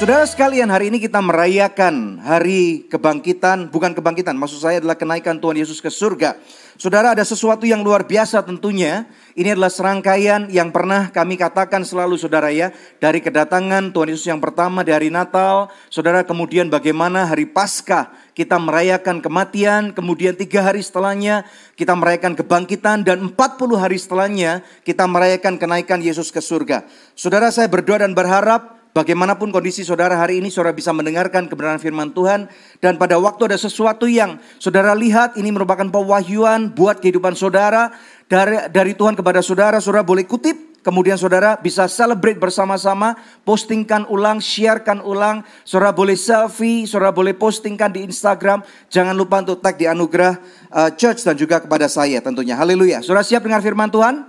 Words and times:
Saudara 0.00 0.24
sekalian, 0.24 0.72
hari 0.72 0.88
ini 0.88 0.96
kita 0.96 1.20
merayakan 1.20 2.24
hari 2.24 2.88
kebangkitan, 2.88 3.68
bukan 3.68 3.92
kebangkitan, 3.92 4.32
maksud 4.32 4.64
saya 4.64 4.80
adalah 4.80 4.96
kenaikan 4.96 5.36
Tuhan 5.36 5.60
Yesus 5.60 5.76
ke 5.76 5.92
surga. 5.92 6.40
Saudara, 6.80 7.12
ada 7.12 7.20
sesuatu 7.20 7.68
yang 7.68 7.84
luar 7.84 8.08
biasa 8.08 8.40
tentunya. 8.40 9.04
Ini 9.36 9.52
adalah 9.52 9.68
serangkaian 9.68 10.48
yang 10.48 10.72
pernah 10.72 11.12
kami 11.12 11.36
katakan 11.36 11.84
selalu 11.84 12.16
saudara 12.16 12.48
ya. 12.48 12.72
Dari 12.96 13.20
kedatangan 13.20 13.92
Tuhan 13.92 14.08
Yesus 14.08 14.24
yang 14.24 14.40
pertama 14.40 14.80
di 14.80 14.88
hari 14.88 15.12
Natal. 15.12 15.68
Saudara, 15.92 16.24
kemudian 16.24 16.72
bagaimana 16.72 17.28
hari 17.28 17.44
Paskah 17.44 18.08
kita 18.32 18.56
merayakan 18.56 19.20
kematian. 19.20 19.92
Kemudian 19.92 20.32
tiga 20.32 20.64
hari 20.64 20.80
setelahnya 20.80 21.44
kita 21.76 21.92
merayakan 21.92 22.40
kebangkitan. 22.40 23.04
Dan 23.04 23.36
40 23.36 23.36
hari 23.76 24.00
setelahnya 24.00 24.64
kita 24.80 25.04
merayakan 25.04 25.60
kenaikan 25.60 26.00
Yesus 26.00 26.32
ke 26.32 26.40
surga. 26.40 26.88
Saudara, 27.12 27.52
saya 27.52 27.68
berdoa 27.68 28.00
dan 28.00 28.16
berharap 28.16 28.79
Bagaimanapun 28.90 29.54
kondisi 29.54 29.86
saudara 29.86 30.18
hari 30.18 30.42
ini, 30.42 30.50
saudara 30.50 30.74
bisa 30.74 30.90
mendengarkan 30.90 31.46
kebenaran 31.46 31.78
firman 31.78 32.10
Tuhan. 32.10 32.50
Dan 32.82 32.98
pada 32.98 33.22
waktu 33.22 33.46
ada 33.46 33.54
sesuatu 33.54 34.10
yang 34.10 34.42
saudara 34.58 34.98
lihat, 34.98 35.38
ini 35.38 35.54
merupakan 35.54 35.86
pewahyuan 35.86 36.74
buat 36.74 36.98
kehidupan 36.98 37.38
saudara. 37.38 37.94
Dari, 38.26 38.66
dari 38.74 38.98
Tuhan 38.98 39.14
kepada 39.14 39.46
saudara, 39.46 39.78
saudara 39.78 40.02
boleh 40.02 40.26
kutip. 40.26 40.70
Kemudian 40.80 41.20
saudara 41.20 41.60
bisa 41.60 41.84
celebrate 41.92 42.40
bersama-sama, 42.40 43.14
postingkan 43.44 44.08
ulang, 44.10 44.40
sharekan 44.42 45.04
ulang. 45.04 45.46
Saudara 45.62 45.92
boleh 45.92 46.16
selfie, 46.16 46.88
saudara 46.88 47.12
boleh 47.12 47.36
postingkan 47.36 47.94
di 47.94 48.02
Instagram. 48.02 48.64
Jangan 48.90 49.14
lupa 49.14 49.44
untuk 49.44 49.60
tag 49.60 49.76
di 49.76 49.84
anugerah 49.86 50.40
uh, 50.72 50.90
church 50.96 51.22
dan 51.22 51.36
juga 51.36 51.62
kepada 51.62 51.84
saya 51.86 52.18
tentunya. 52.24 52.56
Haleluya. 52.56 53.04
Saudara 53.04 53.22
siap 53.22 53.44
dengar 53.44 53.60
firman 53.60 53.92
Tuhan? 53.92 54.24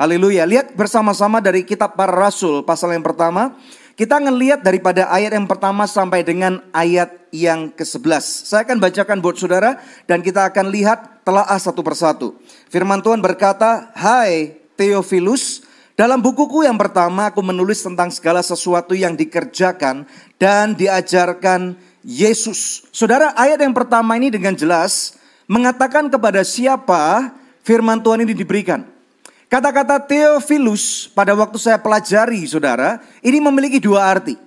Haleluya. 0.00 0.48
Lihat 0.48 0.72
bersama-sama 0.72 1.44
dari 1.44 1.68
kitab 1.68 1.92
para 1.92 2.16
rasul 2.16 2.64
pasal 2.64 2.96
yang 2.96 3.04
pertama. 3.04 3.52
Kita 4.00 4.16
ngelihat 4.16 4.64
daripada 4.64 5.12
ayat 5.12 5.36
yang 5.36 5.44
pertama 5.44 5.84
sampai 5.84 6.24
dengan 6.24 6.64
ayat 6.72 7.20
yang 7.36 7.68
ke-11. 7.68 8.48
Saya 8.48 8.64
akan 8.64 8.80
bacakan 8.80 9.20
buat 9.20 9.36
saudara 9.36 9.76
dan 10.08 10.24
kita 10.24 10.48
akan 10.48 10.72
lihat 10.72 11.20
telaah 11.20 11.60
satu 11.60 11.84
persatu. 11.84 12.32
Firman 12.72 13.04
Tuhan 13.04 13.20
berkata, 13.20 13.92
Hai 13.92 14.56
Theophilus, 14.80 15.68
dalam 16.00 16.16
bukuku 16.24 16.64
yang 16.64 16.80
pertama 16.80 17.28
aku 17.28 17.44
menulis 17.44 17.84
tentang 17.84 18.08
segala 18.08 18.40
sesuatu 18.40 18.96
yang 18.96 19.12
dikerjakan 19.20 20.08
dan 20.40 20.72
diajarkan 20.72 21.76
Yesus. 22.00 22.88
Saudara, 22.96 23.36
ayat 23.36 23.60
yang 23.60 23.76
pertama 23.76 24.16
ini 24.16 24.32
dengan 24.32 24.56
jelas 24.56 25.20
mengatakan 25.44 26.08
kepada 26.08 26.40
siapa 26.40 27.36
firman 27.60 28.00
Tuhan 28.00 28.24
ini 28.24 28.32
diberikan. 28.32 28.80
Kata-kata 29.50 29.98
Theophilus 29.98 31.10
pada 31.10 31.34
waktu 31.34 31.58
saya 31.58 31.74
pelajari 31.74 32.46
saudara, 32.46 33.02
ini 33.18 33.42
memiliki 33.42 33.82
dua 33.82 34.06
arti. 34.06 34.38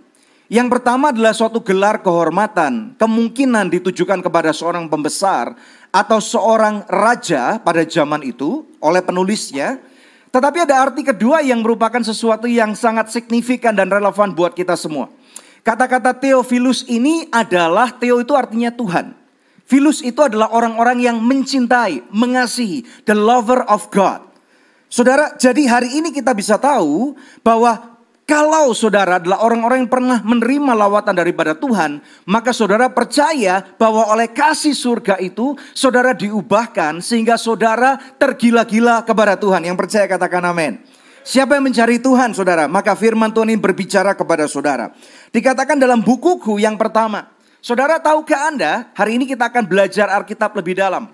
Yang 0.48 0.80
pertama 0.80 1.12
adalah 1.12 1.36
suatu 1.36 1.60
gelar 1.60 2.00
kehormatan, 2.00 2.96
kemungkinan 2.96 3.68
ditujukan 3.68 4.24
kepada 4.24 4.56
seorang 4.56 4.88
pembesar 4.88 5.60
atau 5.92 6.24
seorang 6.24 6.88
raja 6.88 7.60
pada 7.60 7.84
zaman 7.84 8.24
itu 8.24 8.64
oleh 8.80 9.04
penulisnya. 9.04 9.84
Tetapi 10.32 10.64
ada 10.64 10.88
arti 10.88 11.04
kedua 11.04 11.44
yang 11.44 11.60
merupakan 11.60 12.00
sesuatu 12.00 12.48
yang 12.48 12.72
sangat 12.72 13.12
signifikan 13.12 13.76
dan 13.76 13.92
relevan 13.92 14.32
buat 14.32 14.56
kita 14.56 14.80
semua. 14.80 15.12
Kata-kata 15.68 16.16
Theophilus 16.16 16.88
ini 16.88 17.28
adalah 17.28 17.92
Theo 17.92 18.24
itu 18.24 18.32
artinya 18.40 18.72
Tuhan. 18.72 19.20
Philus 19.68 20.00
itu 20.00 20.24
adalah 20.24 20.48
orang-orang 20.56 21.04
yang 21.04 21.20
mencintai, 21.20 22.08
mengasihi, 22.08 22.88
the 23.04 23.12
lover 23.12 23.68
of 23.68 23.92
God. 23.92 24.33
Saudara, 24.94 25.34
jadi 25.42 25.66
hari 25.66 25.90
ini 25.98 26.14
kita 26.14 26.38
bisa 26.38 26.54
tahu 26.62 27.18
bahwa 27.42 27.98
kalau 28.30 28.78
saudara 28.78 29.18
adalah 29.18 29.42
orang-orang 29.42 29.82
yang 29.82 29.90
pernah 29.90 30.22
menerima 30.22 30.70
lawatan 30.78 31.18
daripada 31.18 31.58
Tuhan, 31.58 31.98
maka 32.30 32.54
saudara 32.54 32.86
percaya 32.94 33.66
bahwa 33.82 34.06
oleh 34.14 34.30
kasih 34.30 34.78
surga 34.78 35.18
itu, 35.18 35.58
saudara 35.74 36.14
diubahkan 36.14 37.02
sehingga 37.02 37.42
saudara 37.42 37.98
tergila-gila 38.22 39.02
kepada 39.02 39.34
Tuhan. 39.34 39.66
Yang 39.66 39.82
percaya 39.82 40.06
katakan 40.06 40.46
amin. 40.46 40.78
Siapa 41.26 41.58
yang 41.58 41.66
mencari 41.66 41.98
Tuhan, 41.98 42.38
saudara? 42.38 42.70
Maka 42.70 42.94
firman 42.94 43.34
Tuhan 43.34 43.50
ini 43.50 43.58
berbicara 43.58 44.14
kepada 44.14 44.46
saudara. 44.46 44.94
Dikatakan 45.34 45.82
dalam 45.82 46.06
bukuku 46.06 46.62
yang 46.62 46.78
pertama. 46.78 47.34
Saudara 47.66 47.98
tahukah 47.98 48.54
Anda, 48.54 48.94
hari 48.94 49.18
ini 49.18 49.26
kita 49.26 49.50
akan 49.50 49.66
belajar 49.66 50.14
Alkitab 50.14 50.54
lebih 50.54 50.78
dalam. 50.78 51.10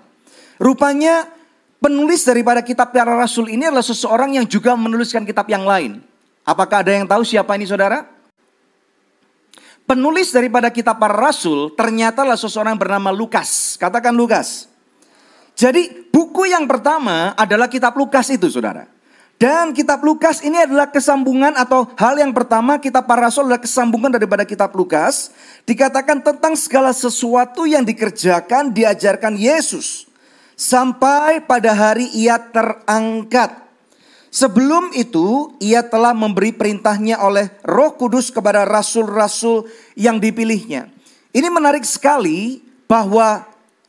Rupanya 0.60 1.39
Penulis 1.80 2.28
daripada 2.28 2.60
kitab 2.60 2.92
para 2.92 3.16
rasul 3.16 3.48
ini 3.48 3.64
adalah 3.64 3.80
seseorang 3.80 4.36
yang 4.36 4.44
juga 4.44 4.76
menuliskan 4.76 5.24
kitab 5.24 5.48
yang 5.48 5.64
lain. 5.64 6.04
Apakah 6.44 6.84
ada 6.84 6.92
yang 6.92 7.08
tahu 7.08 7.24
siapa 7.24 7.56
ini 7.56 7.64
saudara? 7.64 8.04
Penulis 9.88 10.28
daripada 10.28 10.68
kitab 10.68 11.00
para 11.00 11.16
rasul 11.16 11.72
ternyata 11.72 12.20
adalah 12.20 12.36
seseorang 12.36 12.76
bernama 12.76 13.08
Lukas. 13.08 13.80
Katakan 13.80 14.12
Lukas. 14.12 14.68
Jadi 15.56 16.12
buku 16.12 16.52
yang 16.52 16.68
pertama 16.68 17.32
adalah 17.32 17.64
kitab 17.64 17.96
Lukas 17.96 18.28
itu 18.28 18.52
saudara. 18.52 18.84
Dan 19.40 19.72
kitab 19.72 20.04
Lukas 20.04 20.44
ini 20.44 20.60
adalah 20.60 20.92
kesambungan 20.92 21.56
atau 21.56 21.88
hal 21.96 22.20
yang 22.20 22.36
pertama 22.36 22.76
kitab 22.76 23.08
para 23.08 23.24
rasul 23.24 23.48
adalah 23.48 23.64
kesambungan 23.64 24.12
daripada 24.12 24.44
kitab 24.44 24.68
Lukas. 24.76 25.32
Dikatakan 25.64 26.20
tentang 26.20 26.52
segala 26.60 26.92
sesuatu 26.92 27.64
yang 27.64 27.88
dikerjakan, 27.88 28.68
diajarkan 28.68 29.32
Yesus 29.40 30.09
sampai 30.60 31.40
pada 31.48 31.72
hari 31.72 32.12
ia 32.12 32.36
terangkat. 32.36 33.56
Sebelum 34.30 34.92
itu, 34.94 35.56
ia 35.58 35.82
telah 35.82 36.12
memberi 36.14 36.52
perintahnya 36.52 37.18
oleh 37.18 37.50
Roh 37.64 37.96
Kudus 37.96 38.28
kepada 38.28 38.62
rasul-rasul 38.68 39.66
yang 39.96 40.20
dipilihnya. 40.20 40.92
Ini 41.34 41.48
menarik 41.50 41.82
sekali 41.82 42.62
bahwa 42.86 43.42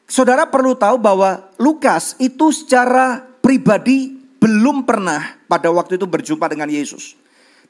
saudara 0.09 0.49
perlu 0.49 0.73
tahu 0.73 0.97
bahwa 0.97 1.45
Lukas 1.61 2.17
itu 2.17 2.49
secara 2.49 3.21
pribadi 3.43 4.17
belum 4.41 4.81
pernah 4.81 5.37
pada 5.45 5.69
waktu 5.69 6.01
itu 6.01 6.09
berjumpa 6.09 6.49
dengan 6.49 6.73
Yesus. 6.73 7.13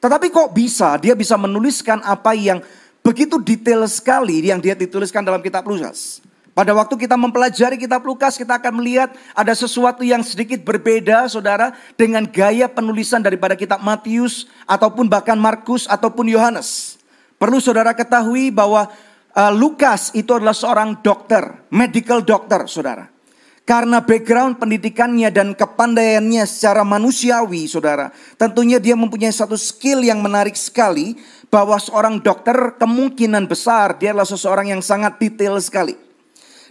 Tetapi 0.00 0.32
kok 0.32 0.56
bisa 0.56 0.96
dia 0.96 1.12
bisa 1.12 1.36
menuliskan 1.36 2.00
apa 2.00 2.32
yang 2.32 2.64
begitu 3.04 3.36
detail 3.36 3.84
sekali 3.84 4.48
yang 4.48 4.64
dia 4.64 4.72
dituliskan 4.72 5.20
dalam 5.20 5.44
kitab 5.44 5.68
Lukas. 5.68 6.24
Pada 6.52 6.76
waktu 6.76 7.00
kita 7.00 7.16
mempelajari 7.16 7.80
kitab 7.80 8.04
Lukas, 8.04 8.36
kita 8.36 8.60
akan 8.60 8.84
melihat 8.84 9.16
ada 9.32 9.56
sesuatu 9.56 10.04
yang 10.04 10.20
sedikit 10.20 10.60
berbeda, 10.60 11.24
saudara, 11.24 11.72
dengan 11.96 12.28
gaya 12.28 12.68
penulisan 12.68 13.24
daripada 13.24 13.56
kitab 13.56 13.80
Matius, 13.80 14.44
ataupun 14.68 15.08
bahkan 15.08 15.40
Markus, 15.40 15.88
ataupun 15.88 16.28
Yohanes. 16.28 17.00
Perlu 17.40 17.56
saudara 17.56 17.96
ketahui 17.96 18.52
bahwa 18.52 18.84
uh, 19.32 19.52
Lukas 19.56 20.12
itu 20.12 20.28
adalah 20.36 20.52
seorang 20.52 21.00
dokter, 21.00 21.64
medical 21.72 22.20
doctor, 22.20 22.68
saudara. 22.68 23.08
Karena 23.64 24.04
background 24.04 24.60
pendidikannya 24.60 25.32
dan 25.32 25.56
kepandaiannya 25.56 26.44
secara 26.44 26.84
manusiawi, 26.84 27.64
saudara. 27.64 28.12
Tentunya 28.36 28.76
dia 28.76 28.92
mempunyai 28.92 29.32
satu 29.32 29.56
skill 29.56 30.04
yang 30.04 30.20
menarik 30.20 30.60
sekali, 30.60 31.16
bahwa 31.48 31.80
seorang 31.80 32.20
dokter 32.20 32.76
kemungkinan 32.76 33.48
besar 33.48 33.96
dia 33.96 34.12
adalah 34.12 34.28
seseorang 34.28 34.68
yang 34.68 34.84
sangat 34.84 35.16
detail 35.16 35.56
sekali. 35.56 36.11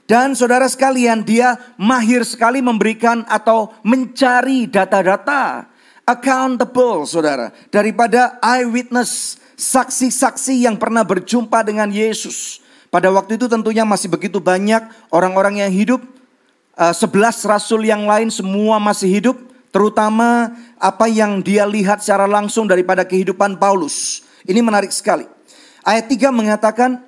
Dan 0.10 0.36
saudara 0.36 0.68
sekalian, 0.68 1.24
dia 1.24 1.56
mahir 1.80 2.26
sekali 2.28 2.60
memberikan 2.60 3.24
atau 3.30 3.72
mencari 3.86 4.68
data-data 4.68 5.72
accountable, 6.12 7.08
saudara, 7.08 7.56
daripada 7.72 8.36
eyewitness, 8.44 9.40
saksi-saksi 9.56 10.66
yang 10.66 10.76
pernah 10.76 11.06
berjumpa 11.06 11.64
dengan 11.64 11.88
Yesus. 11.88 12.60
Pada 12.92 13.08
waktu 13.08 13.40
itu 13.40 13.48
tentunya 13.48 13.88
masih 13.88 14.12
begitu 14.12 14.44
banyak 14.44 14.84
orang-orang 15.14 15.64
yang 15.64 15.72
hidup. 15.72 16.04
Eh, 16.76 16.92
sebelas 16.92 17.40
rasul 17.48 17.88
yang 17.88 18.04
lain 18.04 18.28
semua 18.28 18.82
masih 18.84 19.08
hidup. 19.08 19.38
Terutama 19.72 20.52
apa 20.76 21.08
yang 21.08 21.40
dia 21.40 21.64
lihat 21.64 22.04
secara 22.04 22.28
langsung 22.28 22.68
daripada 22.68 23.08
kehidupan 23.08 23.56
Paulus. 23.56 24.28
Ini 24.44 24.60
menarik 24.60 24.92
sekali. 24.92 25.24
Ayat 25.88 26.12
3 26.12 26.28
mengatakan, 26.36 27.00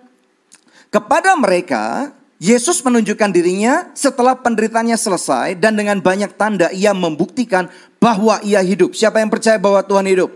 kepada 0.87 1.35
mereka 1.35 2.15
Yesus 2.41 2.81
menunjukkan 2.81 3.29
dirinya 3.29 3.93
setelah 3.93 4.35
penderitanya 4.35 4.97
selesai 4.97 5.55
dan 5.57 5.77
dengan 5.77 6.01
banyak 6.01 6.33
tanda 6.35 6.73
ia 6.73 6.91
membuktikan 6.91 7.69
bahwa 8.01 8.41
ia 8.43 8.59
hidup. 8.59 8.97
Siapa 8.97 9.21
yang 9.21 9.31
percaya 9.31 9.55
bahwa 9.61 9.79
Tuhan 9.85 10.03
hidup? 10.09 10.29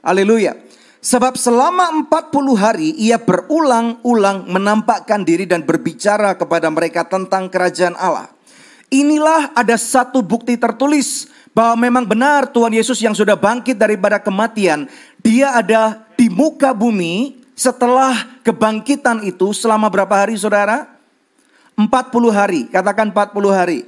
Haleluya. 0.00 0.56
Sebab 0.98 1.38
selama 1.38 1.94
40 2.10 2.58
hari 2.58 2.90
ia 2.98 3.22
berulang-ulang 3.22 4.50
menampakkan 4.50 5.22
diri 5.22 5.46
dan 5.46 5.62
berbicara 5.62 6.34
kepada 6.34 6.66
mereka 6.74 7.06
tentang 7.06 7.46
kerajaan 7.46 7.94
Allah. 7.94 8.34
Inilah 8.88 9.52
ada 9.54 9.76
satu 9.78 10.24
bukti 10.24 10.58
tertulis 10.58 11.28
bahwa 11.54 11.86
memang 11.86 12.04
benar 12.08 12.50
Tuhan 12.50 12.72
Yesus 12.72 12.98
yang 13.04 13.14
sudah 13.14 13.38
bangkit 13.38 13.78
daripada 13.78 14.18
kematian. 14.18 14.88
Dia 15.22 15.54
ada 15.54 16.08
di 16.16 16.26
muka 16.32 16.74
bumi 16.74 17.36
setelah 17.52 18.40
kebangkitan 18.42 19.22
itu 19.22 19.54
selama 19.54 19.86
berapa 19.92 20.14
hari 20.24 20.34
saudara? 20.34 20.97
40 21.78 22.34
hari, 22.34 22.66
katakan 22.66 23.14
40 23.14 23.54
hari. 23.54 23.86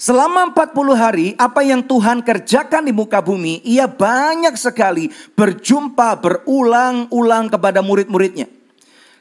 Selama 0.00 0.50
40 0.50 0.96
hari, 0.96 1.26
apa 1.36 1.60
yang 1.60 1.84
Tuhan 1.84 2.24
kerjakan 2.24 2.88
di 2.88 2.96
muka 2.96 3.20
bumi, 3.20 3.60
ia 3.62 3.84
banyak 3.84 4.56
sekali 4.56 5.12
berjumpa 5.36 6.16
berulang-ulang 6.18 7.52
kepada 7.52 7.84
murid-muridnya. 7.84 8.48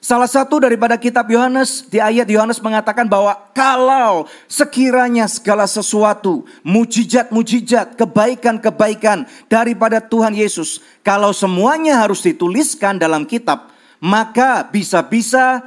Salah 0.01 0.25
satu 0.25 0.57
daripada 0.57 0.97
kitab 0.97 1.29
Yohanes, 1.29 1.85
di 1.85 2.01
ayat 2.01 2.25
Yohanes 2.25 2.57
mengatakan 2.57 3.05
bahwa 3.05 3.37
kalau 3.53 4.25
sekiranya 4.49 5.29
segala 5.29 5.69
sesuatu, 5.69 6.41
mujizat-mujizat, 6.65 7.93
kebaikan-kebaikan 7.93 9.29
daripada 9.45 10.01
Tuhan 10.01 10.33
Yesus, 10.33 10.81
kalau 11.05 11.29
semuanya 11.37 12.01
harus 12.01 12.25
dituliskan 12.25 12.97
dalam 12.97 13.29
kitab, 13.29 13.69
maka 14.01 14.65
bisa-bisa 14.65 15.61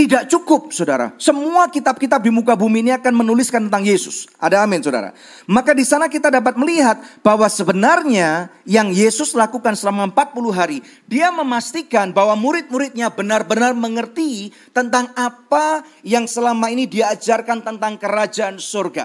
tidak 0.00 0.32
cukup, 0.32 0.72
saudara. 0.72 1.12
Semua 1.20 1.68
kitab-kitab 1.68 2.24
di 2.24 2.32
muka 2.32 2.56
bumi 2.56 2.80
ini 2.80 2.96
akan 2.96 3.20
menuliskan 3.20 3.68
tentang 3.68 3.84
Yesus. 3.84 4.24
Ada 4.40 4.64
amin, 4.64 4.80
saudara. 4.80 5.12
Maka 5.44 5.76
di 5.76 5.84
sana 5.84 6.08
kita 6.08 6.32
dapat 6.32 6.56
melihat 6.56 6.96
bahwa 7.20 7.44
sebenarnya 7.52 8.48
yang 8.64 8.88
Yesus 8.88 9.36
lakukan 9.36 9.76
selama 9.76 10.08
40 10.08 10.56
hari, 10.56 10.80
dia 11.04 11.28
memastikan 11.28 12.16
bahwa 12.16 12.32
murid-muridnya 12.32 13.12
benar-benar 13.12 13.76
mengerti 13.76 14.56
tentang 14.72 15.12
apa 15.12 15.84
yang 16.00 16.24
selama 16.24 16.72
ini 16.72 16.88
diajarkan 16.88 17.60
tentang 17.60 18.00
kerajaan 18.00 18.56
surga. 18.56 19.04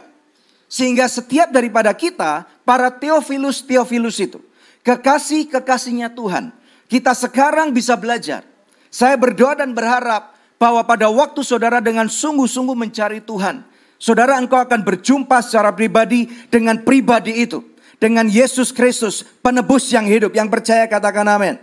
Sehingga 0.72 1.12
setiap 1.12 1.52
daripada 1.52 1.92
kita, 1.92 2.48
para 2.64 2.88
teofilus-teofilus 2.88 4.24
itu, 4.24 4.40
kekasih-kekasihnya 4.88 6.16
Tuhan, 6.16 6.56
kita 6.88 7.12
sekarang 7.12 7.76
bisa 7.76 8.00
belajar. 8.00 8.48
Saya 8.88 9.20
berdoa 9.20 9.60
dan 9.60 9.76
berharap 9.76 10.35
bahwa 10.56 10.82
pada 10.88 11.12
waktu 11.12 11.42
saudara 11.44 11.84
dengan 11.84 12.08
sungguh-sungguh 12.08 12.76
mencari 12.76 13.20
Tuhan, 13.24 13.64
saudara 14.00 14.40
engkau 14.40 14.60
akan 14.60 14.82
berjumpa 14.84 15.44
secara 15.44 15.72
pribadi 15.76 16.28
dengan 16.48 16.80
pribadi 16.82 17.44
itu. 17.44 17.64
Dengan 17.96 18.28
Yesus 18.28 18.76
Kristus, 18.76 19.24
penebus 19.40 19.88
yang 19.88 20.04
hidup, 20.04 20.36
yang 20.36 20.52
percaya 20.52 20.84
katakan 20.84 21.24
amin. 21.32 21.56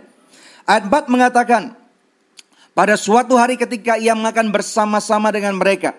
Ayat 0.65 0.89
4 0.89 1.05
mengatakan, 1.13 1.77
pada 2.73 2.97
suatu 2.97 3.37
hari 3.37 3.53
ketika 3.53 4.01
ia 4.01 4.17
makan 4.17 4.49
bersama-sama 4.49 5.29
dengan 5.29 5.53
mereka, 5.53 5.93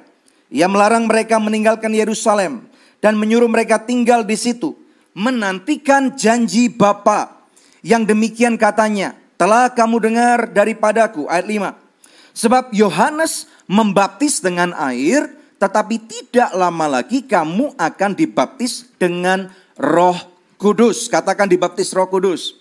ia 0.51 0.67
melarang 0.67 1.07
mereka 1.07 1.39
meninggalkan 1.39 1.95
Yerusalem 1.95 2.67
dan 2.99 3.15
menyuruh 3.15 3.47
mereka 3.47 3.79
tinggal 3.79 4.27
di 4.27 4.35
situ, 4.35 4.75
menantikan 5.15 6.19
janji 6.19 6.67
Bapa 6.67 7.31
yang 7.87 8.03
demikian 8.03 8.59
katanya, 8.59 9.15
telah 9.39 9.71
kamu 9.71 10.03
dengar 10.03 10.51
daripadaku, 10.51 11.31
ayat 11.31 11.47
5. 11.47 11.84
Sebab 12.35 12.75
Yohanes 12.75 13.47
membaptis 13.71 14.43
dengan 14.43 14.75
air, 14.75 15.31
tetapi 15.63 16.03
tidak 16.03 16.51
lama 16.53 17.01
lagi 17.01 17.23
kamu 17.23 17.79
akan 17.79 18.11
dibaptis 18.19 18.91
dengan 18.99 19.49
Roh 19.79 20.19
Kudus. 20.59 21.07
Katakan 21.07 21.47
dibaptis 21.47 21.95
Roh 21.95 22.11
Kudus. 22.11 22.59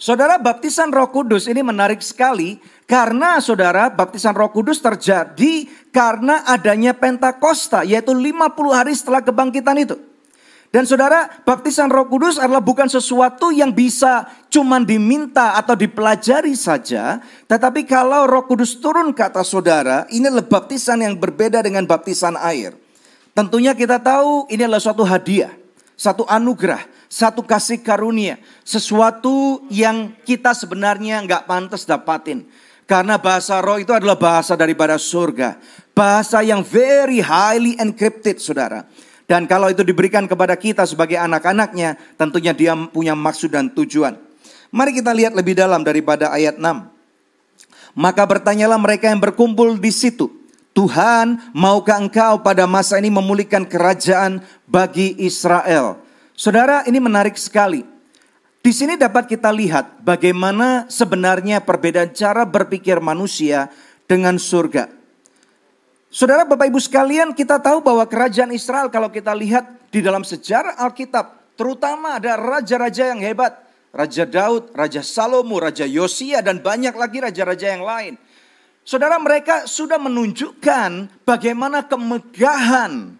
Saudara, 0.00 0.40
baptisan 0.40 0.92
Roh 0.92 1.08
Kudus 1.12 1.44
ini 1.48 1.60
menarik 1.60 2.00
sekali 2.00 2.56
karena 2.88 3.36
saudara, 3.40 3.92
baptisan 3.92 4.32
Roh 4.32 4.48
Kudus 4.48 4.80
terjadi 4.80 5.68
karena 5.92 6.44
adanya 6.48 6.96
Pentakosta, 6.96 7.84
yaitu 7.84 8.16
50 8.16 8.72
hari 8.72 8.92
setelah 8.96 9.20
kebangkitan 9.20 9.76
itu. 9.76 10.09
Dan 10.70 10.86
saudara, 10.86 11.26
baptisan 11.42 11.90
roh 11.90 12.06
kudus 12.06 12.38
adalah 12.38 12.62
bukan 12.62 12.86
sesuatu 12.86 13.50
yang 13.50 13.74
bisa 13.74 14.30
cuma 14.46 14.78
diminta 14.78 15.58
atau 15.58 15.74
dipelajari 15.74 16.54
saja. 16.54 17.18
Tetapi 17.50 17.82
kalau 17.90 18.30
roh 18.30 18.46
kudus 18.46 18.78
turun 18.78 19.10
ke 19.10 19.18
atas 19.18 19.50
saudara, 19.50 20.06
ini 20.14 20.30
adalah 20.30 20.46
baptisan 20.46 21.02
yang 21.02 21.18
berbeda 21.18 21.66
dengan 21.66 21.90
baptisan 21.90 22.38
air. 22.38 22.78
Tentunya 23.34 23.74
kita 23.74 23.98
tahu 23.98 24.46
ini 24.46 24.62
adalah 24.62 24.78
suatu 24.78 25.02
hadiah, 25.02 25.50
satu 25.98 26.22
anugerah, 26.30 26.86
satu 27.10 27.42
kasih 27.42 27.82
karunia. 27.82 28.38
Sesuatu 28.62 29.66
yang 29.74 30.14
kita 30.22 30.54
sebenarnya 30.54 31.18
nggak 31.26 31.50
pantas 31.50 31.82
dapatin. 31.82 32.46
Karena 32.86 33.18
bahasa 33.18 33.58
roh 33.58 33.82
itu 33.82 33.90
adalah 33.90 34.14
bahasa 34.14 34.54
daripada 34.54 34.94
surga. 35.02 35.58
Bahasa 35.98 36.46
yang 36.46 36.62
very 36.62 37.18
highly 37.18 37.74
encrypted 37.74 38.38
saudara. 38.38 38.86
Dan 39.30 39.46
kalau 39.46 39.70
itu 39.70 39.86
diberikan 39.86 40.26
kepada 40.26 40.58
kita 40.58 40.82
sebagai 40.90 41.14
anak-anaknya, 41.14 41.94
tentunya 42.18 42.50
dia 42.50 42.74
punya 42.90 43.14
maksud 43.14 43.54
dan 43.54 43.70
tujuan. 43.70 44.18
Mari 44.74 44.98
kita 44.98 45.14
lihat 45.14 45.38
lebih 45.38 45.54
dalam 45.54 45.86
daripada 45.86 46.34
ayat 46.34 46.58
6. 46.58 46.66
Maka 47.94 48.26
bertanyalah 48.26 48.74
mereka 48.74 49.06
yang 49.06 49.22
berkumpul 49.22 49.78
di 49.78 49.94
situ. 49.94 50.26
Tuhan, 50.74 51.54
maukah 51.54 52.02
engkau 52.02 52.42
pada 52.42 52.66
masa 52.66 52.98
ini 52.98 53.06
memulihkan 53.06 53.70
kerajaan 53.70 54.42
bagi 54.66 55.14
Israel? 55.22 56.02
Saudara, 56.34 56.82
ini 56.90 56.98
menarik 56.98 57.38
sekali. 57.38 57.86
Di 58.66 58.74
sini 58.74 58.98
dapat 58.98 59.30
kita 59.30 59.54
lihat 59.54 60.02
bagaimana 60.02 60.90
sebenarnya 60.90 61.62
perbedaan 61.62 62.10
cara 62.10 62.42
berpikir 62.42 62.98
manusia 62.98 63.70
dengan 64.10 64.42
surga. 64.42 64.99
Saudara 66.10 66.42
Bapak 66.42 66.66
Ibu 66.66 66.82
sekalian 66.82 67.30
kita 67.30 67.62
tahu 67.62 67.86
bahwa 67.86 68.02
kerajaan 68.02 68.50
Israel 68.50 68.90
kalau 68.90 69.14
kita 69.14 69.30
lihat 69.30 69.62
di 69.94 70.02
dalam 70.02 70.26
sejarah 70.26 70.74
Alkitab. 70.82 71.54
Terutama 71.54 72.18
ada 72.18 72.34
raja-raja 72.34 73.14
yang 73.14 73.22
hebat. 73.22 73.54
Raja 73.94 74.26
Daud, 74.26 74.74
Raja 74.74 75.06
Salomo, 75.06 75.62
Raja 75.62 75.86
Yosia 75.86 76.42
dan 76.42 76.58
banyak 76.58 76.98
lagi 76.98 77.22
raja-raja 77.22 77.78
yang 77.78 77.86
lain. 77.86 78.18
Saudara 78.82 79.22
mereka 79.22 79.70
sudah 79.70 80.02
menunjukkan 80.02 81.22
bagaimana 81.22 81.86
kemegahan 81.86 83.14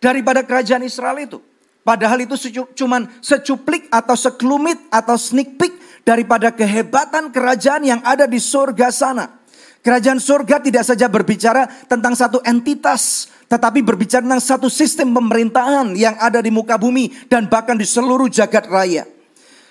daripada 0.00 0.40
kerajaan 0.40 0.80
Israel 0.80 1.20
itu. 1.20 1.44
Padahal 1.84 2.24
itu 2.24 2.40
cuma 2.72 3.04
secuplik 3.20 3.84
atau 3.92 4.16
sekelumit 4.16 4.80
atau 4.88 5.20
sneak 5.20 5.60
peek 5.60 5.76
daripada 6.08 6.48
kehebatan 6.48 7.28
kerajaan 7.28 7.84
yang 7.84 8.00
ada 8.00 8.24
di 8.24 8.40
surga 8.40 8.88
sana. 8.88 9.43
Kerajaan 9.84 10.16
surga 10.16 10.64
tidak 10.64 10.80
saja 10.88 11.12
berbicara 11.12 11.68
tentang 11.84 12.16
satu 12.16 12.40
entitas, 12.40 13.28
tetapi 13.52 13.84
berbicara 13.84 14.24
tentang 14.24 14.40
satu 14.40 14.72
sistem 14.72 15.12
pemerintahan 15.12 15.92
yang 15.92 16.16
ada 16.16 16.40
di 16.40 16.48
muka 16.48 16.80
bumi 16.80 17.12
dan 17.28 17.44
bahkan 17.52 17.76
di 17.76 17.84
seluruh 17.84 18.32
jagat 18.32 18.64
raya. 18.64 19.04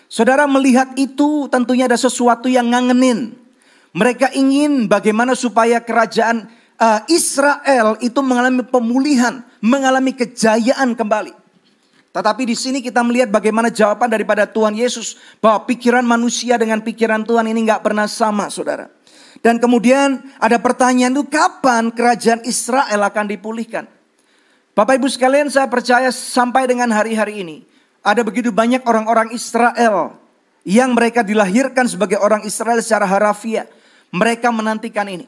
Saudara 0.06 0.46
melihat 0.46 0.94
itu 1.02 1.50
tentunya 1.50 1.90
ada 1.90 1.98
sesuatu 1.98 2.46
yang 2.46 2.70
ngangenin. 2.70 3.34
Mereka 3.98 4.38
ingin 4.38 4.86
bagaimana 4.86 5.34
supaya 5.34 5.82
kerajaan 5.82 6.46
uh, 6.78 7.02
Israel 7.10 7.98
itu 7.98 8.22
mengalami 8.22 8.62
pemulihan, 8.70 9.42
mengalami 9.66 10.14
kejayaan 10.14 10.94
kembali. 10.94 11.34
Tetapi 12.14 12.46
di 12.46 12.54
sini 12.54 12.86
kita 12.86 13.02
melihat 13.02 13.34
bagaimana 13.34 13.74
jawaban 13.74 14.14
daripada 14.14 14.46
Tuhan 14.46 14.78
Yesus 14.78 15.18
bahwa 15.42 15.66
pikiran 15.66 16.06
manusia 16.06 16.54
dengan 16.62 16.86
pikiran 16.86 17.26
Tuhan 17.26 17.50
ini 17.50 17.66
nggak 17.66 17.82
pernah 17.82 18.06
sama, 18.06 18.54
saudara. 18.54 18.94
Dan 19.44 19.60
kemudian 19.60 20.24
ada 20.40 20.56
pertanyaan 20.56 21.12
itu 21.12 21.28
kapan 21.28 21.92
kerajaan 21.92 22.48
Israel 22.48 23.04
akan 23.04 23.28
dipulihkan? 23.28 23.92
Bapak 24.72 24.98
Ibu 24.98 25.12
sekalian 25.12 25.52
saya 25.52 25.68
percaya 25.68 26.10
sampai 26.16 26.64
dengan 26.66 26.88
hari-hari 26.96 27.44
ini. 27.44 27.68
Ada 28.00 28.24
begitu 28.24 28.56
banyak 28.56 28.88
orang-orang 28.88 29.36
Israel 29.36 30.16
yang 30.64 30.96
mereka 30.96 31.28
dilahirkan 31.28 31.92
sebagai 31.92 32.24
orang 32.24 32.48
Israel 32.48 32.80
secara 32.80 33.04
harafiah. 33.04 33.68
Mereka 34.16 34.48
menantikan 34.48 35.12
ini. 35.12 35.28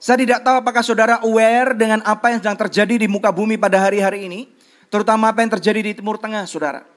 Saya 0.00 0.24
tidak 0.24 0.40
tahu 0.40 0.64
apakah 0.64 0.80
saudara 0.80 1.20
aware 1.20 1.76
dengan 1.76 2.00
apa 2.04 2.32
yang 2.32 2.40
sedang 2.40 2.56
terjadi 2.64 3.04
di 3.04 3.08
muka 3.08 3.28
bumi 3.28 3.60
pada 3.60 3.76
hari-hari 3.76 4.24
ini. 4.24 4.48
Terutama 4.88 5.32
apa 5.32 5.44
yang 5.44 5.52
terjadi 5.52 5.80
di 5.84 5.92
Timur 6.00 6.16
Tengah 6.16 6.48
saudara. 6.48 6.93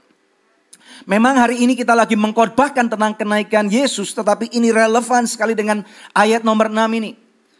Memang 1.06 1.38
hari 1.38 1.62
ini 1.62 1.77
kita 1.77 1.94
lagi 1.94 2.18
mengkorbankan 2.18 2.89
tentang 2.89 3.13
kenaikan 3.13 3.70
Yesus, 3.70 4.16
tetapi 4.18 4.50
ini 4.56 4.74
relevan 4.74 5.30
sekali 5.30 5.54
dengan 5.54 5.86
ayat 6.18 6.42
nomor 6.42 6.74
6 6.74 6.80
ini. 6.98 7.13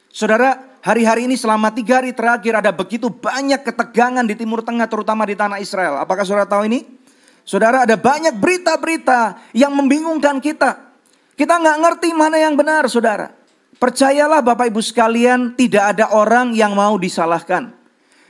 Saudara, 0.10 0.80
hari-hari 0.82 1.30
ini 1.30 1.38
selama 1.38 1.70
tiga 1.70 2.02
hari 2.02 2.16
terakhir 2.16 2.58
ada 2.58 2.74
begitu 2.74 3.14
banyak 3.14 3.62
ketegangan 3.62 4.26
di 4.26 4.34
Timur 4.34 4.66
Tengah, 4.66 4.90
terutama 4.90 5.30
di 5.30 5.38
tanah 5.38 5.62
Israel. 5.62 6.02
Apakah 6.02 6.26
saudara 6.26 6.50
tahu 6.50 6.66
ini? 6.66 6.82
Saudara, 7.46 7.86
ada 7.86 7.94
banyak 7.94 8.34
berita-berita 8.42 9.54
yang 9.54 9.72
membingungkan 9.78 10.42
kita. 10.42 10.90
Kita 11.38 11.62
nggak 11.62 11.78
ngerti 11.86 12.10
mana 12.18 12.42
yang 12.42 12.58
benar, 12.58 12.90
saudara. 12.90 13.30
Percayalah 13.78 14.42
Bapak 14.42 14.74
Ibu 14.74 14.82
sekalian, 14.82 15.54
tidak 15.54 15.94
ada 15.94 16.10
orang 16.18 16.58
yang 16.58 16.74
mau 16.74 16.98
disalahkan. 16.98 17.78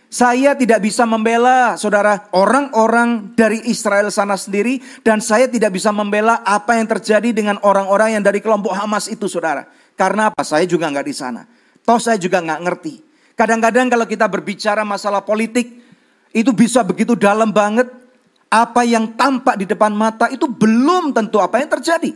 Saya 0.08 0.56
tidak 0.56 0.88
bisa 0.88 1.04
membela 1.04 1.76
saudara 1.76 2.32
orang-orang 2.32 3.36
dari 3.36 3.60
Israel 3.68 4.08
sana 4.08 4.40
sendiri 4.40 4.80
dan 5.04 5.20
saya 5.20 5.52
tidak 5.52 5.76
bisa 5.76 5.92
membela 5.92 6.40
apa 6.48 6.80
yang 6.80 6.88
terjadi 6.88 7.36
dengan 7.36 7.60
orang-orang 7.60 8.16
yang 8.16 8.24
dari 8.24 8.40
kelompok 8.40 8.72
Hamas 8.72 9.12
itu 9.12 9.28
saudara. 9.28 9.68
Karena 10.00 10.32
apa? 10.32 10.48
Saya 10.48 10.64
juga 10.64 10.88
nggak 10.88 11.08
di 11.12 11.12
sana. 11.12 11.44
Toh 11.84 12.00
saya 12.00 12.16
juga 12.16 12.40
nggak 12.40 12.62
ngerti. 12.64 12.94
Kadang-kadang 13.36 13.92
kalau 13.92 14.08
kita 14.08 14.32
berbicara 14.32 14.88
masalah 14.88 15.28
politik 15.28 15.84
itu 16.32 16.52
bisa 16.56 16.88
begitu 16.88 17.20
dalam 17.20 17.52
banget. 17.52 17.92
Apa 18.48 18.88
yang 18.88 19.12
tampak 19.12 19.60
di 19.60 19.68
depan 19.68 19.92
mata 19.92 20.32
itu 20.32 20.48
belum 20.48 21.12
tentu 21.12 21.44
apa 21.44 21.60
yang 21.60 21.68
terjadi. 21.68 22.16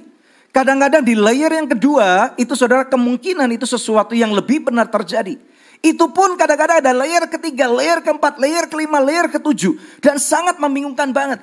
Kadang-kadang 0.56 1.04
di 1.04 1.12
layer 1.12 1.52
yang 1.52 1.68
kedua 1.68 2.40
itu 2.40 2.56
saudara 2.56 2.88
kemungkinan 2.88 3.52
itu 3.52 3.68
sesuatu 3.68 4.16
yang 4.16 4.32
lebih 4.32 4.64
benar 4.64 4.88
terjadi. 4.88 5.36
Itu 5.82 6.14
pun 6.14 6.38
kadang-kadang 6.38 6.86
ada 6.86 6.94
layer 6.94 7.26
ketiga, 7.26 7.66
layer 7.66 8.06
keempat, 8.06 8.38
layer 8.38 8.70
kelima, 8.70 9.02
layer 9.02 9.26
ketujuh. 9.34 9.82
Dan 9.98 10.22
sangat 10.22 10.62
membingungkan 10.62 11.10
banget. 11.10 11.42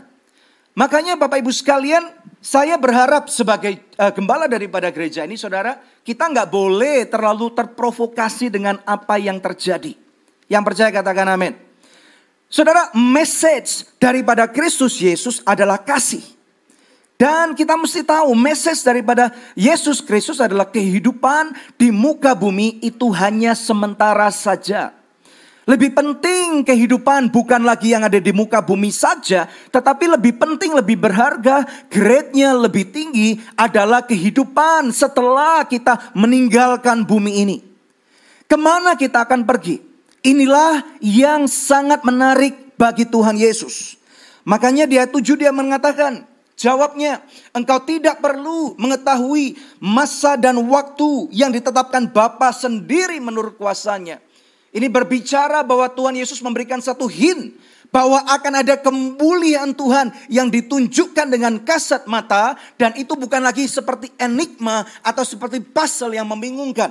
Makanya 0.78 1.18
Bapak 1.18 1.42
Ibu 1.42 1.50
sekalian, 1.50 2.06
saya 2.38 2.78
berharap 2.78 3.26
sebagai 3.26 3.82
uh, 3.98 4.14
gembala 4.14 4.46
daripada 4.46 4.94
gereja 4.94 5.26
ini 5.26 5.34
saudara, 5.34 5.74
kita 6.06 6.30
nggak 6.30 6.46
boleh 6.54 7.10
terlalu 7.10 7.50
terprovokasi 7.50 8.46
dengan 8.46 8.78
apa 8.86 9.18
yang 9.18 9.42
terjadi. 9.42 9.98
Yang 10.46 10.62
percaya 10.62 10.94
katakan 10.94 11.34
amin. 11.34 11.58
Saudara, 12.46 12.94
message 12.94 13.90
daripada 13.98 14.46
Kristus 14.46 15.02
Yesus 15.02 15.42
adalah 15.42 15.82
kasih. 15.82 16.37
Dan 17.18 17.58
kita 17.58 17.74
mesti 17.74 18.06
tahu 18.06 18.30
message 18.38 18.78
daripada 18.86 19.34
Yesus 19.58 19.98
Kristus 19.98 20.38
adalah 20.38 20.70
kehidupan 20.70 21.50
di 21.74 21.90
muka 21.90 22.30
bumi 22.38 22.78
itu 22.78 23.10
hanya 23.10 23.58
sementara 23.58 24.30
saja. 24.30 24.94
Lebih 25.66 25.98
penting 25.98 26.62
kehidupan 26.62 27.28
bukan 27.34 27.66
lagi 27.66 27.90
yang 27.90 28.06
ada 28.06 28.22
di 28.22 28.30
muka 28.30 28.62
bumi 28.62 28.94
saja, 28.94 29.50
tetapi 29.74 30.14
lebih 30.14 30.38
penting, 30.38 30.72
lebih 30.72 30.96
berharga, 30.96 31.66
grade-nya 31.90 32.54
lebih 32.54 32.88
tinggi 32.88 33.42
adalah 33.58 34.06
kehidupan 34.06 34.94
setelah 34.94 35.66
kita 35.66 36.14
meninggalkan 36.14 37.02
bumi 37.02 37.44
ini. 37.44 37.56
Ke 38.46 38.54
mana 38.56 38.94
kita 38.94 39.26
akan 39.26 39.42
pergi? 39.44 39.82
Inilah 40.22 40.86
yang 41.02 41.50
sangat 41.50 42.00
menarik 42.06 42.78
bagi 42.78 43.04
Tuhan 43.04 43.36
Yesus. 43.36 43.98
Makanya 44.48 44.88
dia 44.88 45.04
tujuh 45.04 45.36
dia 45.36 45.52
mengatakan, 45.52 46.37
Jawabnya, 46.58 47.22
engkau 47.54 47.78
tidak 47.86 48.18
perlu 48.18 48.74
mengetahui 48.82 49.54
masa 49.78 50.34
dan 50.34 50.58
waktu 50.66 51.30
yang 51.30 51.54
ditetapkan 51.54 52.10
Bapa 52.10 52.50
sendiri 52.50 53.22
menurut 53.22 53.54
kuasanya. 53.54 54.18
Ini 54.74 54.90
berbicara 54.90 55.62
bahwa 55.62 55.86
Tuhan 55.86 56.18
Yesus 56.18 56.42
memberikan 56.42 56.82
satu 56.82 57.06
hint 57.06 57.54
bahwa 57.94 58.20
akan 58.26 58.52
ada 58.58 58.74
kemuliaan 58.74 59.70
Tuhan 59.70 60.10
yang 60.26 60.50
ditunjukkan 60.50 61.30
dengan 61.30 61.62
kasat 61.62 62.10
mata 62.10 62.58
dan 62.74 62.90
itu 62.98 63.14
bukan 63.14 63.38
lagi 63.38 63.64
seperti 63.64 64.10
enigma 64.18 64.82
atau 65.06 65.22
seperti 65.22 65.62
puzzle 65.62 66.18
yang 66.18 66.26
membingungkan. 66.26 66.90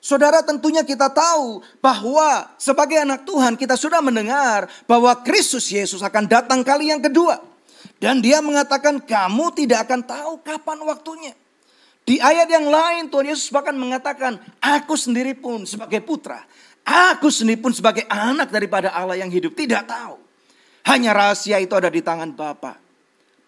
Saudara 0.00 0.40
tentunya 0.40 0.80
kita 0.80 1.12
tahu 1.12 1.60
bahwa 1.84 2.56
sebagai 2.56 3.04
anak 3.04 3.28
Tuhan 3.28 3.52
kita 3.56 3.76
sudah 3.76 4.00
mendengar 4.00 4.64
bahwa 4.88 5.12
Kristus 5.20 5.68
Yesus 5.68 6.00
akan 6.00 6.24
datang 6.24 6.64
kali 6.64 6.88
yang 6.88 7.04
kedua. 7.04 7.53
Dan 8.00 8.20
dia 8.20 8.44
mengatakan 8.44 9.00
kamu 9.02 9.54
tidak 9.56 9.88
akan 9.88 10.00
tahu 10.04 10.32
kapan 10.44 10.78
waktunya. 10.84 11.34
Di 12.04 12.20
ayat 12.20 12.48
yang 12.52 12.68
lain 12.68 13.08
Tuhan 13.08 13.32
Yesus 13.32 13.48
bahkan 13.48 13.72
mengatakan 13.72 14.36
aku 14.60 14.92
sendiri 14.92 15.32
pun 15.32 15.64
sebagai 15.64 16.04
putra 16.04 16.44
Aku 16.84 17.32
sendiri 17.32 17.64
pun 17.64 17.72
sebagai 17.72 18.04
anak 18.12 18.52
daripada 18.52 18.92
Allah 18.92 19.16
yang 19.16 19.32
hidup 19.32 19.56
tidak 19.56 19.88
tahu. 19.88 20.20
Hanya 20.84 21.16
rahasia 21.16 21.56
itu 21.56 21.72
ada 21.72 21.88
di 21.88 22.04
tangan 22.04 22.36
Bapa. 22.36 22.76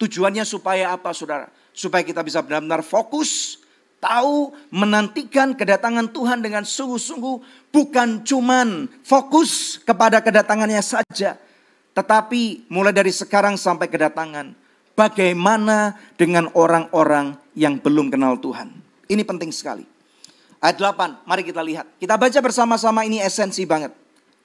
Tujuannya 0.01 0.41
supaya 0.41 0.97
apa 0.97 1.13
saudara? 1.13 1.45
Supaya 1.69 2.01
kita 2.01 2.25
bisa 2.25 2.41
benar-benar 2.41 2.81
fokus, 2.81 3.61
tahu, 4.01 4.57
menantikan 4.73 5.53
kedatangan 5.53 6.09
Tuhan 6.09 6.41
dengan 6.41 6.65
sungguh-sungguh. 6.65 7.69
Bukan 7.69 8.25
cuman 8.25 8.89
fokus 9.05 9.77
kepada 9.85 10.17
kedatangannya 10.17 10.81
saja. 10.81 11.37
Tetapi 11.97 12.69
mulai 12.69 12.93
dari 12.93 13.09
sekarang 13.09 13.57
sampai 13.57 13.89
kedatangan. 13.89 14.53
Bagaimana 14.93 15.97
dengan 16.13 16.45
orang-orang 16.53 17.33
yang 17.57 17.81
belum 17.81 18.13
kenal 18.13 18.37
Tuhan? 18.37 18.69
Ini 19.09 19.25
penting 19.25 19.49
sekali. 19.49 19.81
Ayat 20.61 20.77
8, 20.77 21.25
mari 21.25 21.41
kita 21.41 21.65
lihat. 21.65 21.89
Kita 21.97 22.13
baca 22.13 22.37
bersama-sama 22.37 23.01
ini 23.01 23.17
esensi 23.17 23.65
banget. 23.65 23.93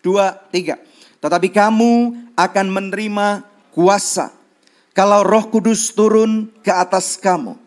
Dua, 0.00 0.32
tiga. 0.48 0.80
Tetapi 1.20 1.52
kamu 1.52 1.92
akan 2.36 2.66
menerima 2.72 3.44
kuasa. 3.76 4.32
Kalau 4.96 5.20
roh 5.20 5.52
kudus 5.52 5.92
turun 5.92 6.48
ke 6.64 6.72
atas 6.72 7.20
kamu. 7.20 7.60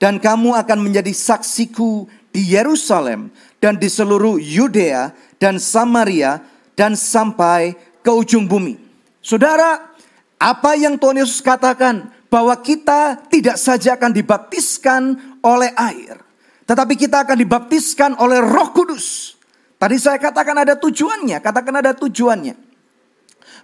Dan 0.00 0.16
kamu 0.20 0.56
akan 0.56 0.88
menjadi 0.88 1.12
saksiku 1.12 2.08
di 2.32 2.56
Yerusalem 2.56 3.28
dan 3.60 3.76
di 3.76 3.92
seluruh 3.92 4.40
Yudea 4.40 5.12
dan 5.36 5.60
Samaria 5.60 6.40
dan 6.76 6.96
sampai 6.96 7.76
ke 8.00 8.08
ujung 8.08 8.48
bumi. 8.48 8.87
Saudara, 9.28 9.92
apa 10.40 10.72
yang 10.72 10.96
Tuhan 10.96 11.20
Yesus 11.20 11.44
katakan 11.44 12.08
bahwa 12.32 12.56
kita 12.64 13.28
tidak 13.28 13.60
saja 13.60 14.00
akan 14.00 14.16
dibaptiskan 14.16 15.20
oleh 15.44 15.68
air, 15.76 16.16
tetapi 16.64 16.96
kita 16.96 17.28
akan 17.28 17.36
dibaptiskan 17.36 18.16
oleh 18.24 18.40
roh 18.40 18.72
kudus. 18.72 19.36
Tadi 19.76 20.00
saya 20.00 20.16
katakan 20.16 20.64
ada 20.64 20.80
tujuannya, 20.80 21.44
katakan 21.44 21.76
ada 21.76 21.92
tujuannya. 21.92 22.56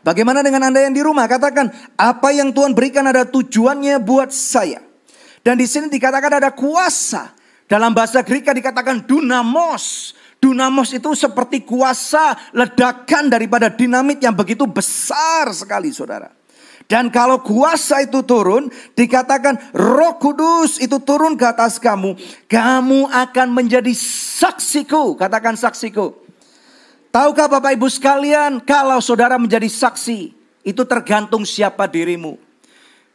Bagaimana 0.05 0.45
dengan 0.45 0.69
Anda 0.69 0.85
yang 0.85 0.93
di 0.93 1.01
rumah? 1.01 1.25
Katakan, 1.25 1.73
apa 1.97 2.29
yang 2.29 2.53
Tuhan 2.53 2.77
berikan 2.77 3.09
ada 3.09 3.25
tujuannya 3.25 4.05
buat 4.05 4.37
saya. 4.37 4.85
Dan 5.41 5.57
di 5.57 5.65
sini 5.65 5.89
dikatakan 5.89 6.45
ada 6.45 6.53
kuasa. 6.53 7.33
Dalam 7.65 7.97
bahasa 7.97 8.21
Greka 8.21 8.53
dikatakan 8.53 9.09
dunamos. 9.09 10.13
Dunamos 10.45 10.93
itu 10.93 11.17
seperti 11.17 11.65
kuasa 11.65 12.37
ledakan 12.53 13.33
daripada 13.33 13.73
dinamit 13.73 14.21
yang 14.21 14.37
begitu 14.37 14.69
besar 14.69 15.49
sekali 15.57 15.89
saudara. 15.89 16.29
Dan 16.85 17.09
kalau 17.09 17.41
kuasa 17.41 18.05
itu 18.05 18.21
turun, 18.21 18.69
dikatakan 18.93 19.73
roh 19.73 20.21
kudus 20.21 20.77
itu 20.85 21.01
turun 21.01 21.33
ke 21.33 21.49
atas 21.49 21.81
kamu. 21.81 22.13
Kamu 22.45 23.09
akan 23.09 23.49
menjadi 23.57 23.97
saksiku. 24.37 25.17
Katakan 25.17 25.57
saksiku. 25.57 26.13
Tahukah 27.09 27.49
Bapak 27.49 27.81
Ibu 27.81 27.89
sekalian, 27.89 28.61
kalau 28.61 29.01
saudara 29.01 29.41
menjadi 29.41 29.73
saksi, 29.73 30.37
itu 30.61 30.83
tergantung 30.85 31.49
siapa 31.49 31.89
dirimu. 31.89 32.37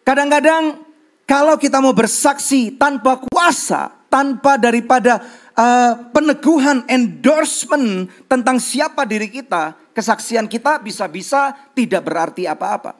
Kadang-kadang 0.02 0.82
kalau 1.30 1.62
kita 1.62 1.78
mau 1.78 1.94
bersaksi 1.94 2.74
tanpa 2.74 3.22
kuasa, 3.22 3.94
tanpa 4.10 4.58
daripada 4.58 5.22
uh, 5.60 5.94
peneguhan 6.16 6.88
endorsement 6.88 8.08
tentang 8.32 8.58
siapa 8.58 9.04
diri 9.04 9.28
kita, 9.28 9.76
kesaksian 9.92 10.48
kita 10.48 10.80
bisa-bisa 10.80 11.52
tidak 11.76 12.08
berarti 12.08 12.48
apa-apa. 12.48 12.96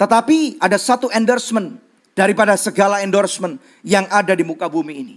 Tetapi 0.00 0.58
ada 0.58 0.80
satu 0.80 1.12
endorsement 1.12 1.78
daripada 2.16 2.56
segala 2.56 3.04
endorsement 3.04 3.60
yang 3.84 4.08
ada 4.08 4.32
di 4.32 4.42
muka 4.42 4.66
bumi 4.66 4.94
ini. 4.96 5.16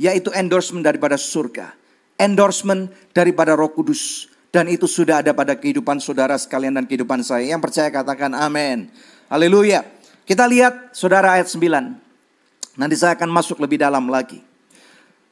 Yaitu 0.00 0.32
endorsement 0.34 0.82
daripada 0.82 1.14
surga. 1.20 1.72
Endorsement 2.16 2.90
daripada 3.12 3.54
roh 3.54 3.70
kudus. 3.70 4.32
Dan 4.50 4.72
itu 4.72 4.88
sudah 4.88 5.20
ada 5.20 5.36
pada 5.36 5.52
kehidupan 5.52 6.00
saudara 6.00 6.34
sekalian 6.40 6.80
dan 6.80 6.84
kehidupan 6.88 7.20
saya. 7.20 7.44
Yang 7.44 7.70
percaya 7.70 7.88
katakan 7.92 8.32
amin. 8.32 8.88
Haleluya. 9.28 9.84
Kita 10.26 10.48
lihat 10.48 10.96
saudara 10.96 11.38
ayat 11.38 11.46
9. 11.48 12.76
Nanti 12.76 12.96
saya 12.98 13.14
akan 13.14 13.30
masuk 13.30 13.62
lebih 13.62 13.78
dalam 13.80 14.10
lagi. 14.10 14.42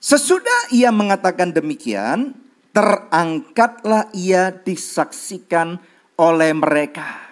Sesudah 0.05 0.69
ia 0.69 0.93
mengatakan 0.93 1.49
demikian, 1.49 2.37
terangkatlah 2.77 4.13
ia 4.13 4.53
disaksikan 4.53 5.81
oleh 6.21 6.53
mereka 6.53 7.25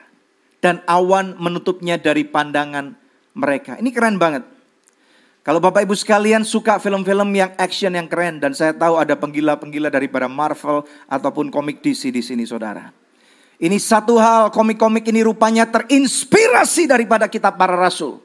dan 0.64 0.80
awan 0.88 1.36
menutupnya 1.36 2.00
dari 2.00 2.24
pandangan 2.24 2.96
mereka. 3.36 3.76
Ini 3.76 3.92
keren 3.92 4.16
banget. 4.16 4.48
Kalau 5.44 5.60
Bapak 5.60 5.84
Ibu 5.84 5.92
sekalian 5.92 6.48
suka 6.48 6.80
film-film 6.80 7.28
yang 7.36 7.52
action 7.60 7.92
yang 7.92 8.08
keren 8.08 8.40
dan 8.40 8.56
saya 8.56 8.72
tahu 8.72 8.96
ada 8.96 9.20
penggila-penggila 9.20 9.92
daripada 9.92 10.24
Marvel 10.24 10.88
ataupun 11.12 11.52
komik 11.52 11.84
DC 11.84 12.08
di 12.08 12.24
sini 12.24 12.48
Saudara. 12.48 12.88
Ini 13.60 13.76
satu 13.76 14.16
hal 14.16 14.48
komik-komik 14.48 15.04
ini 15.12 15.20
rupanya 15.20 15.68
terinspirasi 15.68 16.88
daripada 16.88 17.28
kitab 17.28 17.60
para 17.60 17.76
rasul. 17.76 18.24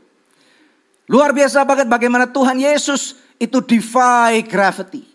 Luar 1.11 1.35
biasa 1.35 1.67
banget 1.67 1.91
bagaimana 1.91 2.31
Tuhan 2.31 2.63
Yesus 2.63 3.26
itu 3.37 3.61
defy 3.63 4.41
gravity. 4.45 5.05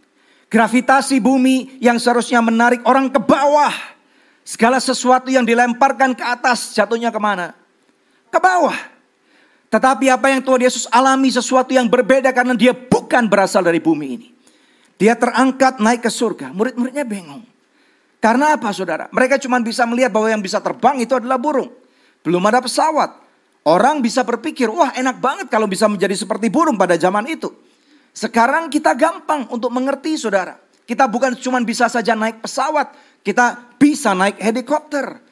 Gravitasi 0.49 1.17
bumi 1.19 1.81
yang 1.81 1.97
seharusnya 1.97 2.45
menarik 2.45 2.85
orang 2.85 3.09
ke 3.09 3.17
bawah 3.17 3.73
Segala 4.43 4.83
sesuatu 4.83 5.31
yang 5.31 5.47
dilemparkan 5.47 6.19
ke 6.19 6.25
atas 6.27 6.75
jatuhnya 6.75 7.15
ke 7.15 7.21
mana? 7.23 7.55
Ke 8.27 8.43
bawah. 8.43 8.75
Tetapi 9.71 10.11
apa 10.11 10.29
yang 10.29 10.43
Tuhan 10.43 10.67
Yesus 10.67 10.85
alami 10.91 11.31
sesuatu 11.31 11.71
yang 11.71 11.87
berbeda 11.87 12.35
karena 12.35 12.53
dia 12.59 12.75
bukan 12.75 13.31
berasal 13.31 13.63
dari 13.63 13.79
bumi 13.79 14.07
ini. 14.19 14.29
Dia 14.99 15.15
terangkat 15.15 15.79
naik 15.79 16.03
ke 16.05 16.11
surga. 16.11 16.51
Murid-muridnya 16.53 17.07
bingung. 17.07 17.47
Karena 18.19 18.55
apa 18.59 18.71
saudara? 18.75 19.07
Mereka 19.15 19.39
cuma 19.41 19.59
bisa 19.63 19.87
melihat 19.87 20.11
bahwa 20.11 20.29
yang 20.31 20.43
bisa 20.43 20.59
terbang 20.59 21.01
itu 21.01 21.15
adalah 21.17 21.39
burung. 21.39 21.71
Belum 22.23 22.43
ada 22.47 22.63
pesawat. 22.63 23.19
Orang 23.63 24.03
bisa 24.03 24.27
berpikir, 24.27 24.67
wah 24.67 24.91
enak 24.91 25.23
banget 25.23 25.47
kalau 25.47 25.71
bisa 25.71 25.87
menjadi 25.87 26.19
seperti 26.19 26.51
burung 26.51 26.75
pada 26.75 26.99
zaman 26.99 27.31
itu. 27.31 27.51
Sekarang 28.13 28.69
kita 28.69 28.93
gampang 28.93 29.49
untuk 29.49 29.73
mengerti 29.73 30.21
saudara. 30.21 30.61
Kita 30.85 31.09
bukan 31.09 31.33
cuma 31.41 31.57
bisa 31.65 31.89
saja 31.89 32.13
naik 32.13 32.45
pesawat, 32.45 32.93
kita 33.25 33.77
bisa 33.81 34.13
naik 34.13 34.37
helikopter. 34.37 35.25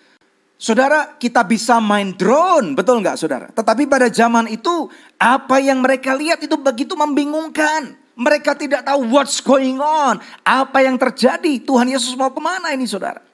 Saudara, 0.60 1.16
kita 1.16 1.40
bisa 1.40 1.80
main 1.80 2.12
drone, 2.12 2.76
betul 2.76 3.00
nggak 3.00 3.16
saudara? 3.16 3.48
Tetapi 3.48 3.88
pada 3.88 4.12
zaman 4.12 4.44
itu, 4.52 4.92
apa 5.16 5.56
yang 5.56 5.80
mereka 5.80 6.12
lihat 6.12 6.44
itu 6.44 6.52
begitu 6.60 6.92
membingungkan. 6.92 7.96
Mereka 8.12 8.52
tidak 8.60 8.84
tahu 8.84 9.08
what's 9.08 9.40
going 9.40 9.80
on. 9.80 10.20
Apa 10.44 10.84
yang 10.84 11.00
terjadi. 11.00 11.64
Tuhan 11.64 11.88
Yesus 11.88 12.12
mau 12.12 12.28
ke 12.28 12.40
mana 12.44 12.76
ini 12.76 12.84
saudara. 12.84 13.24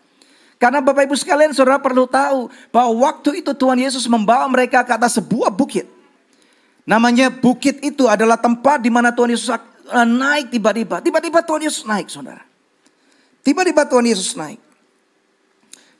Karena 0.62 0.78
Bapak 0.78 1.10
Ibu 1.10 1.18
sekalian 1.18 1.50
saudara 1.50 1.82
perlu 1.82 2.06
tahu 2.06 2.46
bahwa 2.70 3.10
waktu 3.10 3.42
itu 3.42 3.50
Tuhan 3.50 3.82
Yesus 3.82 4.06
membawa 4.06 4.46
mereka 4.46 4.86
ke 4.86 4.94
atas 4.94 5.18
sebuah 5.18 5.50
bukit. 5.50 5.95
Namanya 6.86 7.34
bukit 7.34 7.82
itu 7.82 8.06
adalah 8.06 8.38
tempat 8.38 8.78
di 8.78 8.88
mana 8.94 9.10
Tuhan 9.10 9.34
Yesus 9.34 9.50
naik 9.90 10.54
tiba-tiba. 10.54 11.02
Tiba-tiba 11.02 11.42
Tuhan 11.42 11.66
Yesus 11.66 11.82
naik 11.82 12.06
saudara. 12.06 12.46
Tiba-tiba 13.42 13.82
Tuhan 13.90 14.06
Yesus 14.06 14.38
naik. 14.38 14.62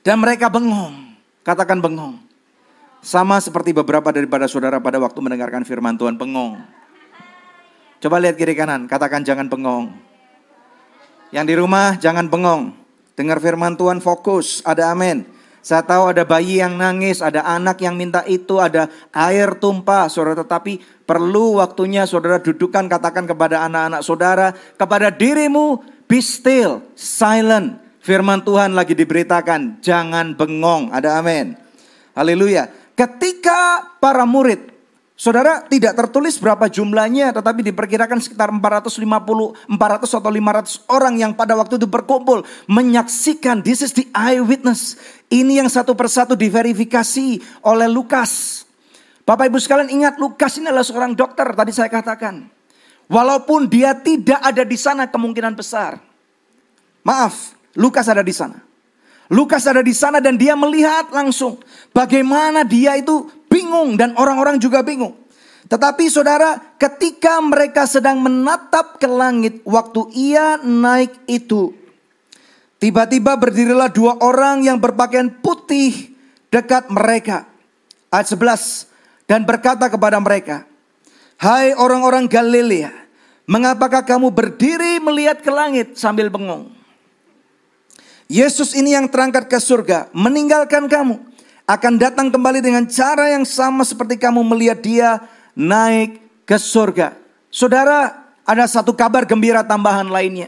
Dan 0.07 0.23
mereka 0.23 0.47
bengong. 0.47 1.19
Katakan 1.43 1.83
bengong. 1.83 2.23
Sama 3.03 3.43
seperti 3.43 3.75
beberapa 3.75 4.15
daripada 4.15 4.47
saudara 4.47 4.79
pada 4.79 5.03
waktu 5.03 5.19
mendengarkan 5.19 5.67
firman 5.67 5.99
Tuhan 5.99 6.15
bengong. 6.15 6.59
Coba 7.99 8.23
lihat 8.23 8.39
kiri 8.39 8.55
kanan, 8.55 8.87
katakan 8.87 9.27
jangan 9.27 9.51
bengong. 9.51 9.91
Yang 11.35 11.47
di 11.51 11.55
rumah 11.59 11.99
jangan 11.99 12.31
bengong. 12.31 12.75
Dengar 13.19 13.43
firman 13.43 13.75
Tuhan 13.75 13.99
fokus, 13.99 14.63
ada 14.63 14.95
amin. 14.95 15.27
Saya 15.67 15.83
tahu 15.83 16.15
ada 16.15 16.23
bayi 16.23 16.63
yang 16.63 16.79
nangis, 16.79 17.19
ada 17.19 17.43
anak 17.43 17.83
yang 17.83 17.99
minta 17.99 18.23
itu, 18.23 18.63
ada 18.63 18.87
air 19.11 19.59
tumpah, 19.59 20.07
saudara. 20.07 20.47
Tetapi 20.47 21.03
perlu 21.03 21.59
waktunya 21.59 22.07
saudara 22.07 22.39
dudukan, 22.39 22.87
katakan 22.87 23.27
kepada 23.27 23.67
anak-anak 23.67 24.07
saudara, 24.07 24.55
kepada 24.79 25.11
dirimu, 25.11 25.83
be 26.07 26.23
still, 26.23 26.87
silent. 26.95 27.83
Firman 27.99 28.47
Tuhan 28.47 28.79
lagi 28.79 28.95
diberitakan, 28.95 29.83
jangan 29.83 30.39
bengong. 30.39 30.95
Ada 30.95 31.19
amin. 31.19 31.59
Haleluya. 32.15 32.71
Ketika 32.95 33.91
para 33.99 34.23
murid 34.23 34.76
Saudara 35.17 35.65
tidak 35.65 35.97
tertulis 35.97 36.37
berapa 36.37 36.69
jumlahnya 36.69 37.33
tetapi 37.33 37.65
diperkirakan 37.65 38.21
sekitar 38.21 38.53
450, 38.53 39.01
400 39.01 40.13
atau 40.13 40.29
500 40.29 40.93
orang 40.93 41.15
yang 41.17 41.33
pada 41.33 41.57
waktu 41.57 41.81
itu 41.81 41.89
berkumpul 41.89 42.45
menyaksikan 42.69 43.65
this 43.65 43.81
is 43.81 43.97
the 43.97 44.05
eyewitness. 44.13 45.01
Ini 45.33 45.65
yang 45.65 45.73
satu 45.73 45.97
persatu 45.97 46.37
diverifikasi 46.37 47.41
oleh 47.65 47.89
Lukas. 47.89 48.63
Bapak 49.25 49.49
Ibu 49.49 49.57
sekalian 49.57 49.89
ingat 49.89 50.21
Lukas 50.21 50.61
ini 50.61 50.69
adalah 50.69 50.85
seorang 50.85 51.17
dokter 51.17 51.49
tadi 51.49 51.73
saya 51.73 51.89
katakan. 51.89 52.53
Walaupun 53.09 53.73
dia 53.73 53.97
tidak 53.97 54.45
ada 54.45 54.69
di 54.69 54.77
sana 54.77 55.09
kemungkinan 55.09 55.57
besar. 55.57 55.97
Maaf, 57.01 57.57
Lukas 57.73 58.05
ada 58.13 58.21
di 58.21 58.37
sana. 58.37 58.61
Lukas 59.33 59.65
ada 59.67 59.81
di 59.81 59.97
sana 59.97 60.21
dan 60.21 60.37
dia 60.39 60.55
melihat 60.55 61.11
langsung 61.11 61.59
bagaimana 61.91 62.63
dia 62.63 62.95
itu 62.95 63.27
bingung 63.51 63.99
dan 63.99 64.15
orang-orang 64.19 64.61
juga 64.61 64.83
bingung. 64.83 65.27
Tetapi 65.67 66.07
saudara, 66.07 66.63
ketika 66.79 67.43
mereka 67.43 67.91
sedang 67.91 68.23
menatap 68.23 69.03
ke 69.03 69.09
langit 69.11 69.67
waktu 69.67 70.07
ia 70.15 70.63
naik 70.63 71.11
itu, 71.27 71.75
tiba-tiba 72.79 73.35
berdirilah 73.35 73.91
dua 73.91 74.15
orang 74.23 74.63
yang 74.63 74.79
berpakaian 74.79 75.27
putih 75.43 76.15
dekat 76.55 76.87
mereka. 76.87 77.51
Ayat 78.15 78.31
11 78.31 78.87
dan 79.27 79.43
berkata 79.43 79.91
kepada 79.91 80.23
mereka, 80.23 80.63
"Hai 81.35 81.75
orang-orang 81.75 82.31
Galilea, 82.31 82.95
mengapakah 83.51 84.07
kamu 84.07 84.31
berdiri 84.31 85.03
melihat 85.03 85.43
ke 85.43 85.51
langit 85.51 85.99
sambil 85.99 86.31
bengong?" 86.31 86.71
Yesus 88.31 88.75
ini 88.79 88.95
yang 88.95 89.11
terangkat 89.11 89.51
ke 89.51 89.59
surga, 89.59 90.15
meninggalkan 90.15 90.87
kamu 90.87 91.36
akan 91.67 91.99
datang 91.99 92.31
kembali 92.31 92.63
dengan 92.63 92.87
cara 92.87 93.35
yang 93.35 93.43
sama 93.43 93.83
seperti 93.83 94.15
kamu 94.15 94.47
melihat 94.47 94.79
dia 94.79 95.11
naik 95.59 96.23
ke 96.47 96.55
surga. 96.55 97.19
Saudara, 97.51 98.31
ada 98.47 98.65
satu 98.71 98.95
kabar 98.95 99.27
gembira 99.27 99.67
tambahan 99.67 100.07
lainnya. 100.07 100.47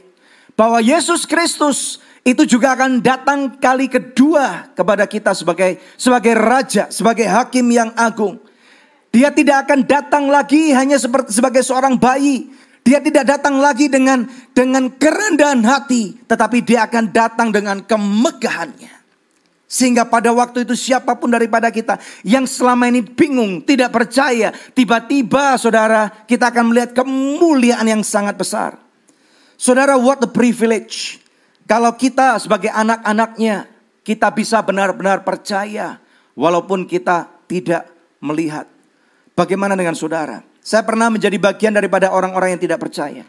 Bahwa 0.54 0.78
Yesus 0.78 1.26
Kristus 1.26 1.98
itu 2.22 2.46
juga 2.46 2.78
akan 2.78 3.02
datang 3.02 3.58
kali 3.58 3.90
kedua 3.90 4.70
kepada 4.78 5.06
kita 5.10 5.34
sebagai 5.34 5.82
sebagai 5.98 6.34
raja, 6.38 6.87
sebagai 6.90 7.26
hakim 7.26 7.66
yang 7.66 7.90
agung. 7.98 8.38
Dia 9.10 9.34
tidak 9.34 9.66
akan 9.66 9.82
datang 9.87 10.25
lagi 10.30 10.70
hanya 10.70 11.00
seperti 11.00 11.34
sebagai 11.34 11.66
seorang 11.66 11.98
bayi. 11.98 12.50
Dia 12.87 13.02
tidak 13.02 13.26
datang 13.26 13.59
lagi 13.59 13.90
dengan 13.90 14.28
dengan 14.54 14.87
kerendahan 14.92 15.61
hati, 15.66 16.14
tetapi 16.31 16.62
dia 16.62 16.87
akan 16.87 17.11
datang 17.11 17.48
dengan 17.50 17.83
kemegahannya. 17.83 18.97
Sehingga 19.68 20.09
pada 20.09 20.33
waktu 20.33 20.64
itu 20.64 20.72
siapa 20.72 21.12
pun 21.20 21.28
daripada 21.28 21.68
kita 21.68 22.00
yang 22.24 22.48
selama 22.48 22.88
ini 22.88 23.04
bingung, 23.04 23.61
tidak 23.61 23.92
percaya, 23.92 24.48
tiba-tiba 24.72 25.61
saudara 25.61 26.09
kita 26.24 26.48
akan 26.48 26.72
melihat 26.72 26.96
kemuliaan 26.96 27.85
yang 27.85 28.00
sangat 28.00 28.40
besar. 28.40 28.81
Saudara, 29.61 30.00
what 30.00 30.24
the 30.24 30.31
privilege. 30.31 31.20
Kalau 31.68 31.92
kita 31.92 32.40
sebagai 32.40 32.72
anak-anaknya, 32.72 33.68
kita 34.00 34.33
bisa 34.33 34.64
benar-benar 34.64 35.20
percaya 35.20 36.00
walaupun 36.33 36.88
kita 36.88 37.28
tidak 37.44 37.92
melihat. 38.24 38.64
Bagaimana 39.37 39.76
dengan 39.76 39.92
saudara? 39.92 40.40
Saya 40.64 40.81
pernah 40.81 41.12
menjadi 41.12 41.37
bagian 41.37 41.76
daripada 41.76 42.09
orang-orang 42.09 42.57
yang 42.57 42.62
tidak 42.64 42.81
percaya. 42.81 43.20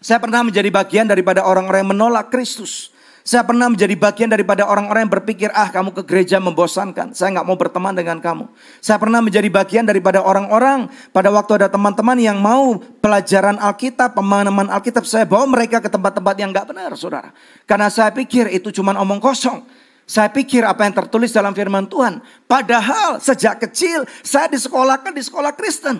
Saya 0.00 0.16
pernah 0.24 0.40
menjadi 0.40 0.72
bagian 0.72 1.04
daripada 1.04 1.44
orang-orang 1.44 1.84
yang 1.84 1.92
menolak 1.92 2.32
Kristus. 2.32 2.95
Saya 3.26 3.42
pernah 3.42 3.66
menjadi 3.66 3.98
bagian 3.98 4.30
daripada 4.30 4.62
orang-orang 4.70 5.10
yang 5.10 5.14
berpikir, 5.18 5.50
ah 5.50 5.66
kamu 5.66 5.90
ke 5.98 6.06
gereja 6.06 6.38
membosankan. 6.38 7.10
Saya 7.10 7.34
nggak 7.34 7.46
mau 7.50 7.58
berteman 7.58 7.90
dengan 7.90 8.22
kamu. 8.22 8.46
Saya 8.78 9.02
pernah 9.02 9.18
menjadi 9.18 9.50
bagian 9.50 9.82
daripada 9.82 10.22
orang-orang 10.22 10.86
pada 11.10 11.34
waktu 11.34 11.58
ada 11.58 11.66
teman-teman 11.66 12.14
yang 12.22 12.38
mau 12.38 12.78
pelajaran 13.02 13.58
Alkitab, 13.58 14.14
pemahaman 14.14 14.70
Alkitab. 14.70 15.02
Saya 15.02 15.26
bawa 15.26 15.42
mereka 15.50 15.82
ke 15.82 15.90
tempat-tempat 15.90 16.38
yang 16.38 16.54
nggak 16.54 16.70
benar, 16.70 16.94
saudara. 16.94 17.34
Karena 17.66 17.90
saya 17.90 18.14
pikir 18.14 18.46
itu 18.46 18.70
cuma 18.70 18.94
omong 18.94 19.18
kosong. 19.18 19.66
Saya 20.06 20.30
pikir 20.30 20.62
apa 20.62 20.86
yang 20.86 20.94
tertulis 20.94 21.34
dalam 21.34 21.50
firman 21.50 21.90
Tuhan. 21.90 22.22
Padahal 22.46 23.18
sejak 23.18 23.58
kecil 23.58 24.06
saya 24.22 24.46
disekolahkan 24.46 25.10
di 25.10 25.26
sekolah 25.26 25.50
Kristen. 25.58 25.98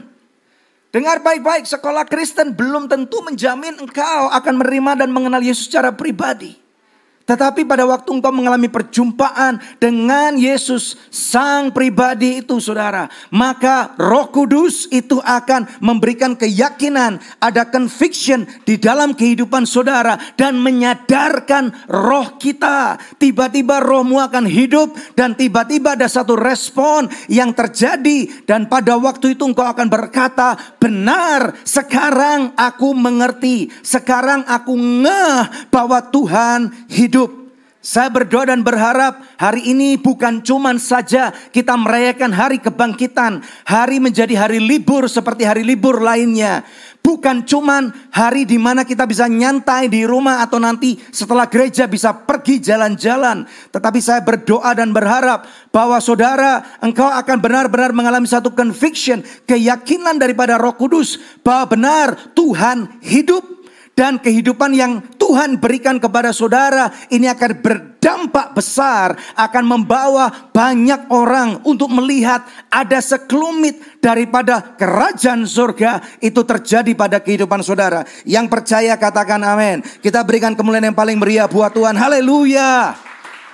Dengar 0.94 1.18
baik-baik, 1.26 1.66
sekolah 1.66 2.06
Kristen 2.06 2.54
belum 2.54 2.86
tentu 2.86 3.18
menjamin 3.26 3.82
engkau 3.82 4.30
akan 4.30 4.62
menerima 4.62 5.02
dan 5.02 5.10
mengenal 5.10 5.42
Yesus 5.42 5.66
secara 5.66 5.90
pribadi. 5.90 6.65
Tetapi 7.26 7.66
pada 7.66 7.82
waktu 7.82 8.06
engkau 8.06 8.30
mengalami 8.30 8.70
perjumpaan 8.70 9.58
dengan 9.82 10.38
Yesus 10.38 10.94
sang 11.10 11.74
pribadi 11.74 12.38
itu 12.38 12.62
saudara. 12.62 13.10
Maka 13.34 13.98
roh 13.98 14.30
kudus 14.30 14.86
itu 14.94 15.18
akan 15.18 15.66
memberikan 15.82 16.38
keyakinan. 16.38 17.18
Ada 17.42 17.66
conviction 17.66 18.46
di 18.62 18.78
dalam 18.78 19.10
kehidupan 19.10 19.66
saudara. 19.66 20.14
Dan 20.38 20.62
menyadarkan 20.62 21.90
roh 21.90 22.38
kita. 22.38 22.94
Tiba-tiba 23.18 23.82
rohmu 23.82 24.22
akan 24.22 24.46
hidup. 24.46 24.94
Dan 25.18 25.34
tiba-tiba 25.34 25.98
ada 25.98 26.06
satu 26.06 26.38
respon 26.38 27.10
yang 27.26 27.50
terjadi. 27.50 28.46
Dan 28.46 28.70
pada 28.70 28.94
waktu 29.02 29.34
itu 29.34 29.42
engkau 29.50 29.66
akan 29.66 29.90
berkata. 29.90 30.54
Benar 30.78 31.58
sekarang 31.66 32.54
aku 32.54 32.94
mengerti. 32.94 33.66
Sekarang 33.82 34.46
aku 34.46 34.78
ngeh 34.78 35.74
bahwa 35.74 35.98
Tuhan 36.06 36.85
hidup 36.96 37.46
saya 37.86 38.10
berdoa 38.10 38.50
dan 38.50 38.66
berharap 38.66 39.22
hari 39.38 39.70
ini 39.70 39.94
bukan 39.94 40.42
cuma 40.42 40.74
saja 40.74 41.30
kita 41.54 41.78
merayakan 41.78 42.34
hari 42.34 42.58
kebangkitan. 42.58 43.46
Hari 43.62 44.02
menjadi 44.02 44.34
hari 44.34 44.58
libur 44.58 45.06
seperti 45.06 45.46
hari 45.46 45.62
libur 45.62 46.02
lainnya. 46.02 46.66
Bukan 46.98 47.46
cuma 47.46 47.94
hari 48.10 48.42
di 48.42 48.58
mana 48.58 48.82
kita 48.82 49.06
bisa 49.06 49.30
nyantai 49.30 49.86
di 49.86 50.02
rumah 50.02 50.42
atau 50.42 50.58
nanti 50.58 50.98
setelah 51.14 51.46
gereja 51.46 51.86
bisa 51.86 52.10
pergi 52.10 52.58
jalan-jalan. 52.58 53.46
Tetapi 53.70 54.02
saya 54.02 54.18
berdoa 54.18 54.74
dan 54.74 54.90
berharap 54.90 55.46
bahwa 55.70 56.02
saudara 56.02 56.66
engkau 56.82 57.06
akan 57.06 57.38
benar-benar 57.38 57.94
mengalami 57.94 58.26
satu 58.26 58.50
conviction. 58.50 59.22
Keyakinan 59.46 60.18
daripada 60.18 60.58
roh 60.58 60.74
kudus 60.74 61.22
bahwa 61.46 61.70
benar 61.70 62.34
Tuhan 62.34 62.98
hidup 62.98 63.55
dan 63.96 64.20
kehidupan 64.20 64.76
yang 64.76 65.00
Tuhan 65.16 65.56
berikan 65.56 65.96
kepada 65.96 66.28
saudara 66.28 66.92
ini 67.08 67.32
akan 67.32 67.64
berdampak 67.64 68.52
besar, 68.52 69.16
akan 69.32 69.64
membawa 69.64 70.52
banyak 70.52 71.08
orang 71.08 71.64
untuk 71.64 71.88
melihat 71.88 72.44
ada 72.68 73.00
sekelumit 73.00 74.04
daripada 74.04 74.76
kerajaan 74.76 75.48
surga 75.48 76.20
itu 76.20 76.44
terjadi 76.44 76.92
pada 76.92 77.24
kehidupan 77.24 77.64
saudara. 77.64 78.04
Yang 78.28 78.52
percaya 78.52 79.00
katakan 79.00 79.40
amin. 79.40 79.80
Kita 80.04 80.20
berikan 80.28 80.52
kemuliaan 80.52 80.92
yang 80.92 80.98
paling 80.98 81.16
meriah 81.16 81.48
buat 81.48 81.72
Tuhan. 81.72 81.96
Haleluya. 81.96 82.92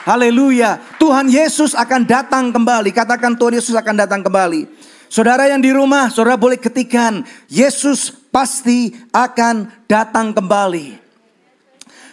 Haleluya. 0.02 0.82
Tuhan 0.98 1.30
Yesus 1.30 1.78
akan 1.78 2.02
datang 2.02 2.50
kembali. 2.50 2.90
Katakan 2.90 3.38
Tuhan 3.38 3.62
Yesus 3.62 3.78
akan 3.78 3.94
datang 3.94 4.26
kembali. 4.26 4.66
Saudara 5.06 5.46
yang 5.46 5.62
di 5.62 5.70
rumah, 5.70 6.10
saudara 6.10 6.34
boleh 6.34 6.58
ketikan, 6.58 7.22
Yesus 7.46 8.21
pasti 8.32 8.96
akan 9.12 9.86
datang 9.86 10.32
kembali. 10.32 11.04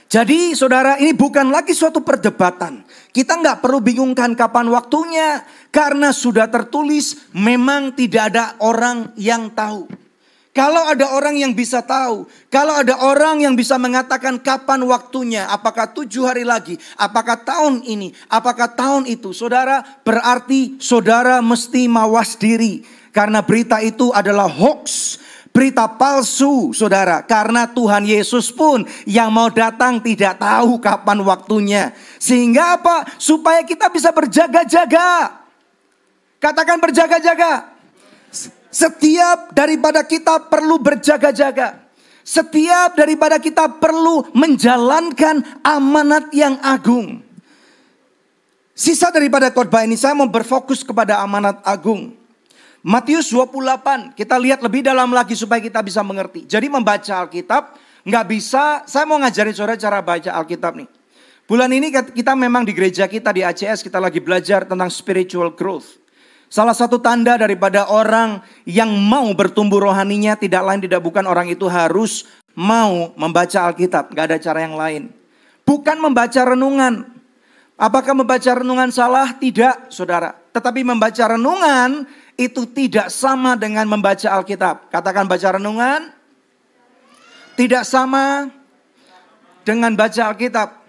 Jadi 0.09 0.57
saudara 0.57 0.97
ini 0.97 1.13
bukan 1.13 1.53
lagi 1.53 1.71
suatu 1.71 2.01
perdebatan. 2.01 2.81
Kita 3.13 3.37
nggak 3.39 3.61
perlu 3.61 3.79
bingungkan 3.79 4.33
kapan 4.33 4.67
waktunya. 4.69 5.45
Karena 5.69 6.09
sudah 6.09 6.49
tertulis 6.49 7.29
memang 7.31 7.93
tidak 7.93 8.33
ada 8.33 8.57
orang 8.57 9.13
yang 9.15 9.53
tahu. 9.53 9.85
Kalau 10.49 10.81
ada 10.81 11.13
orang 11.13 11.37
yang 11.37 11.53
bisa 11.53 11.85
tahu, 11.85 12.25
kalau 12.49 12.73
ada 12.73 12.97
orang 13.05 13.45
yang 13.45 13.53
bisa 13.53 13.77
mengatakan 13.77 14.41
kapan 14.41 14.81
waktunya, 14.81 15.45
apakah 15.45 15.93
tujuh 15.93 16.25
hari 16.25 16.41
lagi, 16.41 16.73
apakah 16.97 17.37
tahun 17.37 17.85
ini, 17.85 18.11
apakah 18.27 18.65
tahun 18.73 19.05
itu, 19.05 19.29
saudara, 19.29 19.85
berarti 20.01 20.81
saudara 20.81 21.39
mesti 21.45 21.85
mawas 21.85 22.33
diri. 22.33 22.81
Karena 23.13 23.45
berita 23.45 23.77
itu 23.79 24.09
adalah 24.09 24.49
hoax, 24.49 25.15
berita 25.49 25.89
palsu, 25.89 26.71
saudara. 26.71 27.25
Karena 27.25 27.67
Tuhan 27.67 28.05
Yesus 28.05 28.53
pun 28.53 28.85
yang 29.03 29.33
mau 29.33 29.49
datang 29.51 29.99
tidak 29.99 30.39
tahu 30.39 30.79
kapan 30.79 31.19
waktunya. 31.25 31.83
Sehingga 32.21 32.79
apa? 32.79 33.05
Supaya 33.19 33.65
kita 33.65 33.89
bisa 33.91 34.13
berjaga-jaga. 34.13 35.41
Katakan 36.39 36.79
berjaga-jaga. 36.79 37.75
Setiap 38.69 39.51
daripada 39.51 40.05
kita 40.05 40.45
perlu 40.45 40.77
berjaga-jaga. 40.77 41.89
Setiap 42.21 42.93
daripada 42.93 43.41
kita 43.41 43.81
perlu 43.81 44.21
menjalankan 44.37 45.41
amanat 45.65 46.29
yang 46.29 46.61
agung. 46.61 47.25
Sisa 48.77 49.09
daripada 49.09 49.49
khotbah 49.49 49.83
ini 49.83 49.97
saya 49.97 50.13
mau 50.13 50.29
berfokus 50.29 50.85
kepada 50.85 51.19
amanat 51.19 51.59
agung. 51.65 52.18
Matius 52.79 53.27
28, 53.35 54.15
kita 54.15 54.39
lihat 54.39 54.63
lebih 54.63 54.79
dalam 54.79 55.11
lagi 55.11 55.35
supaya 55.35 55.59
kita 55.59 55.83
bisa 55.83 55.99
mengerti. 55.99 56.47
Jadi 56.47 56.71
membaca 56.71 57.27
Alkitab 57.27 57.75
nggak 58.07 58.25
bisa, 58.31 58.87
saya 58.87 59.03
mau 59.03 59.19
ngajarin 59.19 59.51
saudara 59.51 59.75
cara 59.75 59.99
baca 59.99 60.31
Alkitab 60.31 60.79
nih. 60.79 60.87
Bulan 61.43 61.67
ini 61.75 61.91
kita 61.91 62.37
memang 62.39 62.63
di 62.63 62.71
gereja 62.71 63.09
kita 63.09 63.35
di 63.35 63.43
ACS 63.43 63.83
kita 63.83 63.99
lagi 63.99 64.23
belajar 64.23 64.63
tentang 64.63 64.87
spiritual 64.87 65.51
growth. 65.51 65.99
Salah 66.47 66.77
satu 66.77 67.03
tanda 67.03 67.35
daripada 67.35 67.91
orang 67.91 68.39
yang 68.63 68.89
mau 68.95 69.27
bertumbuh 69.35 69.91
rohaninya 69.91 70.39
tidak 70.39 70.63
lain 70.63 70.79
tidak 70.79 71.03
bukan 71.03 71.27
orang 71.27 71.51
itu 71.51 71.67
harus 71.67 72.31
mau 72.55 73.11
membaca 73.19 73.69
Alkitab. 73.69 74.15
Gak 74.15 74.25
ada 74.29 74.37
cara 74.39 74.59
yang 74.63 74.79
lain. 74.79 75.11
Bukan 75.67 75.99
membaca 75.99 76.41
renungan. 76.47 77.05
Apakah 77.75 78.11
membaca 78.17 78.51
renungan 78.55 78.89
salah? 78.89 79.35
Tidak, 79.35 79.91
saudara. 79.93 80.33
Tetapi 80.35 80.81
membaca 80.81 81.23
renungan 81.37 82.03
itu 82.39 82.63
tidak 82.71 83.11
sama 83.11 83.59
dengan 83.59 83.83
membaca 83.83 84.31
Alkitab. 84.31 84.87
Katakan 84.87 85.27
baca 85.27 85.59
renungan. 85.59 86.15
Tidak 87.59 87.83
sama 87.83 88.47
dengan 89.67 89.91
baca 89.99 90.31
Alkitab. 90.31 90.79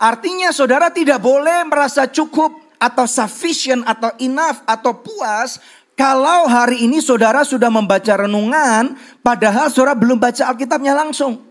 Artinya 0.00 0.48
saudara 0.56 0.88
tidak 0.88 1.20
boleh 1.20 1.68
merasa 1.68 2.08
cukup 2.08 2.56
atau 2.80 3.04
sufficient 3.04 3.84
atau 3.84 4.12
enough 4.16 4.64
atau 4.64 4.96
puas 4.96 5.60
kalau 5.96 6.44
hari 6.48 6.84
ini 6.84 7.00
saudara 7.00 7.40
sudah 7.44 7.72
membaca 7.72 8.12
renungan 8.24 8.96
padahal 9.20 9.68
saudara 9.68 9.92
belum 9.96 10.16
baca 10.16 10.48
Alkitabnya 10.48 10.96
langsung. 10.96 11.44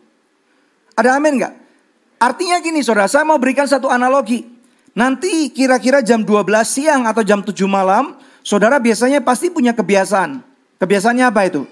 Ada 0.97 1.21
amin 1.21 1.41
nggak? 1.41 1.53
Artinya 2.17 2.57
gini 2.61 2.81
saudara, 2.81 3.05
saya 3.05 3.21
mau 3.21 3.37
berikan 3.37 3.69
satu 3.69 3.85
analogi. 3.89 4.45
Nanti 4.95 5.51
kira-kira 5.51 5.99
jam 5.99 6.23
12 6.23 6.47
siang 6.63 7.03
atau 7.03 7.19
jam 7.21 7.43
7 7.43 7.51
malam, 7.67 8.15
saudara 8.45 8.77
biasanya 8.77 9.25
pasti 9.25 9.49
punya 9.49 9.73
kebiasaan. 9.73 10.45
Kebiasaannya 10.77 11.25
apa 11.25 11.41
itu? 11.49 11.65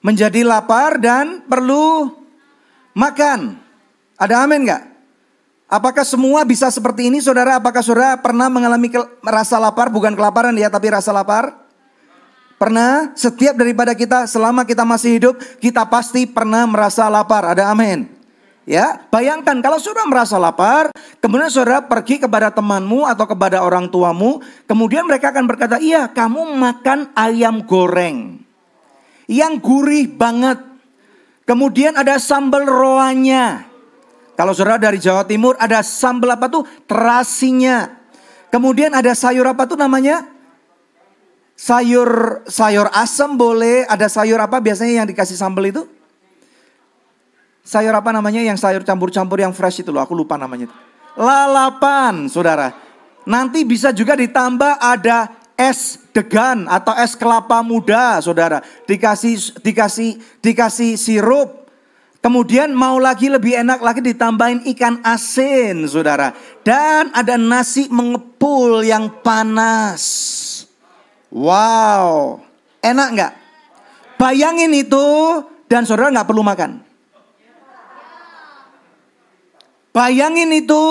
Menjadi 0.00 0.40
lapar 0.42 0.96
dan 0.96 1.44
perlu 1.44 2.08
makan. 2.96 3.60
Ada 4.16 4.48
amin 4.48 4.64
nggak? 4.64 4.82
Apakah 5.72 6.04
semua 6.04 6.44
bisa 6.44 6.68
seperti 6.68 7.08
ini 7.08 7.20
saudara? 7.20 7.56
Apakah 7.56 7.80
saudara 7.80 8.16
pernah 8.20 8.52
mengalami 8.52 8.92
rasa 9.24 9.56
lapar? 9.56 9.88
Bukan 9.88 10.12
kelaparan 10.12 10.52
ya, 10.52 10.68
tapi 10.68 10.92
rasa 10.92 11.16
lapar? 11.16 11.64
Pernah? 12.60 13.16
Setiap 13.16 13.56
daripada 13.56 13.96
kita 13.96 14.28
selama 14.28 14.68
kita 14.68 14.84
masih 14.84 15.16
hidup, 15.16 15.34
kita 15.64 15.88
pasti 15.88 16.28
pernah 16.28 16.68
merasa 16.68 17.08
lapar. 17.08 17.56
Ada 17.56 17.72
amin. 17.72 18.21
Ya, 18.62 19.02
bayangkan 19.10 19.58
kalau 19.58 19.82
saudara 19.82 20.06
merasa 20.06 20.38
lapar, 20.38 20.94
kemudian 21.18 21.50
saudara 21.50 21.82
pergi 21.82 22.22
kepada 22.22 22.46
temanmu 22.54 23.10
atau 23.10 23.26
kepada 23.26 23.58
orang 23.58 23.90
tuamu, 23.90 24.38
kemudian 24.70 25.02
mereka 25.02 25.34
akan 25.34 25.50
berkata, 25.50 25.82
"Iya, 25.82 26.06
kamu 26.06 26.54
makan 26.54 27.10
ayam 27.18 27.66
goreng 27.66 28.38
yang 29.26 29.58
gurih 29.58 30.06
banget." 30.06 30.62
Kemudian 31.42 31.98
ada 31.98 32.22
sambal 32.22 32.62
roanya. 32.62 33.66
Kalau 34.38 34.54
saudara 34.54 34.78
dari 34.78 35.02
Jawa 35.02 35.26
Timur 35.26 35.58
ada 35.58 35.82
sambal 35.82 36.38
apa 36.38 36.46
tuh? 36.46 36.62
Terasinya. 36.86 37.90
Kemudian 38.48 38.94
ada 38.94 39.12
sayur 39.12 39.44
apa 39.44 39.66
tuh 39.66 39.76
namanya? 39.76 40.22
Sayur 41.58 42.42
sayur 42.46 42.88
asam 42.94 43.34
boleh, 43.34 43.84
ada 43.90 44.06
sayur 44.06 44.38
apa 44.38 44.62
biasanya 44.62 45.02
yang 45.02 45.08
dikasih 45.10 45.36
sambal 45.36 45.66
itu? 45.66 45.82
Sayur 47.62 47.94
apa 47.94 48.10
namanya 48.10 48.42
yang 48.42 48.58
sayur 48.58 48.82
campur-campur 48.82 49.38
yang 49.38 49.54
fresh 49.54 49.86
itu 49.86 49.94
loh, 49.94 50.02
aku 50.02 50.18
lupa 50.18 50.34
namanya. 50.34 50.66
Lalapan, 51.14 52.26
saudara. 52.26 52.74
Nanti 53.22 53.62
bisa 53.62 53.94
juga 53.94 54.18
ditambah 54.18 54.82
ada 54.82 55.30
es 55.54 56.02
degan 56.10 56.66
atau 56.66 56.90
es 56.98 57.14
kelapa 57.14 57.62
muda, 57.62 58.18
saudara. 58.18 58.66
Dikasih 58.90 59.62
dikasih 59.62 60.18
dikasih 60.42 60.98
sirup, 60.98 61.62
Kemudian 62.22 62.70
mau 62.70 63.02
lagi 63.02 63.26
lebih 63.26 63.66
enak 63.66 63.82
lagi 63.82 63.98
ditambahin 63.98 64.62
ikan 64.70 65.02
asin 65.02 65.82
saudara. 65.90 66.30
Dan 66.62 67.10
ada 67.10 67.34
nasi 67.34 67.90
mengepul 67.90 68.86
yang 68.86 69.10
panas. 69.26 70.02
Wow, 71.34 72.38
enak 72.78 73.08
nggak? 73.10 73.32
Bayangin 74.22 74.70
itu 74.70 75.02
dan 75.66 75.82
saudara 75.82 76.14
nggak 76.14 76.30
perlu 76.30 76.46
makan. 76.46 76.91
Bayangin 79.92 80.48
itu 80.56 80.82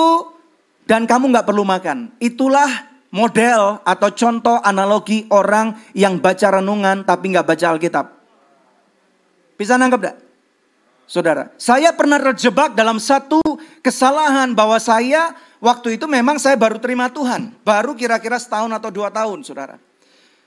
dan 0.86 1.10
kamu 1.10 1.34
nggak 1.34 1.46
perlu 1.46 1.66
makan. 1.66 2.14
Itulah 2.22 2.86
model 3.10 3.82
atau 3.82 4.08
contoh 4.14 4.56
analogi 4.62 5.26
orang 5.28 5.74
yang 5.92 6.22
baca 6.22 6.58
renungan 6.58 7.02
tapi 7.02 7.34
nggak 7.34 7.46
baca 7.46 7.66
Alkitab. 7.74 8.06
Bisa 9.58 9.76
nangkep 9.78 10.00
gak? 10.00 10.16
Saudara, 11.06 11.52
saya 11.60 11.92
pernah 11.92 12.16
terjebak 12.16 12.72
dalam 12.72 12.96
satu 12.96 13.38
kesalahan 13.84 14.56
bahwa 14.56 14.80
saya 14.80 15.36
waktu 15.60 16.00
itu 16.00 16.08
memang 16.08 16.40
saya 16.40 16.56
baru 16.56 16.80
terima 16.80 17.12
Tuhan. 17.12 17.52
Baru 17.60 17.92
kira-kira 17.92 18.40
setahun 18.40 18.72
atau 18.72 18.88
dua 18.88 19.12
tahun, 19.12 19.44
saudara. 19.44 19.76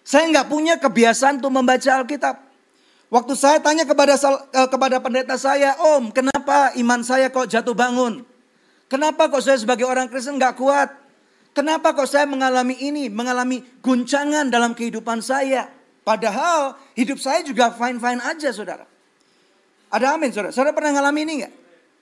Saya 0.02 0.26
nggak 0.26 0.50
punya 0.50 0.76
kebiasaan 0.82 1.38
untuk 1.38 1.54
membaca 1.54 1.90
Alkitab. 2.02 2.36
Waktu 3.14 3.34
saya 3.38 3.62
tanya 3.62 3.86
kepada 3.86 4.18
eh, 4.18 4.68
kepada 4.72 4.98
pendeta 4.98 5.38
saya, 5.38 5.78
Om, 5.78 6.10
kenapa 6.10 6.74
iman 6.82 7.02
saya 7.06 7.30
kok 7.30 7.46
jatuh 7.46 7.78
bangun? 7.78 8.26
Kenapa 8.86 9.34
kok 9.34 9.42
saya 9.42 9.58
sebagai 9.58 9.90
orang 9.90 10.06
Kristen 10.06 10.38
nggak 10.38 10.56
kuat? 10.58 10.90
Kenapa 11.56 11.96
kok 11.96 12.06
saya 12.06 12.28
mengalami 12.28 12.76
ini, 12.78 13.08
mengalami 13.08 13.64
guncangan 13.80 14.52
dalam 14.52 14.76
kehidupan 14.76 15.24
saya? 15.24 15.72
Padahal 16.06 16.78
hidup 16.94 17.18
saya 17.18 17.42
juga 17.42 17.74
fine-fine 17.74 18.22
aja, 18.22 18.54
saudara. 18.54 18.86
Ada 19.90 20.20
amin 20.20 20.30
saudara. 20.30 20.54
Saudara 20.54 20.76
pernah 20.76 20.94
mengalami 20.94 21.20
ini 21.26 21.34
enggak? 21.42 21.54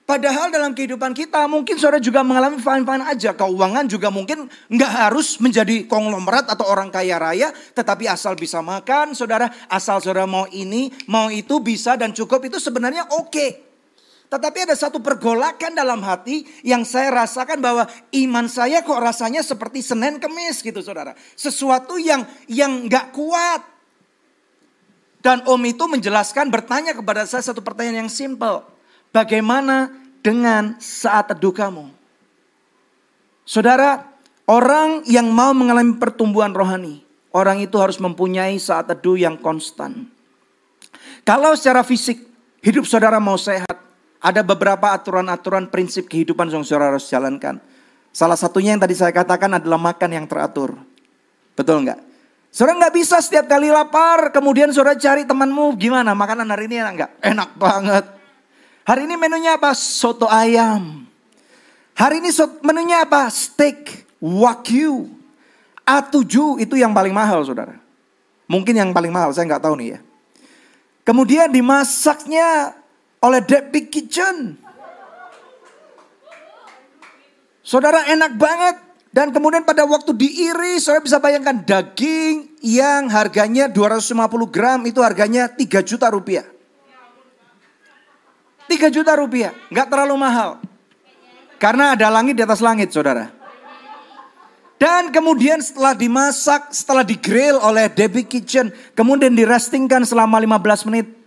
Padahal 0.04 0.52
dalam 0.52 0.76
kehidupan 0.76 1.16
kita 1.16 1.48
mungkin 1.48 1.80
saudara 1.80 1.96
juga 1.96 2.20
mengalami 2.20 2.60
fine-fine 2.60 3.08
aja. 3.08 3.32
Keuangan 3.32 3.88
juga 3.88 4.12
mungkin 4.12 4.52
nggak 4.68 4.92
harus 4.92 5.40
menjadi 5.40 5.88
konglomerat 5.88 6.52
atau 6.52 6.68
orang 6.68 6.92
kaya 6.92 7.16
raya. 7.16 7.48
Tetapi 7.72 8.04
asal 8.04 8.36
bisa 8.36 8.60
makan 8.60 9.16
saudara, 9.16 9.48
asal 9.72 10.04
saudara 10.04 10.28
mau 10.28 10.44
ini, 10.52 10.92
mau 11.08 11.32
itu 11.32 11.56
bisa 11.64 11.96
dan 11.96 12.12
cukup 12.12 12.44
itu 12.44 12.60
sebenarnya 12.60 13.08
oke. 13.16 13.32
Okay. 13.32 13.50
Tetapi 14.34 14.66
ada 14.66 14.74
satu 14.74 14.98
pergolakan 14.98 15.78
dalam 15.78 16.02
hati 16.02 16.42
yang 16.66 16.82
saya 16.82 17.14
rasakan 17.14 17.62
bahwa 17.62 17.86
iman 18.10 18.50
saya 18.50 18.82
kok 18.82 18.98
rasanya 18.98 19.46
seperti 19.46 19.78
Senin 19.78 20.18
Kemis 20.18 20.58
gitu 20.58 20.82
saudara. 20.82 21.14
Sesuatu 21.38 21.94
yang 22.02 22.26
yang 22.50 22.90
nggak 22.90 23.14
kuat. 23.14 23.62
Dan 25.22 25.46
om 25.46 25.62
itu 25.62 25.86
menjelaskan 25.86 26.50
bertanya 26.50 26.98
kepada 26.98 27.22
saya 27.30 27.46
satu 27.46 27.62
pertanyaan 27.62 28.04
yang 28.04 28.10
simple. 28.10 28.66
Bagaimana 29.14 29.94
dengan 30.18 30.74
saat 30.82 31.30
teduh 31.30 31.54
kamu? 31.54 31.94
Saudara, 33.46 34.02
orang 34.50 35.06
yang 35.06 35.30
mau 35.30 35.54
mengalami 35.54 35.94
pertumbuhan 35.94 36.50
rohani, 36.50 37.06
orang 37.30 37.62
itu 37.62 37.78
harus 37.78 38.02
mempunyai 38.02 38.58
saat 38.58 38.90
teduh 38.90 39.14
yang 39.14 39.38
konstan. 39.38 40.10
Kalau 41.22 41.54
secara 41.54 41.86
fisik 41.86 42.18
hidup 42.64 42.82
saudara 42.82 43.22
mau 43.22 43.38
sehat, 43.38 43.83
ada 44.24 44.40
beberapa 44.40 44.96
aturan-aturan 44.96 45.68
prinsip 45.68 46.08
kehidupan 46.08 46.48
yang 46.48 46.64
saudara 46.64 46.96
harus 46.96 47.04
jalankan. 47.12 47.60
Salah 48.08 48.40
satunya 48.40 48.72
yang 48.72 48.80
tadi 48.80 48.96
saya 48.96 49.12
katakan 49.12 49.60
adalah 49.60 49.76
makan 49.76 50.10
yang 50.16 50.24
teratur. 50.24 50.80
Betul 51.52 51.84
nggak? 51.84 52.00
Saudara 52.48 52.88
nggak 52.88 52.94
bisa 52.96 53.20
setiap 53.20 53.44
kali 53.44 53.68
lapar, 53.68 54.32
kemudian 54.32 54.72
saudara 54.72 54.96
cari 54.96 55.28
temanmu 55.28 55.76
gimana 55.76 56.16
makanan 56.16 56.48
hari 56.48 56.72
ini 56.72 56.80
enak 56.80 56.92
nggak? 56.96 57.12
Enak 57.20 57.50
banget. 57.60 58.04
Hari 58.88 59.00
ini 59.04 59.14
menunya 59.20 59.60
apa? 59.60 59.76
Soto 59.76 60.24
ayam. 60.24 61.04
Hari 61.92 62.24
ini 62.24 62.30
menunya 62.64 63.04
apa? 63.04 63.28
Steak 63.28 64.08
wagyu. 64.22 65.10
A7 65.84 66.64
itu 66.64 66.80
yang 66.80 66.96
paling 66.96 67.12
mahal 67.12 67.44
saudara. 67.44 67.76
Mungkin 68.48 68.72
yang 68.72 68.88
paling 68.96 69.12
mahal, 69.12 69.36
saya 69.36 69.44
nggak 69.44 69.60
tahu 69.60 69.76
nih 69.76 69.88
ya. 69.96 70.00
Kemudian 71.04 71.52
dimasaknya 71.52 72.72
oleh 73.24 73.40
Debbie 73.40 73.88
Kitchen. 73.88 74.60
Saudara 77.64 78.04
enak 78.12 78.36
banget. 78.36 78.76
Dan 79.14 79.30
kemudian 79.30 79.62
pada 79.62 79.86
waktu 79.86 80.10
diiris, 80.10 80.90
saudara 80.90 81.06
bisa 81.06 81.22
bayangkan 81.22 81.62
daging 81.62 82.58
yang 82.66 83.06
harganya 83.06 83.70
250 83.70 84.10
gram 84.50 84.82
itu 84.90 84.98
harganya 84.98 85.46
3 85.46 85.86
juta 85.86 86.10
rupiah. 86.10 86.42
3 88.66 88.90
juta 88.90 89.14
rupiah, 89.14 89.54
nggak 89.70 89.86
terlalu 89.86 90.18
mahal. 90.18 90.58
Karena 91.62 91.94
ada 91.94 92.10
langit 92.10 92.34
di 92.34 92.42
atas 92.42 92.58
langit 92.58 92.90
saudara. 92.90 93.30
Dan 94.82 95.14
kemudian 95.14 95.62
setelah 95.62 95.94
dimasak, 95.94 96.74
setelah 96.74 97.06
digrill 97.06 97.62
oleh 97.62 97.86
Debbie 97.86 98.26
Kitchen, 98.26 98.74
kemudian 98.98 99.30
direstingkan 99.30 100.02
selama 100.02 100.42
15 100.42 100.90
menit. 100.90 101.23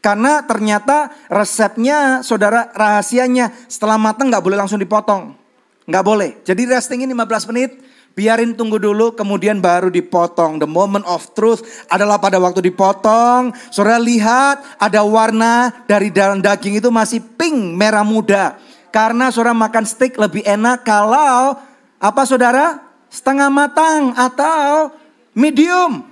Karena 0.00 0.40
ternyata 0.48 1.12
resepnya, 1.28 2.24
saudara 2.24 2.72
rahasianya 2.72 3.52
setelah 3.68 4.00
matang 4.00 4.32
nggak 4.32 4.40
boleh 4.40 4.56
langsung 4.56 4.80
dipotong. 4.80 5.36
Nggak 5.84 6.04
boleh. 6.04 6.30
Jadi 6.40 6.64
restingin 6.64 7.12
15 7.12 7.50
menit, 7.52 7.84
biarin 8.16 8.56
tunggu 8.56 8.80
dulu, 8.80 9.12
kemudian 9.12 9.60
baru 9.60 9.92
dipotong. 9.92 10.56
The 10.56 10.64
moment 10.64 11.04
of 11.04 11.36
truth 11.36 11.84
adalah 11.92 12.16
pada 12.16 12.40
waktu 12.40 12.64
dipotong, 12.72 13.52
saudara 13.68 14.00
lihat 14.00 14.80
ada 14.80 15.04
warna 15.04 15.84
dari 15.84 16.08
dalam 16.08 16.40
daging 16.40 16.80
itu 16.80 16.88
masih 16.88 17.20
pink, 17.36 17.76
merah 17.76 18.04
muda. 18.04 18.56
Karena 18.90 19.30
saudara 19.30 19.54
makan 19.54 19.84
steak 19.86 20.18
lebih 20.18 20.42
enak 20.42 20.82
kalau 20.82 21.54
apa 22.00 22.22
saudara? 22.26 22.88
Setengah 23.10 23.50
matang 23.50 24.14
atau 24.14 24.94
medium. 25.34 26.09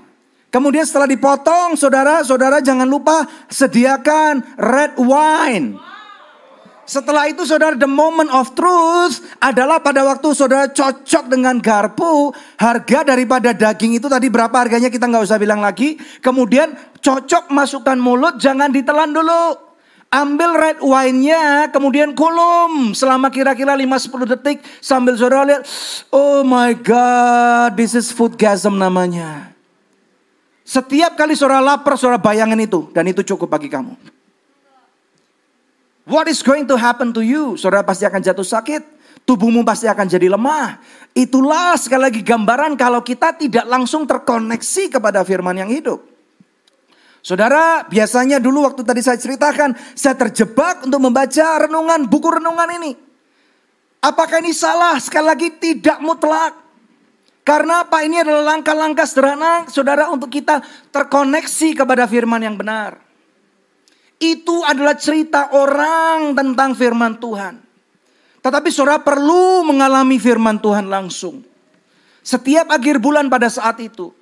Kemudian 0.49 0.85
setelah 0.89 1.05
dipotong, 1.05 1.77
saudara, 1.77 2.25
saudara 2.25 2.65
jangan 2.65 2.89
lupa 2.89 3.29
sediakan 3.53 4.41
red 4.57 4.97
wine. 4.97 5.77
Setelah 6.89 7.29
itu 7.29 7.45
saudara 7.45 7.77
the 7.77 7.85
moment 7.85 8.33
of 8.33 8.57
truth 8.57 9.21
adalah 9.45 9.77
pada 9.77 10.09
waktu 10.09 10.33
saudara 10.33 10.73
cocok 10.73 11.29
dengan 11.29 11.61
garpu. 11.61 12.33
Harga 12.57 13.13
daripada 13.13 13.53
daging 13.53 14.01
itu 14.01 14.09
tadi 14.09 14.33
berapa 14.33 14.57
harganya 14.57 14.89
kita 14.89 15.05
nggak 15.05 15.29
usah 15.29 15.37
bilang 15.37 15.61
lagi. 15.61 16.01
Kemudian 16.25 16.73
cocok 17.05 17.53
masukkan 17.53 18.01
mulut 18.01 18.41
jangan 18.41 18.73
ditelan 18.73 19.13
dulu. 19.13 19.69
Ambil 20.09 20.57
red 20.57 20.81
wine-nya, 20.81 21.69
kemudian 21.69 22.17
kulum 22.17 22.97
selama 22.97 23.29
kira-kira 23.29 23.77
5-10 23.77 24.33
detik 24.33 24.65
sambil 24.81 25.21
saudara 25.21 25.45
lihat, 25.45 25.69
oh 26.09 26.41
my 26.41 26.73
god, 26.73 27.77
this 27.77 27.93
is 27.93 28.09
food 28.09 28.41
gasm 28.41 28.81
namanya. 28.81 29.58
Setiap 30.69 31.17
kali 31.17 31.33
saudara 31.33 31.65
lapar, 31.65 31.97
saudara 31.97 32.21
bayangin 32.21 32.69
itu, 32.69 32.93
dan 32.93 33.09
itu 33.09 33.25
cukup 33.25 33.57
bagi 33.57 33.73
kamu. 33.73 33.97
What 36.05 36.29
is 36.29 36.45
going 36.45 36.69
to 36.69 36.77
happen 36.77 37.09
to 37.17 37.25
you? 37.25 37.57
Saudara 37.57 37.81
pasti 37.81 38.05
akan 38.05 38.21
jatuh 38.21 38.45
sakit. 38.45 39.01
Tubuhmu 39.25 39.65
pasti 39.65 39.89
akan 39.89 40.05
jadi 40.05 40.29
lemah. 40.29 40.77
Itulah 41.17 41.73
sekali 41.81 42.13
lagi 42.13 42.21
gambaran 42.21 42.77
kalau 42.77 43.01
kita 43.01 43.33
tidak 43.41 43.65
langsung 43.65 44.05
terkoneksi 44.05 44.93
kepada 44.93 45.25
firman 45.25 45.57
yang 45.57 45.73
hidup. 45.73 46.05
Saudara, 47.25 47.89
biasanya 47.89 48.37
dulu 48.37 48.69
waktu 48.69 48.85
tadi 48.85 49.01
saya 49.01 49.17
ceritakan, 49.17 49.73
saya 49.97 50.17
terjebak 50.21 50.85
untuk 50.85 51.01
membaca 51.01 51.65
renungan, 51.65 52.09
buku 52.09 52.29
renungan 52.41 52.69
ini. 52.77 52.93
Apakah 54.05 54.45
ini 54.45 54.53
salah? 54.53 55.01
Sekali 55.01 55.33
lagi 55.33 55.49
tidak 55.57 55.97
mutlak. 56.05 56.68
Karena 57.49 57.89
apa? 57.89 58.05
Ini 58.05 58.21
adalah 58.21 58.53
langkah-langkah 58.53 59.09
sederhana, 59.09 59.65
saudara, 59.73 60.13
untuk 60.13 60.29
kita 60.29 60.61
terkoneksi 60.93 61.81
kepada 61.81 62.05
firman 62.05 62.45
yang 62.45 62.61
benar. 62.61 63.01
Itu 64.21 64.69
adalah 64.69 65.01
cerita 65.01 65.57
orang 65.57 66.37
tentang 66.37 66.77
firman 66.77 67.17
Tuhan. 67.17 67.57
Tetapi 68.45 68.69
saudara 68.69 69.01
perlu 69.01 69.65
mengalami 69.65 70.21
firman 70.21 70.61
Tuhan 70.61 70.93
langsung. 70.93 71.41
Setiap 72.21 72.69
akhir 72.69 73.01
bulan 73.01 73.33
pada 73.33 73.49
saat 73.49 73.81
itu. 73.81 74.13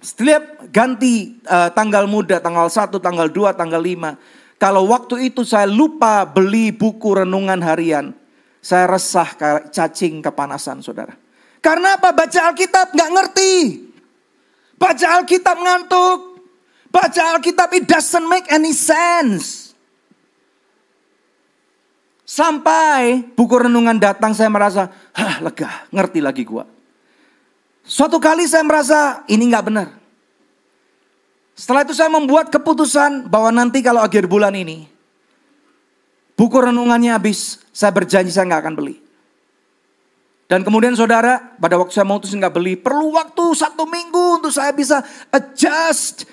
Setiap 0.00 0.72
ganti 0.72 1.36
uh, 1.44 1.68
tanggal 1.76 2.08
muda, 2.08 2.40
tanggal 2.40 2.72
1, 2.72 2.88
tanggal 3.04 3.28
2, 3.28 3.52
tanggal 3.52 3.82
5. 3.84 4.56
Kalau 4.56 4.88
waktu 4.88 5.28
itu 5.28 5.44
saya 5.44 5.68
lupa 5.68 6.24
beli 6.24 6.72
buku 6.72 7.20
renungan 7.20 7.60
harian. 7.60 8.16
Saya 8.64 8.88
resah 8.88 9.28
cacing 9.68 10.24
kepanasan 10.24 10.80
saudara. 10.80 11.25
Karena 11.64 11.98
apa? 11.98 12.14
Baca 12.14 12.40
Alkitab 12.52 12.94
nggak 12.94 13.10
ngerti. 13.10 13.52
Baca 14.76 15.06
Alkitab 15.20 15.56
ngantuk. 15.56 16.20
Baca 16.92 17.22
Alkitab 17.36 17.68
it 17.76 17.84
doesn't 17.84 18.26
make 18.28 18.46
any 18.48 18.72
sense. 18.72 19.66
Sampai 22.26 23.22
buku 23.38 23.54
renungan 23.54 24.02
datang 24.02 24.34
saya 24.34 24.50
merasa, 24.50 24.90
hah 25.14 25.38
lega, 25.38 25.86
ngerti 25.94 26.18
lagi 26.18 26.42
gua. 26.42 26.66
Suatu 27.86 28.18
kali 28.18 28.50
saya 28.50 28.66
merasa 28.66 29.22
ini 29.30 29.46
nggak 29.46 29.66
benar. 29.70 29.88
Setelah 31.54 31.86
itu 31.86 31.94
saya 31.94 32.10
membuat 32.10 32.50
keputusan 32.50 33.30
bahwa 33.30 33.54
nanti 33.54 33.78
kalau 33.78 34.02
akhir 34.02 34.26
bulan 34.26 34.52
ini, 34.58 34.90
buku 36.34 36.58
renungannya 36.58 37.14
habis, 37.14 37.62
saya 37.70 37.94
berjanji 37.94 38.34
saya 38.34 38.50
nggak 38.50 38.62
akan 38.66 38.74
beli. 38.74 39.05
Dan 40.46 40.62
kemudian 40.62 40.94
saudara, 40.94 41.58
pada 41.58 41.74
waktu 41.74 41.90
saya 41.90 42.06
mau 42.06 42.22
nggak 42.22 42.54
beli, 42.54 42.78
perlu 42.78 43.18
waktu 43.18 43.44
satu 43.50 43.82
minggu 43.82 44.38
untuk 44.42 44.54
saya 44.54 44.70
bisa 44.70 45.02
adjust 45.34 46.26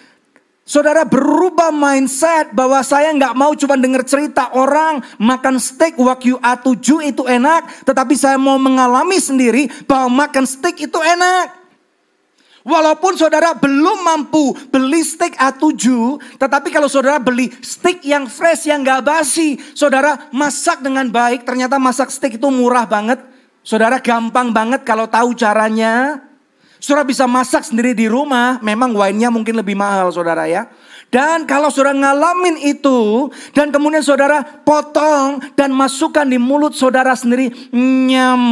Saudara 0.63 1.03
berubah 1.03 1.75
mindset 1.75 2.55
bahwa 2.55 2.79
saya 2.87 3.11
nggak 3.11 3.35
mau 3.35 3.51
cuma 3.51 3.75
dengar 3.75 4.07
cerita 4.07 4.47
orang 4.55 5.03
makan 5.19 5.59
steak 5.59 5.99
Wagyu 5.99 6.39
A7 6.39 7.03
itu 7.03 7.27
enak, 7.27 7.83
tetapi 7.83 8.15
saya 8.15 8.39
mau 8.39 8.55
mengalami 8.55 9.19
sendiri 9.19 9.67
bahwa 9.83 10.23
makan 10.23 10.47
steak 10.47 10.87
itu 10.87 10.95
enak. 11.03 11.51
Walaupun 12.63 13.19
saudara 13.19 13.51
belum 13.59 14.07
mampu 14.07 14.55
beli 14.71 15.03
steak 15.03 15.35
A7, 15.35 15.83
tetapi 16.39 16.71
kalau 16.71 16.87
saudara 16.87 17.19
beli 17.19 17.51
steak 17.59 17.99
yang 18.07 18.31
fresh, 18.31 18.71
yang 18.71 18.87
gak 18.87 19.03
basi, 19.03 19.59
saudara 19.75 20.31
masak 20.31 20.79
dengan 20.79 21.11
baik, 21.11 21.43
ternyata 21.43 21.75
masak 21.75 22.07
steak 22.07 22.39
itu 22.39 22.47
murah 22.47 22.87
banget. 22.87 23.32
Saudara 23.63 24.03
gampang 24.03 24.51
banget 24.51 24.83
kalau 24.83 25.07
tahu 25.07 25.31
caranya. 25.33 26.19
Saudara 26.83 27.07
bisa 27.07 27.23
masak 27.23 27.63
sendiri 27.63 27.95
di 27.95 28.11
rumah, 28.11 28.59
memang 28.59 28.91
wine-nya 28.91 29.31
mungkin 29.31 29.55
lebih 29.55 29.71
mahal 29.71 30.11
saudara 30.11 30.51
ya. 30.51 30.67
Dan 31.07 31.47
kalau 31.47 31.71
saudara 31.71 31.95
ngalamin 31.95 32.59
itu, 32.59 33.31
dan 33.55 33.71
kemudian 33.71 34.03
saudara 34.03 34.43
potong 34.43 35.39
dan 35.55 35.71
masukkan 35.71 36.27
di 36.27 36.35
mulut 36.35 36.75
saudara 36.75 37.15
sendiri, 37.15 37.71
nyam. 37.71 38.43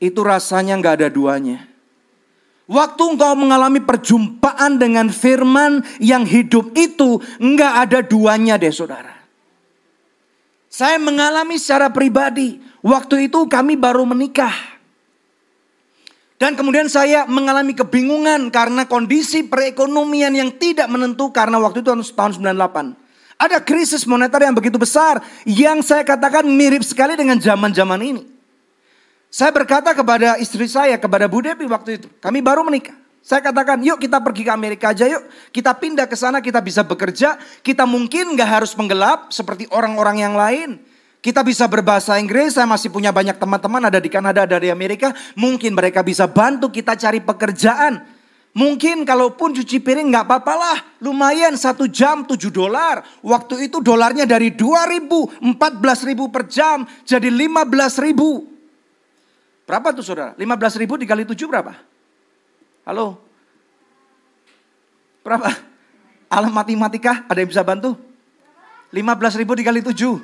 Itu 0.00 0.24
rasanya 0.24 0.80
nggak 0.80 1.04
ada 1.04 1.08
duanya. 1.12 1.68
Waktu 2.64 3.02
engkau 3.14 3.36
mengalami 3.36 3.84
perjumpaan 3.84 4.80
dengan 4.80 5.12
firman 5.12 5.84
yang 6.00 6.24
hidup 6.24 6.72
itu, 6.72 7.20
nggak 7.38 7.72
ada 7.86 7.98
duanya 8.00 8.56
deh 8.56 8.72
saudara. 8.72 9.15
Saya 10.76 11.00
mengalami 11.00 11.56
secara 11.56 11.88
pribadi, 11.88 12.60
waktu 12.84 13.32
itu 13.32 13.48
kami 13.48 13.80
baru 13.80 14.04
menikah. 14.04 14.52
Dan 16.36 16.52
kemudian 16.52 16.84
saya 16.92 17.24
mengalami 17.24 17.72
kebingungan 17.72 18.52
karena 18.52 18.84
kondisi 18.84 19.40
perekonomian 19.40 20.36
yang 20.36 20.52
tidak 20.52 20.84
menentu 20.92 21.32
karena 21.32 21.56
waktu 21.56 21.80
itu 21.80 21.88
tahun 21.88 22.04
98. 22.04 22.92
Ada 23.40 23.64
krisis 23.64 24.04
moneter 24.04 24.44
yang 24.44 24.52
begitu 24.52 24.76
besar 24.76 25.24
yang 25.48 25.80
saya 25.80 26.04
katakan 26.04 26.44
mirip 26.44 26.84
sekali 26.84 27.16
dengan 27.16 27.40
zaman-zaman 27.40 28.00
ini. 28.04 28.22
Saya 29.32 29.56
berkata 29.56 29.96
kepada 29.96 30.36
istri 30.36 30.68
saya, 30.68 31.00
kepada 31.00 31.24
Bu 31.24 31.40
Depi 31.40 31.64
waktu 31.64 32.04
itu, 32.04 32.12
kami 32.20 32.44
baru 32.44 32.60
menikah. 32.68 33.05
Saya 33.26 33.42
katakan, 33.42 33.82
yuk 33.82 33.98
kita 33.98 34.22
pergi 34.22 34.46
ke 34.46 34.54
Amerika 34.54 34.94
aja 34.94 35.02
yuk. 35.10 35.26
Kita 35.50 35.74
pindah 35.74 36.06
ke 36.06 36.14
sana, 36.14 36.38
kita 36.38 36.62
bisa 36.62 36.86
bekerja. 36.86 37.34
Kita 37.58 37.82
mungkin 37.82 38.38
gak 38.38 38.62
harus 38.62 38.70
penggelap 38.70 39.34
seperti 39.34 39.66
orang-orang 39.74 40.22
yang 40.22 40.38
lain. 40.38 40.78
Kita 41.18 41.42
bisa 41.42 41.66
berbahasa 41.66 42.22
Inggris, 42.22 42.54
saya 42.54 42.70
masih 42.70 42.86
punya 42.86 43.10
banyak 43.10 43.34
teman-teman 43.34 43.82
ada 43.82 43.98
di 43.98 44.06
Kanada, 44.06 44.46
ada 44.46 44.62
di 44.62 44.70
Amerika. 44.70 45.10
Mungkin 45.34 45.74
mereka 45.74 46.06
bisa 46.06 46.30
bantu 46.30 46.70
kita 46.70 46.94
cari 46.94 47.18
pekerjaan. 47.18 47.98
Mungkin 48.54 49.02
kalaupun 49.02 49.58
cuci 49.58 49.82
piring 49.82 50.06
nggak 50.06 50.22
apa-apa 50.30 50.54
lah. 50.54 50.78
Lumayan 51.02 51.58
satu 51.58 51.90
jam 51.90 52.22
7 52.22 52.38
dolar. 52.54 53.02
Waktu 53.26 53.66
itu 53.66 53.82
dolarnya 53.82 54.22
dari 54.22 54.54
2 54.54 54.86
ribu, 54.86 55.26
14 55.42 56.06
ribu 56.06 56.30
per 56.30 56.46
jam. 56.46 56.86
Jadi 57.02 57.26
15 57.26 57.98
ribu. 58.06 58.46
Berapa 59.66 59.90
tuh 59.90 60.06
saudara? 60.06 60.30
15 60.38 60.78
ribu 60.78 60.94
dikali 60.94 61.26
7 61.26 61.42
berapa? 61.50 61.95
Halo? 62.86 63.18
Berapa? 65.26 65.50
Alam 66.30 66.54
matematika 66.54 67.26
ada 67.26 67.42
yang 67.42 67.50
bisa 67.50 67.66
bantu? 67.66 67.98
15 68.94 69.42
ribu 69.42 69.58
dikali 69.58 69.82
7. 69.82 70.22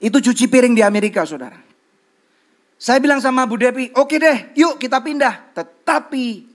Itu 0.00 0.24
cuci 0.24 0.48
piring 0.48 0.72
di 0.72 0.80
Amerika 0.80 1.28
saudara. 1.28 1.60
Saya 2.80 2.96
bilang 2.96 3.20
sama 3.20 3.44
Bu 3.44 3.60
Depi, 3.60 3.92
oke 3.92 4.16
deh 4.16 4.56
yuk 4.56 4.80
kita 4.80 5.04
pindah. 5.04 5.52
Tetapi 5.52 6.53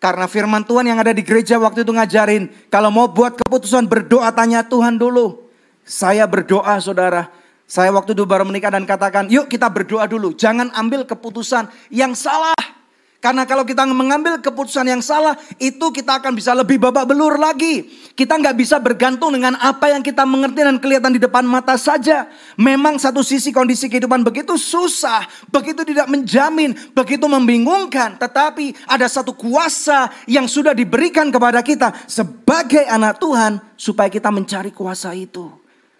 karena 0.00 0.24
firman 0.24 0.64
Tuhan 0.64 0.88
yang 0.88 0.96
ada 0.96 1.12
di 1.12 1.20
gereja 1.20 1.60
waktu 1.60 1.84
itu 1.84 1.92
ngajarin. 1.92 2.48
Kalau 2.72 2.88
mau 2.88 3.04
buat 3.04 3.36
keputusan 3.36 3.84
berdoa 3.84 4.32
tanya 4.32 4.64
Tuhan 4.64 4.96
dulu. 4.96 5.44
Saya 5.84 6.24
berdoa 6.24 6.80
saudara. 6.80 7.28
Saya 7.68 7.92
waktu 7.92 8.16
itu 8.16 8.24
baru 8.24 8.48
menikah 8.48 8.72
dan 8.72 8.88
katakan 8.88 9.28
yuk 9.28 9.52
kita 9.52 9.68
berdoa 9.68 10.08
dulu. 10.08 10.32
Jangan 10.32 10.72
ambil 10.72 11.04
keputusan 11.04 11.68
yang 11.92 12.16
salah. 12.16 12.79
Karena 13.20 13.44
kalau 13.44 13.68
kita 13.68 13.84
mengambil 13.84 14.40
keputusan 14.40 14.88
yang 14.88 15.04
salah, 15.04 15.36
itu 15.60 15.92
kita 15.92 16.24
akan 16.24 16.32
bisa 16.32 16.56
lebih 16.56 16.80
babak 16.80 17.04
belur 17.04 17.36
lagi. 17.36 17.84
Kita 18.16 18.40
nggak 18.40 18.56
bisa 18.56 18.80
bergantung 18.80 19.36
dengan 19.36 19.60
apa 19.60 19.92
yang 19.92 20.00
kita 20.00 20.24
mengerti 20.24 20.64
dan 20.64 20.80
kelihatan 20.80 21.12
di 21.12 21.20
depan 21.20 21.44
mata 21.44 21.76
saja. 21.76 22.32
Memang 22.56 22.96
satu 22.96 23.20
sisi 23.20 23.52
kondisi 23.52 23.92
kehidupan 23.92 24.24
begitu 24.24 24.56
susah, 24.56 25.28
begitu 25.52 25.84
tidak 25.84 26.08
menjamin, 26.08 26.72
begitu 26.96 27.28
membingungkan. 27.28 28.16
Tetapi 28.16 28.88
ada 28.88 29.04
satu 29.04 29.36
kuasa 29.36 30.08
yang 30.24 30.48
sudah 30.48 30.72
diberikan 30.72 31.28
kepada 31.28 31.60
kita 31.60 31.92
sebagai 32.08 32.88
anak 32.88 33.20
Tuhan 33.20 33.60
supaya 33.76 34.08
kita 34.08 34.32
mencari 34.32 34.72
kuasa 34.72 35.12
itu. 35.12 35.44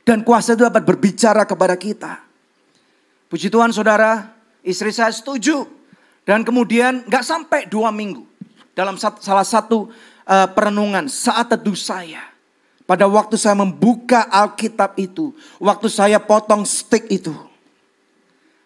Dan 0.08 0.24
kuasa 0.24 0.56
itu 0.56 0.64
dapat 0.64 0.88
berbicara 0.88 1.44
kepada 1.44 1.76
kita. 1.76 2.16
Puji 3.28 3.52
Tuhan 3.52 3.76
saudara, 3.76 4.32
istri 4.64 4.88
saya 4.88 5.12
setuju 5.12 5.79
dan 6.28 6.44
kemudian 6.44 7.04
nggak 7.08 7.24
sampai 7.24 7.66
dua 7.66 7.88
minggu 7.90 8.24
dalam 8.76 8.96
salah 8.96 9.46
satu 9.46 9.90
uh, 10.24 10.48
perenungan 10.52 11.10
saat 11.10 11.52
teduh 11.52 11.76
saya. 11.76 12.22
Pada 12.88 13.06
waktu 13.06 13.38
saya 13.38 13.54
membuka 13.54 14.26
Alkitab 14.26 14.98
itu, 14.98 15.30
waktu 15.62 15.86
saya 15.86 16.18
potong 16.18 16.66
stick 16.66 17.06
itu, 17.06 17.30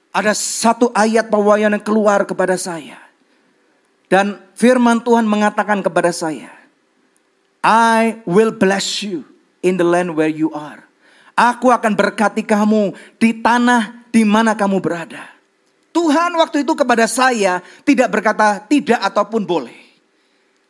ada 0.09 0.33
satu 0.33 0.89
ayat 0.97 1.29
pewayan 1.29 1.77
yang 1.77 1.85
keluar 1.85 2.25
kepada 2.25 2.57
saya. 2.57 2.97
Dan 4.09 4.41
firman 4.57 5.05
Tuhan 5.05 5.29
mengatakan 5.29 5.85
kepada 5.85 6.09
saya, 6.09 6.49
I 7.61 8.25
will 8.25 8.49
bless 8.49 9.05
you 9.05 9.29
in 9.61 9.77
the 9.77 9.85
land 9.85 10.17
where 10.17 10.31
you 10.31 10.49
are. 10.57 10.81
Aku 11.37 11.69
akan 11.69 11.93
berkati 11.93 12.47
kamu 12.49 12.97
di 13.21 13.37
tanah 13.45 14.09
di 14.09 14.25
mana 14.25 14.57
kamu 14.57 14.81
berada. 14.81 15.34
Tuhan 15.95 16.35
waktu 16.35 16.67
itu 16.67 16.75
kepada 16.75 17.07
saya 17.07 17.63
tidak 17.87 18.11
berkata 18.11 18.59
tidak 18.67 18.99
ataupun 18.99 19.47
boleh. 19.47 19.79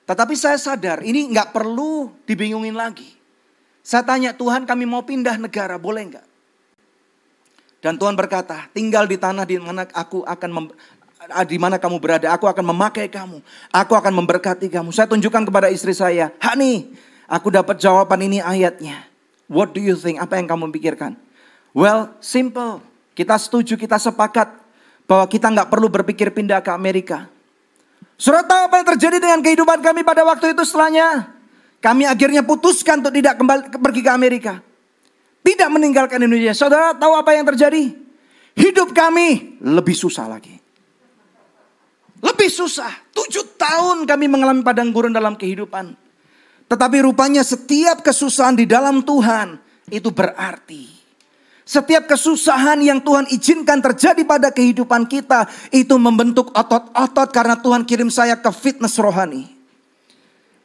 Tetapi 0.04 0.36
saya 0.36 0.60
sadar 0.60 1.00
ini 1.00 1.32
nggak 1.32 1.56
perlu 1.56 2.12
dibingungin 2.28 2.76
lagi. 2.76 3.08
Saya 3.80 4.04
tanya 4.04 4.36
Tuhan 4.36 4.68
kami 4.68 4.84
mau 4.84 5.00
pindah 5.00 5.40
negara 5.40 5.80
boleh 5.80 6.12
nggak? 6.12 6.26
Dan 7.80 7.96
Tuhan 7.96 8.12
berkata 8.12 8.68
tinggal 8.76 9.08
di 9.08 9.16
tanah 9.16 9.48
di 9.48 9.56
mana 9.56 9.88
aku 9.96 10.24
akan 10.28 10.50
mem, 10.52 10.64
di 11.48 11.56
mana 11.56 11.80
kamu 11.80 11.96
berada. 12.00 12.28
Aku 12.32 12.44
akan 12.44 12.64
memakai 12.72 13.08
kamu. 13.08 13.40
Aku 13.72 13.92
akan 13.96 14.12
memberkati 14.24 14.68
kamu. 14.68 14.92
Saya 14.92 15.08
tunjukkan 15.08 15.48
kepada 15.48 15.72
istri 15.72 15.96
saya. 15.96 16.32
Hani 16.40 16.96
aku 17.28 17.48
dapat 17.48 17.80
jawaban 17.80 18.20
ini 18.24 18.44
ayatnya. 18.44 19.04
What 19.48 19.76
do 19.76 19.80
you 19.80 19.96
think? 19.96 20.20
Apa 20.20 20.36
yang 20.36 20.48
kamu 20.48 20.72
pikirkan? 20.72 21.16
Well 21.76 22.12
simple. 22.24 22.80
Kita 23.12 23.36
setuju, 23.36 23.76
kita 23.76 24.00
sepakat 24.00 24.63
bahwa 25.04 25.24
kita 25.28 25.52
nggak 25.52 25.68
perlu 25.68 25.88
berpikir 25.92 26.32
pindah 26.32 26.64
ke 26.64 26.70
Amerika. 26.72 27.28
Surat 28.14 28.46
tahu 28.46 28.70
apa 28.70 28.80
yang 28.80 28.88
terjadi 28.94 29.18
dengan 29.20 29.40
kehidupan 29.42 29.82
kami 29.82 30.06
pada 30.06 30.22
waktu 30.22 30.54
itu 30.54 30.62
setelahnya? 30.62 31.34
Kami 31.82 32.08
akhirnya 32.08 32.40
putuskan 32.40 33.04
untuk 33.04 33.12
tidak 33.12 33.36
kembali 33.36 33.68
pergi 33.76 34.00
ke 34.00 34.10
Amerika. 34.10 34.54
Tidak 35.44 35.68
meninggalkan 35.68 36.16
Indonesia. 36.24 36.56
Saudara 36.56 36.96
tahu 36.96 37.12
apa 37.12 37.36
yang 37.36 37.44
terjadi? 37.44 37.92
Hidup 38.56 38.96
kami 38.96 39.60
lebih 39.60 39.92
susah 39.92 40.24
lagi. 40.24 40.56
Lebih 42.24 42.48
susah. 42.48 42.88
Tujuh 43.12 43.60
tahun 43.60 44.08
kami 44.08 44.32
mengalami 44.32 44.64
padang 44.64 44.88
gurun 44.88 45.12
dalam 45.12 45.36
kehidupan. 45.36 45.92
Tetapi 46.64 47.04
rupanya 47.04 47.44
setiap 47.44 48.00
kesusahan 48.00 48.56
di 48.56 48.64
dalam 48.64 49.04
Tuhan 49.04 49.60
itu 49.92 50.08
berarti. 50.08 51.03
Setiap 51.64 52.04
kesusahan 52.12 52.76
yang 52.84 53.00
Tuhan 53.00 53.24
izinkan 53.32 53.80
terjadi 53.80 54.20
pada 54.28 54.52
kehidupan 54.52 55.08
kita 55.08 55.48
itu 55.72 55.96
membentuk 55.96 56.52
otot-otot 56.52 57.28
karena 57.32 57.56
Tuhan 57.56 57.88
kirim 57.88 58.12
saya 58.12 58.36
ke 58.36 58.52
fitness 58.52 59.00
rohani. 59.00 59.48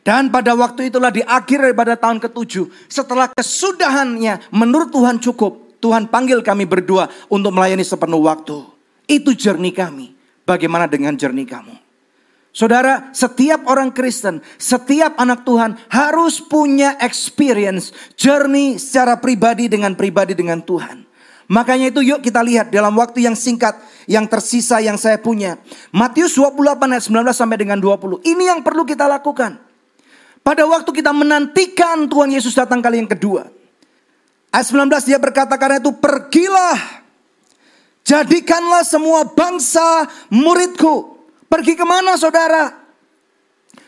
Dan 0.03 0.27
pada 0.27 0.55
waktu 0.59 0.91
itulah 0.91 1.07
di 1.07 1.23
akhir 1.23 1.71
daripada 1.71 1.95
tahun 1.95 2.19
ketujuh, 2.19 2.91
setelah 2.91 3.31
kesudahannya 3.31 4.51
menurut 4.51 4.91
Tuhan 4.91 5.23
cukup, 5.23 5.79
Tuhan 5.79 6.11
panggil 6.11 6.43
kami 6.43 6.67
berdua 6.67 7.07
untuk 7.31 7.55
melayani 7.55 7.87
sepenuh 7.87 8.19
waktu. 8.19 8.59
Itu 9.07 9.31
jernih 9.31 9.71
kami. 9.71 10.11
Bagaimana 10.43 10.89
dengan 10.89 11.15
jernih 11.15 11.47
kamu? 11.47 11.88
Saudara, 12.49 13.13
setiap 13.13 13.69
orang 13.69 13.93
Kristen, 13.93 14.41
setiap 14.57 15.13
anak 15.21 15.45
Tuhan 15.45 15.77
harus 15.85 16.41
punya 16.41 16.97
experience 16.97 17.93
journey 18.17 18.81
secara 18.81 19.21
pribadi 19.21 19.69
dengan 19.69 19.93
pribadi 19.93 20.33
dengan 20.33 20.57
Tuhan. 20.65 21.05
Makanya 21.49 21.89
itu 21.89 22.05
yuk 22.05 22.21
kita 22.21 22.45
lihat 22.45 22.69
dalam 22.69 22.93
waktu 22.97 23.25
yang 23.25 23.33
singkat 23.33 23.77
yang 24.05 24.25
tersisa 24.29 24.81
yang 24.81 24.97
saya 24.97 25.17
punya. 25.17 25.57
Matius 25.89 26.37
28 26.37 26.89
ayat 26.93 27.05
19 27.05 27.33
sampai 27.33 27.57
dengan 27.57 27.77
20. 27.81 28.21
Ini 28.21 28.53
yang 28.53 28.61
perlu 28.61 28.85
kita 28.85 29.05
lakukan. 29.09 29.57
Pada 30.45 30.63
waktu 30.65 30.89
kita 30.89 31.13
menantikan 31.13 32.05
Tuhan 32.09 32.33
Yesus 32.33 32.53
datang 32.53 32.81
kali 32.81 33.01
yang 33.01 33.09
kedua. 33.09 33.49
Ayat 34.49 34.65
19 34.73 34.89
dia 35.05 35.21
berkata 35.21 35.53
karena 35.57 35.77
itu 35.77 35.93
pergilah. 35.93 37.05
Jadikanlah 38.01 38.81
semua 38.81 39.29
bangsa 39.29 40.09
muridku. 40.33 41.18
Pergi 41.49 41.73
ke 41.73 41.81
mana 41.81 42.13
saudara? 42.13 42.77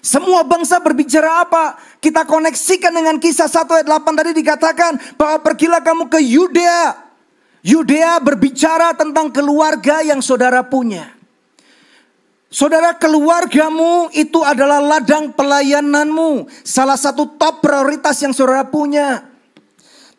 Semua 0.02 0.41
bangsa 0.41 0.82
berbicara 0.82 1.45
apa? 1.45 1.78
Kita 2.02 2.26
koneksikan 2.26 2.89
dengan 2.89 3.21
kisah 3.21 3.45
1 3.45 3.69
ayat 3.69 3.88
8 3.88 4.17
tadi 4.17 4.32
dikatakan 4.34 4.97
bahwa 5.13 5.38
pergilah 5.45 5.80
kamu 5.86 6.10
ke 6.10 6.17
Yudea. 6.17 6.97
Yudea 7.62 8.17
berbicara 8.17 8.97
tentang 8.97 9.30
keluarga 9.30 10.02
yang 10.02 10.17
saudara 10.26 10.65
punya. 10.65 11.13
Saudara 12.52 12.97
keluargamu 12.97 14.12
itu 14.12 14.41
adalah 14.43 14.84
ladang 14.84 15.32
pelayananmu. 15.32 16.50
Salah 16.65 17.00
satu 17.00 17.38
top 17.38 17.63
prioritas 17.63 18.19
yang 18.19 18.34
saudara 18.36 18.67
punya. 18.67 19.30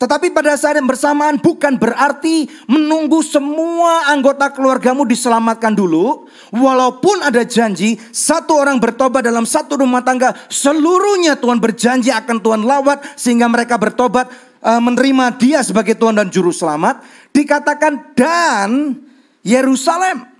Tetapi 0.03 0.35
pada 0.35 0.59
saat 0.59 0.75
yang 0.75 0.91
bersamaan 0.91 1.39
bukan 1.39 1.79
berarti 1.79 2.51
menunggu 2.67 3.23
semua 3.23 4.11
anggota 4.11 4.51
keluargamu 4.51 5.07
diselamatkan 5.07 5.71
dulu. 5.79 6.27
Walaupun 6.51 7.23
ada 7.23 7.47
janji 7.47 7.95
satu 8.11 8.59
orang 8.59 8.83
bertobat 8.83 9.23
dalam 9.23 9.47
satu 9.47 9.79
rumah 9.79 10.03
tangga. 10.03 10.35
Seluruhnya 10.51 11.39
Tuhan 11.39 11.63
berjanji 11.63 12.11
akan 12.11 12.43
Tuhan 12.43 12.67
lawat 12.67 13.15
sehingga 13.15 13.47
mereka 13.47 13.79
bertobat 13.79 14.27
uh, 14.59 14.83
menerima 14.83 15.39
dia 15.39 15.63
sebagai 15.63 15.95
Tuhan 15.95 16.19
dan 16.19 16.27
Juru 16.35 16.51
Selamat. 16.51 16.99
Dikatakan 17.31 18.19
dan 18.19 18.99
Yerusalem. 19.47 20.32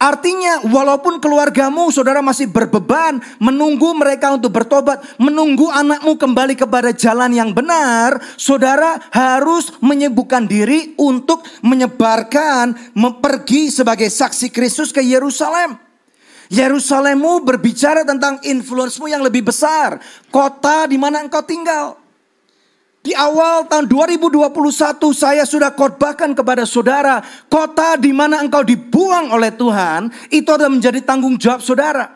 Artinya 0.00 0.64
walaupun 0.64 1.20
keluargamu 1.20 1.92
saudara 1.92 2.24
masih 2.24 2.48
berbeban 2.48 3.20
menunggu 3.36 3.92
mereka 3.92 4.32
untuk 4.32 4.48
bertobat, 4.48 4.96
menunggu 5.20 5.68
anakmu 5.68 6.16
kembali 6.16 6.56
kepada 6.56 6.88
jalan 6.96 7.28
yang 7.36 7.52
benar, 7.52 8.16
saudara 8.40 8.96
harus 9.12 9.68
menyibukkan 9.84 10.48
diri 10.48 10.96
untuk 10.96 11.44
menyebarkan, 11.60 12.96
pergi 13.20 13.68
sebagai 13.68 14.08
saksi 14.08 14.48
Kristus 14.48 14.88
ke 14.88 15.04
Yerusalem. 15.04 15.76
Yerusalemmu 16.48 17.44
berbicara 17.44 18.00
tentang 18.00 18.40
influensmu 18.40 19.04
yang 19.04 19.20
lebih 19.20 19.52
besar, 19.52 20.00
kota 20.32 20.88
di 20.88 20.96
mana 20.96 21.20
engkau 21.20 21.44
tinggal. 21.44 21.99
Di 23.00 23.16
awal 23.16 23.64
tahun 23.64 23.88
2021 23.88 24.44
saya 25.16 25.48
sudah 25.48 25.72
khotbahkan 25.72 26.36
kepada 26.36 26.68
saudara, 26.68 27.24
kota 27.48 27.96
di 27.96 28.12
mana 28.12 28.44
engkau 28.44 28.60
dibuang 28.60 29.32
oleh 29.32 29.56
Tuhan, 29.56 30.12
itu 30.28 30.44
adalah 30.52 30.68
menjadi 30.68 31.00
tanggung 31.00 31.40
jawab 31.40 31.64
saudara. 31.64 32.12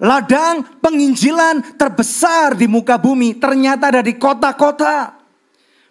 Ladang 0.00 0.80
penginjilan 0.80 1.76
terbesar 1.76 2.56
di 2.56 2.64
muka 2.64 2.96
bumi 2.96 3.36
ternyata 3.36 3.92
ada 3.92 4.00
di 4.00 4.16
kota-kota. 4.16 5.15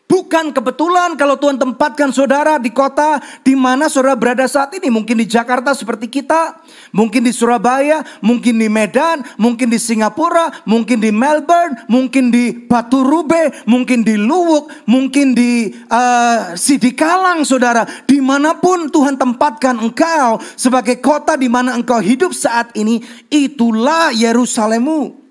Bukan 0.05 0.53
kebetulan 0.53 1.17
kalau 1.17 1.33
Tuhan 1.33 1.57
tempatkan 1.57 2.13
saudara 2.13 2.61
di 2.61 2.69
kota 2.69 3.17
di 3.41 3.57
mana 3.57 3.89
saudara 3.89 4.13
berada 4.13 4.45
saat 4.45 4.69
ini. 4.77 4.93
Mungkin 4.93 5.17
di 5.17 5.25
Jakarta 5.25 5.73
seperti 5.73 6.05
kita, 6.05 6.61
mungkin 6.93 7.25
di 7.25 7.33
Surabaya, 7.33 8.05
mungkin 8.21 8.61
di 8.61 8.69
Medan, 8.69 9.25
mungkin 9.41 9.73
di 9.73 9.81
Singapura, 9.81 10.61
mungkin 10.69 11.01
di 11.01 11.09
Melbourne, 11.09 11.89
mungkin 11.89 12.29
di 12.29 12.53
Batu 12.53 13.01
Rube, 13.01 13.65
mungkin 13.65 14.05
di 14.05 14.13
Luwuk, 14.13 14.69
mungkin 14.85 15.33
di 15.33 15.73
uh, 15.73 16.53
Sidikalang 16.53 17.41
saudara. 17.41 17.81
Di 18.05 18.21
mana 18.21 18.61
pun 18.61 18.93
Tuhan 18.93 19.17
tempatkan 19.17 19.81
engkau 19.81 20.37
sebagai 20.53 21.01
kota 21.01 21.33
di 21.33 21.49
mana 21.49 21.73
engkau 21.73 21.97
hidup 21.97 22.29
saat 22.29 22.69
ini, 22.77 23.01
itulah 23.33 24.13
Yerusalemmu. 24.13 25.24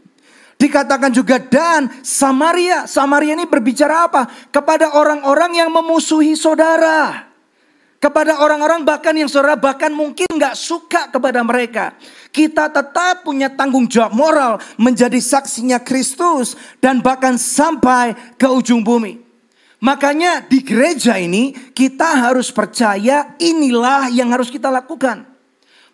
Dikatakan 0.64 1.12
juga 1.12 1.36
dan 1.36 1.92
Samaria. 2.00 2.88
Samaria 2.88 3.36
ini 3.36 3.44
berbicara 3.44 4.08
apa? 4.08 4.24
Kepada 4.48 4.96
orang-orang 4.96 5.60
yang 5.60 5.68
memusuhi 5.68 6.32
saudara. 6.32 7.28
Kepada 8.00 8.40
orang-orang 8.40 8.80
bahkan 8.80 9.12
yang 9.12 9.28
saudara 9.28 9.60
bahkan 9.60 9.92
mungkin 9.92 10.24
nggak 10.24 10.56
suka 10.56 11.12
kepada 11.12 11.44
mereka. 11.44 11.92
Kita 12.32 12.72
tetap 12.72 13.28
punya 13.28 13.52
tanggung 13.52 13.84
jawab 13.84 14.16
moral 14.16 14.52
menjadi 14.80 15.20
saksinya 15.20 15.84
Kristus 15.84 16.56
dan 16.80 17.04
bahkan 17.04 17.36
sampai 17.36 18.16
ke 18.40 18.48
ujung 18.48 18.80
bumi. 18.80 19.20
Makanya 19.84 20.48
di 20.48 20.64
gereja 20.64 21.20
ini 21.20 21.52
kita 21.76 22.24
harus 22.24 22.48
percaya 22.48 23.36
inilah 23.36 24.08
yang 24.08 24.32
harus 24.32 24.48
kita 24.48 24.72
lakukan 24.72 25.34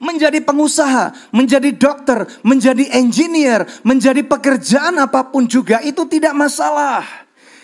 menjadi 0.01 0.41
pengusaha, 0.41 1.13
menjadi 1.31 1.71
dokter, 1.77 2.25
menjadi 2.41 2.89
engineer, 2.97 3.69
menjadi 3.85 4.25
pekerjaan 4.25 4.97
apa 4.97 5.29
pun 5.29 5.45
juga 5.45 5.85
itu 5.85 6.09
tidak 6.09 6.33
masalah. 6.33 7.05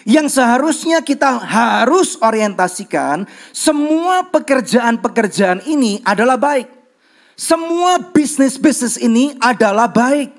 Yang 0.07 0.39
seharusnya 0.39 1.03
kita 1.03 1.43
harus 1.43 2.15
orientasikan 2.23 3.27
semua 3.51 4.23
pekerjaan-pekerjaan 4.31 5.67
ini 5.67 5.99
adalah 6.07 6.39
baik. 6.39 6.71
Semua 7.35 7.99
bisnis-bisnis 8.15 9.03
ini 9.03 9.35
adalah 9.43 9.91
baik. 9.91 10.31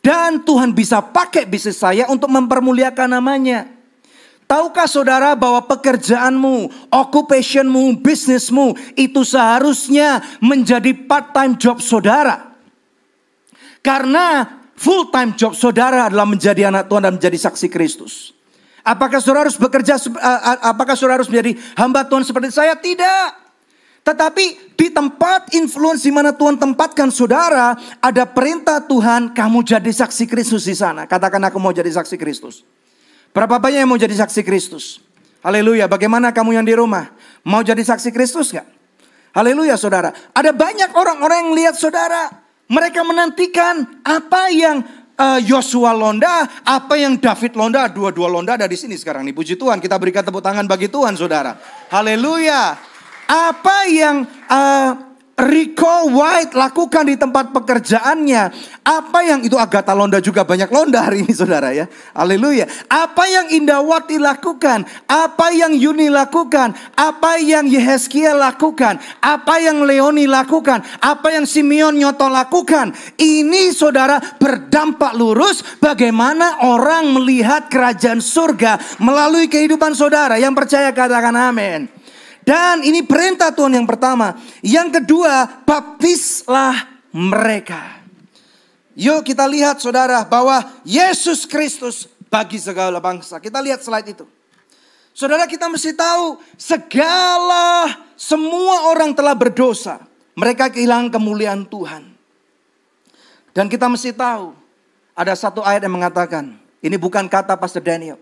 Dan 0.00 0.40
Tuhan 0.40 0.72
bisa 0.72 1.04
pakai 1.04 1.44
bisnis 1.44 1.76
saya 1.76 2.08
untuk 2.08 2.32
mempermuliakan 2.32 3.20
namanya. 3.20 3.79
Tahukah 4.50 4.90
saudara 4.90 5.38
bahwa 5.38 5.62
pekerjaanmu, 5.62 6.90
occupationmu, 6.90 8.02
bisnismu 8.02 8.74
itu 8.98 9.22
seharusnya 9.22 10.26
menjadi 10.42 10.90
part-time 11.06 11.54
job 11.54 11.78
saudara. 11.78 12.50
Karena 13.78 14.58
full-time 14.74 15.38
job 15.38 15.54
saudara 15.54 16.10
adalah 16.10 16.26
menjadi 16.26 16.66
anak 16.66 16.90
Tuhan 16.90 17.06
dan 17.06 17.14
menjadi 17.14 17.38
saksi 17.46 17.70
Kristus. 17.70 18.34
Apakah 18.82 19.22
saudara 19.22 19.46
harus 19.46 19.54
bekerja, 19.54 20.02
apakah 20.66 20.98
saudara 20.98 21.22
harus 21.22 21.30
menjadi 21.30 21.54
hamba 21.78 22.02
Tuhan 22.02 22.26
seperti 22.26 22.50
saya? 22.50 22.74
Tidak. 22.74 23.38
Tetapi 24.02 24.74
di 24.74 24.90
tempat 24.90 25.54
influence 25.54 26.02
di 26.02 26.10
mana 26.10 26.34
Tuhan 26.34 26.58
tempatkan 26.58 27.14
saudara, 27.14 27.78
ada 28.02 28.26
perintah 28.26 28.82
Tuhan, 28.82 29.30
kamu 29.30 29.62
jadi 29.62 29.94
saksi 29.94 30.26
Kristus 30.26 30.66
di 30.66 30.74
sana. 30.74 31.06
Katakan 31.06 31.38
aku 31.46 31.62
mau 31.62 31.70
jadi 31.70 31.94
saksi 31.94 32.18
Kristus. 32.18 32.66
Berapa 33.30 33.62
banyak 33.62 33.86
yang 33.86 33.90
mau 33.90 34.00
jadi 34.00 34.14
saksi 34.14 34.42
Kristus? 34.42 34.98
Haleluya. 35.40 35.86
Bagaimana 35.86 36.34
kamu 36.34 36.60
yang 36.60 36.66
di 36.66 36.74
rumah? 36.74 37.10
Mau 37.46 37.62
jadi 37.64 37.80
saksi 37.80 38.10
Kristus 38.10 38.52
gak? 38.52 38.66
Haleluya 39.30 39.78
saudara. 39.78 40.10
Ada 40.34 40.50
banyak 40.50 40.90
orang-orang 40.92 41.48
yang 41.48 41.52
lihat 41.54 41.74
saudara. 41.78 42.28
Mereka 42.70 43.02
menantikan 43.02 44.02
apa 44.06 44.50
yang 44.54 44.82
Eh, 45.20 45.52
Yosua 45.52 45.92
londa, 45.92 46.48
apa 46.64 46.96
yang 46.96 47.20
David 47.20 47.52
londa, 47.52 47.84
dua-dua 47.92 48.24
londa 48.24 48.56
ada 48.56 48.64
di 48.64 48.72
sini 48.72 48.96
sekarang 48.96 49.20
nih. 49.28 49.36
Puji 49.36 49.60
Tuhan, 49.60 49.76
kita 49.76 50.00
berikan 50.00 50.24
tepuk 50.24 50.40
tangan 50.40 50.64
bagi 50.64 50.88
Tuhan, 50.88 51.12
saudara. 51.12 51.60
Haleluya. 51.92 52.72
Apa 53.28 53.84
yang 53.84 54.24
uh, 54.48 55.09
Rico 55.40 56.12
White 56.12 56.52
lakukan 56.52 57.08
di 57.08 57.16
tempat 57.16 57.48
pekerjaannya. 57.56 58.42
Apa 58.84 59.24
yang 59.24 59.40
itu 59.40 59.56
Agatha 59.56 59.96
Londa 59.96 60.20
juga 60.20 60.44
banyak 60.44 60.68
londa 60.68 61.00
hari 61.00 61.24
ini 61.24 61.32
saudara 61.40 61.72
ya. 61.72 61.88
Haleluya. 62.12 62.68
Apa 62.92 63.24
yang 63.24 63.46
Indawati 63.48 64.20
lakukan. 64.20 64.84
Apa 65.08 65.52
yang 65.56 65.72
Yuni 65.72 66.12
lakukan. 66.12 66.76
Apa 66.92 67.40
yang 67.40 67.64
Yehezkiel 67.64 68.36
lakukan. 68.36 69.00
Apa 69.24 69.64
yang 69.64 69.80
Leoni 69.88 70.28
lakukan. 70.28 70.84
Apa 71.00 71.32
yang 71.32 71.48
Simeon 71.48 71.96
Nyoto 71.96 72.28
lakukan. 72.28 72.92
Ini 73.16 73.72
saudara 73.72 74.20
berdampak 74.36 75.16
lurus 75.16 75.64
bagaimana 75.80 76.68
orang 76.68 77.16
melihat 77.16 77.72
kerajaan 77.72 78.20
surga 78.20 79.00
melalui 79.00 79.48
kehidupan 79.48 79.96
saudara. 79.96 80.36
Yang 80.36 80.54
percaya 80.66 80.92
katakan 80.92 81.32
amin. 81.32 81.99
Dan 82.44 82.82
ini 82.82 83.04
perintah 83.04 83.52
Tuhan 83.52 83.76
yang 83.76 83.86
pertama. 83.86 84.36
Yang 84.64 85.02
kedua, 85.02 85.64
baptislah 85.64 86.88
mereka. 87.12 88.00
Yuk 88.98 89.24
kita 89.24 89.46
lihat 89.46 89.78
saudara 89.78 90.26
bahwa 90.26 90.60
Yesus 90.82 91.46
Kristus 91.46 92.10
bagi 92.28 92.58
segala 92.58 92.98
bangsa. 92.98 93.38
Kita 93.38 93.62
lihat 93.62 93.80
slide 93.80 94.12
itu. 94.12 94.26
Saudara 95.10 95.44
kita 95.44 95.66
mesti 95.66 95.92
tahu 95.92 96.38
segala 96.54 97.92
semua 98.14 98.92
orang 98.92 99.12
telah 99.12 99.34
berdosa. 99.34 100.00
Mereka 100.38 100.72
kehilangan 100.72 101.10
kemuliaan 101.10 101.66
Tuhan. 101.66 102.06
Dan 103.50 103.66
kita 103.66 103.90
mesti 103.90 104.14
tahu 104.14 104.54
ada 105.12 105.34
satu 105.34 105.60
ayat 105.60 105.84
yang 105.84 105.98
mengatakan, 105.98 106.54
ini 106.80 106.96
bukan 106.96 107.26
kata 107.26 107.58
Pastor 107.58 107.82
Daniel, 107.82 108.16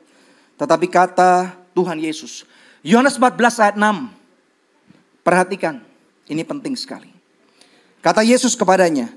tetapi 0.56 0.88
kata 0.88 1.52
Tuhan 1.76 2.00
Yesus. 2.00 2.48
Yohanes 2.88 3.20
14 3.20 3.60
ayat 3.60 3.76
6. 3.76 4.08
Perhatikan, 5.20 5.84
ini 6.24 6.40
penting 6.40 6.72
sekali. 6.72 7.12
Kata 8.00 8.24
Yesus 8.24 8.56
kepadanya, 8.56 9.12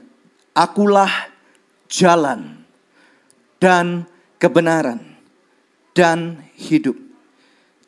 Akulah 0.51 1.31
jalan 1.87 2.67
dan 3.63 4.03
kebenaran 4.35 4.99
dan 5.95 6.43
hidup. 6.59 6.99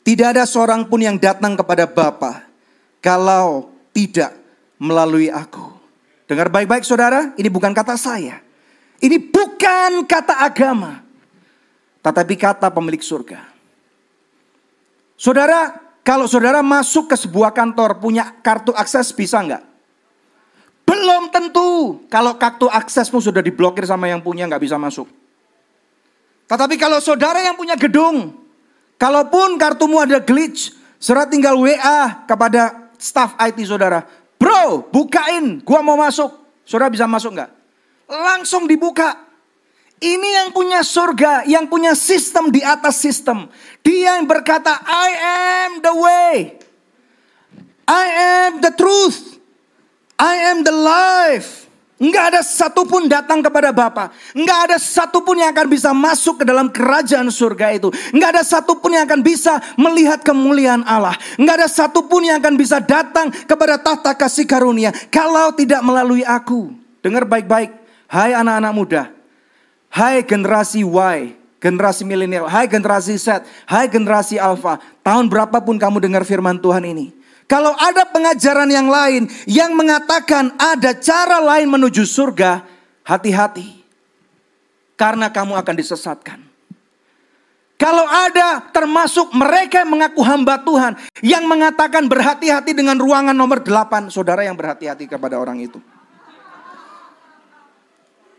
Tidak 0.07 0.31
ada 0.31 0.47
seorang 0.47 0.88
pun 0.88 1.03
yang 1.03 1.19
datang 1.19 1.59
kepada 1.59 1.84
Bapa 1.84 2.47
kalau 3.03 3.75
tidak 3.91 4.31
melalui 4.79 5.27
aku. 5.27 5.75
Dengar 6.23 6.47
baik-baik 6.47 6.88
saudara, 6.88 7.36
ini 7.36 7.51
bukan 7.51 7.75
kata 7.75 7.99
saya. 7.99 8.39
Ini 9.03 9.19
bukan 9.19 10.07
kata 10.07 10.47
agama. 10.47 11.03
Tetapi 11.99 12.36
kata 12.39 12.71
pemilik 12.71 13.03
surga. 13.03 13.52
Saudara, 15.24 15.80
kalau 16.03 16.28
saudara 16.28 16.59
masuk 16.59 17.07
ke 17.07 17.15
sebuah 17.15 17.55
kantor 17.55 18.03
punya 18.03 18.36
kartu 18.43 18.76
akses 18.76 19.15
bisa 19.15 19.39
nggak? 19.39 19.63
Belum 20.84 21.32
tentu. 21.32 22.03
Kalau 22.11 22.36
kartu 22.36 22.67
aksesmu 22.67 23.24
sudah 23.24 23.39
diblokir 23.39 23.88
sama 23.88 24.11
yang 24.11 24.19
punya 24.19 24.43
nggak 24.51 24.59
bisa 24.59 24.76
masuk. 24.76 25.07
Tetapi 26.43 26.76
kalau 26.76 26.99
saudara 26.99 27.39
yang 27.39 27.55
punya 27.55 27.80
gedung, 27.80 28.36
kalaupun 28.99 29.55
kartumu 29.55 30.03
ada 30.03 30.19
glitch, 30.19 30.76
saudara 30.99 31.32
tinggal 31.32 31.55
WA 31.55 32.28
kepada 32.28 32.91
staff 32.99 33.39
IT 33.39 33.63
saudara. 33.63 34.03
Bro, 34.36 34.91
bukain, 34.91 35.63
gua 35.63 35.80
mau 35.80 35.95
masuk. 35.95 36.36
Saudara 36.67 36.91
bisa 36.91 37.07
masuk 37.07 37.32
nggak? 37.32 37.51
Langsung 38.11 38.67
dibuka. 38.67 39.24
Ini 40.03 40.30
yang 40.43 40.49
punya 40.51 40.84
surga, 40.84 41.47
yang 41.47 41.63
punya 41.71 41.95
sistem 41.95 42.51
di 42.51 42.59
atas 42.59 42.99
sistem. 42.99 43.47
Dia 43.84 44.15
yang 44.15 44.25
berkata, 44.25 44.79
I 44.88 45.09
am 45.19 45.71
the 45.84 45.93
way. 45.93 46.36
I 47.84 48.05
am 48.47 48.63
the 48.63 48.71
truth. 48.71 49.38
I 50.15 50.55
am 50.55 50.63
the 50.63 50.71
life. 50.71 51.63
Enggak 52.03 52.36
ada 52.36 52.41
satupun 52.43 53.07
datang 53.07 53.39
kepada 53.39 53.71
Bapa. 53.71 54.11
Enggak 54.36 54.59
ada 54.67 54.77
satupun 54.81 55.39
yang 55.39 55.55
akan 55.55 55.67
bisa 55.71 55.95
masuk 55.95 56.41
ke 56.41 56.45
dalam 56.47 56.67
kerajaan 56.67 57.31
surga 57.31 57.79
itu. 57.79 57.88
Enggak 58.11 58.39
ada 58.39 58.43
satupun 58.43 58.91
yang 58.91 59.07
akan 59.07 59.23
bisa 59.23 59.59
melihat 59.79 60.19
kemuliaan 60.19 60.84
Allah. 60.84 61.15
Enggak 61.39 61.63
ada 61.63 61.69
satupun 61.71 62.27
yang 62.27 62.43
akan 62.43 62.59
bisa 62.59 62.84
datang 62.84 63.31
kepada 63.31 63.79
tahta 63.79 64.11
kasih 64.19 64.43
karunia. 64.43 64.91
Kalau 65.07 65.55
tidak 65.55 65.79
melalui 65.79 66.27
aku. 66.27 66.75
Dengar 66.99 67.23
baik-baik. 67.23 67.71
Hai 68.11 68.36
anak-anak 68.36 68.73
muda. 68.75 69.03
Hai 69.88 70.25
generasi 70.27 70.84
Y, 70.84 71.38
generasi 71.64 72.03
milenial, 72.03 72.51
hai 72.51 72.68
generasi 72.68 73.16
Z, 73.16 73.47
hai 73.72 73.88
generasi 73.88 74.36
Alpha. 74.36 74.84
Tahun 74.99 75.32
berapapun 75.32 75.80
kamu 75.80 76.03
dengar 76.03 76.28
firman 76.28 76.59
Tuhan 76.59 76.84
ini. 76.84 77.16
Kalau 77.47 77.72
ada 77.80 78.03
pengajaran 78.03 78.68
yang 78.68 78.91
lain 78.91 79.32
yang 79.47 79.72
mengatakan 79.72 80.51
ada 80.59 80.91
cara 80.91 81.39
lain 81.39 81.72
menuju 81.72 82.03
surga, 82.03 82.68
hati-hati. 83.07 83.80
Karena 84.99 85.32
kamu 85.32 85.55
akan 85.55 85.76
disesatkan. 85.80 86.39
Kalau 87.80 88.05
ada 88.07 88.64
termasuk 88.72 89.36
mereka 89.36 89.84
yang 89.84 89.91
mengaku 89.91 90.24
hamba 90.24 90.55
Tuhan. 90.61 90.95
Yang 91.20 91.43
mengatakan 91.49 92.07
berhati-hati 92.07 92.72
dengan 92.72 92.95
ruangan 92.95 93.36
nomor 93.36 93.59
8. 93.59 94.07
Saudara 94.07 94.47
yang 94.47 94.55
berhati-hati 94.55 95.09
kepada 95.09 95.36
orang 95.36 95.59
itu. 95.59 95.84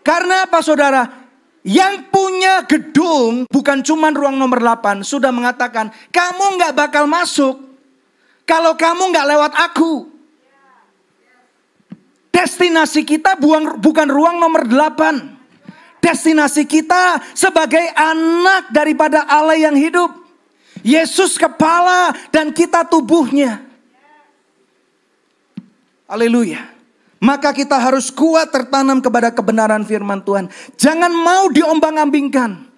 Karena 0.00 0.48
apa 0.48 0.64
saudara? 0.64 1.23
Yang 1.64 2.12
punya 2.12 2.60
gedung 2.68 3.48
bukan 3.48 3.80
cuma 3.80 4.12
ruang 4.12 4.36
nomor 4.36 4.60
8 4.60 5.00
sudah 5.00 5.32
mengatakan 5.32 5.88
kamu 6.12 6.60
nggak 6.60 6.76
bakal 6.76 7.08
masuk 7.08 7.56
kalau 8.44 8.76
kamu 8.76 9.08
nggak 9.08 9.28
lewat 9.32 9.52
aku. 9.56 10.12
Destinasi 12.28 13.06
kita 13.06 13.40
buang, 13.40 13.80
bukan 13.80 14.10
ruang 14.10 14.36
nomor 14.36 14.68
8. 14.68 16.04
Destinasi 16.04 16.68
kita 16.68 17.22
sebagai 17.32 17.80
anak 17.96 18.68
daripada 18.68 19.24
Allah 19.24 19.56
yang 19.56 19.72
hidup. 19.72 20.12
Yesus 20.84 21.40
kepala 21.40 22.12
dan 22.28 22.52
kita 22.52 22.84
tubuhnya. 22.84 23.64
Haleluya. 26.04 26.73
Maka 27.24 27.56
kita 27.56 27.80
harus 27.80 28.12
kuat 28.12 28.52
tertanam 28.52 29.00
kepada 29.00 29.32
kebenaran 29.32 29.80
firman 29.88 30.20
Tuhan. 30.20 30.52
Jangan 30.76 31.08
mau 31.08 31.48
diombang-ambingkan 31.48 32.74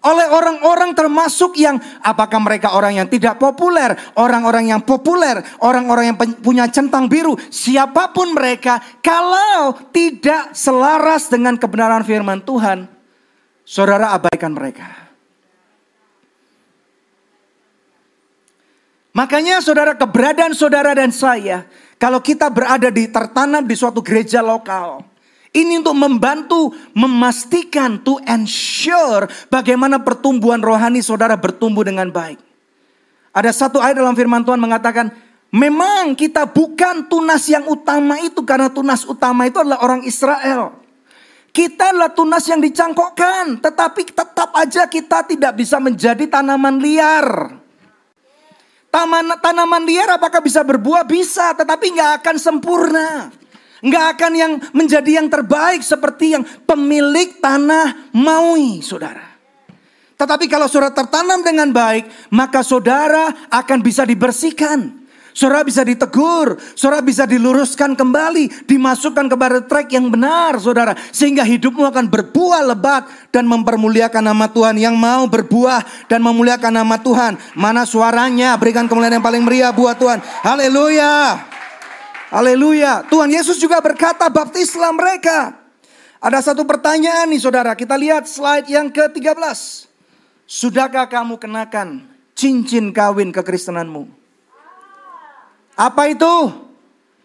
oleh 0.00 0.26
orang-orang 0.32 0.96
termasuk 0.96 1.60
yang 1.60 1.76
apakah 2.00 2.40
mereka 2.40 2.72
orang 2.72 3.02
yang 3.02 3.08
tidak 3.10 3.36
populer, 3.36 3.92
orang-orang 4.16 4.72
yang 4.72 4.80
populer, 4.80 5.44
orang-orang 5.60 6.14
yang 6.14 6.18
punya 6.40 6.70
centang 6.72 7.04
biru, 7.10 7.36
siapa 7.52 8.14
pun 8.14 8.32
mereka, 8.32 8.80
kalau 9.04 9.76
tidak 9.92 10.56
selaras 10.56 11.28
dengan 11.28 11.60
kebenaran 11.60 12.00
firman 12.00 12.40
Tuhan, 12.40 12.88
saudara 13.66 14.16
abaikan 14.16 14.56
mereka. 14.56 14.88
Makanya 19.10 19.58
saudara 19.60 19.98
keberadaan 19.98 20.54
saudara 20.54 20.96
dan 20.96 21.12
saya, 21.12 21.66
kalau 22.00 22.24
kita 22.24 22.48
berada 22.48 22.88
di 22.88 23.04
tertanam 23.12 23.60
di 23.60 23.76
suatu 23.76 24.00
gereja 24.00 24.40
lokal, 24.40 25.04
ini 25.52 25.84
untuk 25.84 25.92
membantu 25.92 26.72
memastikan 26.96 28.00
to 28.00 28.16
ensure 28.24 29.28
bagaimana 29.52 30.00
pertumbuhan 30.00 30.64
rohani 30.64 31.04
saudara 31.04 31.36
bertumbuh 31.36 31.84
dengan 31.84 32.08
baik. 32.08 32.40
Ada 33.36 33.52
satu 33.52 33.84
ayat 33.84 34.00
dalam 34.00 34.16
firman 34.16 34.40
Tuhan 34.48 34.56
mengatakan, 34.56 35.12
memang 35.52 36.16
kita 36.16 36.48
bukan 36.48 37.04
tunas 37.04 37.44
yang 37.52 37.68
utama 37.68 38.16
itu 38.24 38.40
karena 38.48 38.72
tunas 38.72 39.04
utama 39.04 39.44
itu 39.44 39.60
adalah 39.60 39.84
orang 39.84 40.00
Israel. 40.08 40.80
Kita 41.52 41.92
adalah 41.92 42.16
tunas 42.16 42.48
yang 42.48 42.64
dicangkokkan, 42.64 43.60
tetapi 43.60 44.08
tetap 44.08 44.56
aja 44.56 44.88
kita 44.88 45.26
tidak 45.28 45.52
bisa 45.52 45.76
menjadi 45.76 46.24
tanaman 46.30 46.80
liar. 46.80 47.60
Taman, 48.90 49.38
tanaman 49.38 49.86
liar 49.86 50.10
apakah 50.18 50.42
bisa 50.42 50.66
berbuah? 50.66 51.06
Bisa, 51.06 51.54
tetapi 51.54 51.94
nggak 51.94 52.12
akan 52.20 52.36
sempurna. 52.36 53.30
Nggak 53.80 54.06
akan 54.18 54.32
yang 54.36 54.52
menjadi 54.76 55.22
yang 55.22 55.30
terbaik 55.30 55.80
seperti 55.80 56.36
yang 56.36 56.44
pemilik 56.68 57.38
tanah 57.40 58.12
maui, 58.12 58.82
saudara. 58.84 59.24
Tetapi 60.20 60.52
kalau 60.52 60.68
saudara 60.68 60.92
tertanam 60.92 61.40
dengan 61.40 61.72
baik, 61.72 62.28
maka 62.28 62.60
saudara 62.60 63.48
akan 63.48 63.78
bisa 63.80 64.04
dibersihkan. 64.04 64.99
Saudara 65.30 65.62
bisa 65.62 65.86
ditegur, 65.86 66.58
saudara 66.74 67.00
bisa 67.00 67.22
diluruskan 67.22 67.94
kembali, 67.94 68.66
dimasukkan 68.66 69.30
kepada 69.30 69.62
track 69.62 69.94
yang 69.94 70.10
benar, 70.10 70.58
saudara. 70.58 70.98
Sehingga 71.14 71.46
hidupmu 71.46 71.86
akan 71.86 72.10
berbuah 72.10 72.74
lebat 72.74 73.06
dan 73.30 73.46
mempermuliakan 73.46 74.26
nama 74.26 74.50
Tuhan. 74.50 74.74
Yang 74.76 74.96
mau 74.98 75.24
berbuah 75.30 76.10
dan 76.10 76.20
memuliakan 76.20 76.72
nama 76.82 76.98
Tuhan. 76.98 77.38
Mana 77.54 77.86
suaranya? 77.86 78.58
Berikan 78.58 78.90
kemuliaan 78.90 79.22
yang 79.22 79.24
paling 79.24 79.42
meriah 79.46 79.70
buat 79.70 79.96
Tuhan. 79.96 80.18
Haleluya. 80.42 81.46
Haleluya. 82.30 83.06
Tuhan 83.06 83.30
Yesus 83.30 83.58
juga 83.58 83.78
berkata 83.78 84.26
baptislah 84.30 84.94
mereka. 84.94 85.54
Ada 86.20 86.52
satu 86.52 86.68
pertanyaan 86.68 87.32
nih 87.32 87.40
saudara. 87.40 87.72
Kita 87.72 87.96
lihat 87.96 88.28
slide 88.28 88.68
yang 88.68 88.92
ke-13. 88.92 89.40
Sudahkah 90.44 91.06
kamu 91.08 91.38
kenakan 91.38 92.04
cincin 92.36 92.92
kawin 92.92 93.30
kekristenanmu? 93.32 94.19
Apa 95.80 96.12
itu? 96.12 96.52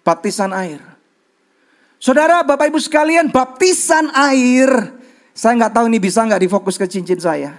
Baptisan 0.08 0.56
air. 0.56 0.80
Saudara, 2.00 2.40
Bapak 2.48 2.72
Ibu 2.72 2.80
sekalian, 2.80 3.28
baptisan 3.28 4.08
air. 4.16 4.96
Saya 5.36 5.60
nggak 5.60 5.76
tahu 5.76 5.92
ini 5.92 6.00
bisa 6.00 6.24
nggak 6.24 6.48
difokus 6.48 6.80
ke 6.80 6.88
cincin 6.88 7.20
saya. 7.20 7.52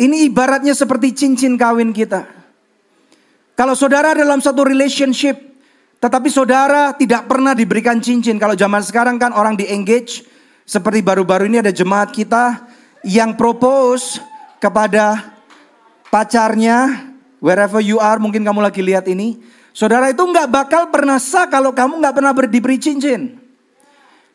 Ini 0.00 0.24
ibaratnya 0.24 0.72
seperti 0.72 1.12
cincin 1.12 1.60
kawin 1.60 1.92
kita. 1.92 2.24
Kalau 3.56 3.76
saudara 3.76 4.16
dalam 4.16 4.40
satu 4.40 4.64
relationship, 4.64 5.36
tetapi 6.00 6.28
saudara 6.28 6.92
tidak 6.96 7.28
pernah 7.28 7.52
diberikan 7.52 8.00
cincin. 8.00 8.40
Kalau 8.40 8.56
zaman 8.56 8.80
sekarang 8.84 9.20
kan 9.20 9.36
orang 9.36 9.56
di 9.56 9.68
engage. 9.68 10.24
Seperti 10.66 10.98
baru-baru 10.98 11.46
ini 11.46 11.62
ada 11.62 11.70
jemaat 11.70 12.10
kita 12.10 12.66
yang 13.06 13.38
propose 13.38 14.18
kepada 14.58 15.32
pacarnya. 16.10 17.12
Wherever 17.38 17.78
you 17.78 18.00
are 18.02 18.18
mungkin 18.18 18.44
kamu 18.44 18.60
lagi 18.64 18.82
lihat 18.82 19.08
ini. 19.08 19.40
Saudara 19.76 20.08
itu 20.08 20.24
nggak 20.24 20.48
bakal 20.48 20.88
pernah 20.88 21.20
sah 21.20 21.52
kalau 21.52 21.76
kamu 21.76 22.00
nggak 22.00 22.14
pernah 22.16 22.32
diberi 22.48 22.80
cincin. 22.80 23.36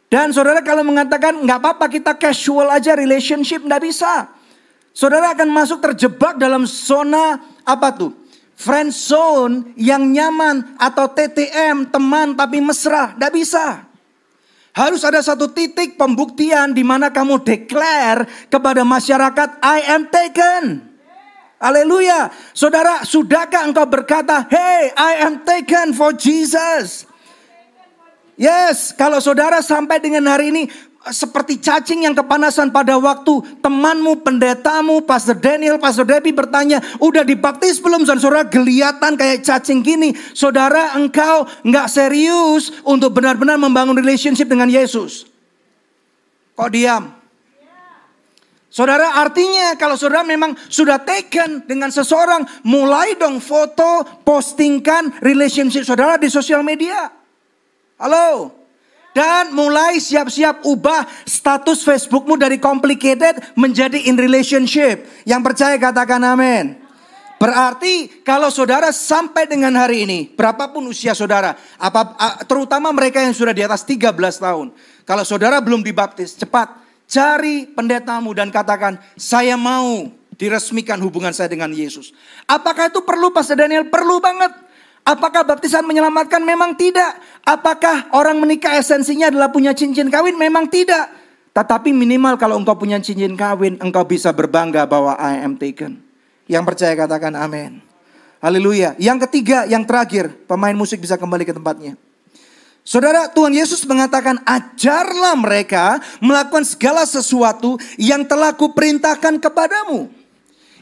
Dan 0.05 0.29
saudara 0.29 0.61
kalau 0.61 0.85
mengatakan 0.85 1.33
nggak 1.41 1.57
apa-apa 1.57 1.89
kita 1.89 2.13
casual 2.13 2.69
aja 2.69 2.93
relationship 2.93 3.65
nggak 3.65 3.81
bisa. 3.81 4.29
Saudara 4.93 5.33
akan 5.33 5.49
masuk 5.49 5.81
terjebak 5.81 6.37
dalam 6.37 6.69
zona 6.69 7.41
apa 7.65 7.89
tuh? 7.89 8.21
friend 8.61 8.93
zone 8.93 9.73
yang 9.73 10.13
nyaman 10.13 10.77
atau 10.77 11.09
TTM 11.09 11.89
teman 11.89 12.37
tapi 12.37 12.61
mesra, 12.61 13.17
tidak 13.17 13.33
bisa. 13.33 13.89
Harus 14.71 15.01
ada 15.01 15.19
satu 15.19 15.49
titik 15.49 15.97
pembuktian 15.97 16.71
di 16.71 16.85
mana 16.85 17.09
kamu 17.09 17.41
declare 17.41 18.29
kepada 18.47 18.85
masyarakat 18.85 19.57
I 19.59 19.79
am 19.89 20.07
taken. 20.07 20.90
Haleluya. 21.61 22.33
Saudara, 22.57 23.05
sudahkah 23.05 23.69
engkau 23.69 23.85
berkata, 23.85 24.49
"Hey, 24.49 24.89
I 24.97 25.21
am 25.29 25.45
taken 25.45 25.93
for 25.93 26.09
Jesus"? 26.09 27.05
Yes, 28.33 28.89
kalau 28.97 29.21
saudara 29.21 29.61
sampai 29.61 30.01
dengan 30.01 30.25
hari 30.25 30.49
ini 30.49 30.65
seperti 31.13 31.61
cacing 31.61 32.09
yang 32.09 32.17
kepanasan 32.17 32.73
pada 32.73 32.97
waktu 32.97 33.61
temanmu, 33.61 34.25
pendetamu, 34.25 35.05
Pastor 35.05 35.37
Daniel, 35.37 35.77
Pastor 35.77 36.09
Debbie 36.09 36.33
bertanya, 36.33 36.81
udah 36.97 37.21
dibaptis 37.21 37.77
belum? 37.77 38.09
Dan 38.09 38.17
saudara 38.17 38.49
kelihatan 38.49 39.13
kayak 39.13 39.45
cacing 39.45 39.85
gini. 39.85 40.17
Saudara 40.33 40.97
engkau 40.97 41.45
nggak 41.61 41.87
serius 41.93 42.73
untuk 42.81 43.13
benar-benar 43.13 43.61
membangun 43.61 43.93
relationship 43.93 44.49
dengan 44.49 44.69
Yesus. 44.69 45.29
Kok 46.57 46.69
diam? 46.73 47.20
Saudara 48.71 49.19
artinya 49.19 49.75
kalau 49.75 49.99
saudara 49.99 50.23
memang 50.23 50.55
sudah 50.71 50.95
taken 51.03 51.67
dengan 51.67 51.91
seseorang, 51.91 52.47
mulai 52.63 53.19
dong 53.19 53.43
foto, 53.43 54.07
postingkan 54.23 55.19
relationship 55.19 55.83
saudara 55.83 56.15
di 56.15 56.31
sosial 56.31 56.63
media. 56.63 57.11
Halo? 57.99 58.55
Dan 59.11 59.51
mulai 59.51 59.99
siap-siap 59.99 60.63
ubah 60.63 61.03
status 61.27 61.83
Facebookmu 61.83 62.39
dari 62.39 62.63
complicated 62.63 63.43
menjadi 63.59 64.07
in 64.07 64.15
relationship. 64.15 65.03
Yang 65.27 65.41
percaya 65.51 65.75
katakan 65.75 66.23
amin. 66.23 66.79
Berarti 67.35 68.23
kalau 68.23 68.47
saudara 68.47 68.95
sampai 68.95 69.51
dengan 69.51 69.75
hari 69.75 70.07
ini, 70.07 70.31
berapapun 70.31 70.87
usia 70.87 71.11
saudara, 71.11 71.59
terutama 72.47 72.87
mereka 72.95 73.19
yang 73.19 73.35
sudah 73.35 73.51
di 73.51 73.67
atas 73.67 73.83
13 73.83 74.15
tahun. 74.15 74.71
Kalau 75.03 75.27
saudara 75.27 75.59
belum 75.59 75.83
dibaptis, 75.83 76.39
cepat 76.39 76.71
cari 77.11 77.67
pendetamu 77.67 78.31
dan 78.31 78.47
katakan, 78.47 78.95
saya 79.19 79.59
mau 79.59 80.07
diresmikan 80.39 80.95
hubungan 81.03 81.35
saya 81.35 81.51
dengan 81.51 81.69
Yesus. 81.75 82.15
Apakah 82.47 82.87
itu 82.87 83.03
perlu 83.03 83.35
Pastor 83.35 83.59
Daniel? 83.59 83.91
Perlu 83.91 84.23
banget. 84.23 84.55
Apakah 85.03 85.43
baptisan 85.43 85.83
menyelamatkan? 85.83 86.39
Memang 86.39 86.79
tidak. 86.79 87.19
Apakah 87.43 88.07
orang 88.15 88.39
menikah 88.39 88.79
esensinya 88.79 89.27
adalah 89.27 89.51
punya 89.51 89.75
cincin 89.75 90.07
kawin? 90.07 90.39
Memang 90.39 90.71
tidak. 90.71 91.11
Tetapi 91.51 91.91
minimal 91.91 92.39
kalau 92.39 92.55
engkau 92.55 92.79
punya 92.79 92.95
cincin 93.03 93.35
kawin, 93.35 93.75
engkau 93.83 94.07
bisa 94.07 94.31
berbangga 94.31 94.87
bahwa 94.87 95.19
I 95.19 95.43
am 95.43 95.59
taken. 95.59 95.99
Yang 96.47 96.63
percaya 96.63 96.93
katakan 96.95 97.35
amin. 97.35 97.83
Haleluya. 98.39 98.97
Yang 98.97 99.29
ketiga, 99.29 99.69
yang 99.69 99.85
terakhir, 99.85 100.31
pemain 100.47 100.73
musik 100.73 100.97
bisa 101.03 101.19
kembali 101.19 101.43
ke 101.45 101.53
tempatnya. 101.53 101.99
Saudara, 102.81 103.29
Tuhan 103.29 103.53
Yesus 103.53 103.85
mengatakan, 103.85 104.41
ajarlah 104.41 105.37
mereka 105.37 106.01
melakukan 106.17 106.65
segala 106.65 107.05
sesuatu 107.05 107.77
yang 107.95 108.25
telah 108.25 108.57
kuperintahkan 108.57 109.37
kepadamu. 109.37 110.09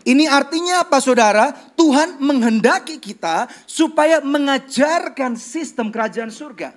Ini 0.08 0.32
artinya 0.32 0.88
apa 0.88 1.04
saudara? 1.04 1.52
Tuhan 1.76 2.24
menghendaki 2.24 2.98
kita 3.04 3.52
supaya 3.68 4.24
mengajarkan 4.24 5.36
sistem 5.36 5.92
kerajaan 5.92 6.32
surga. 6.32 6.72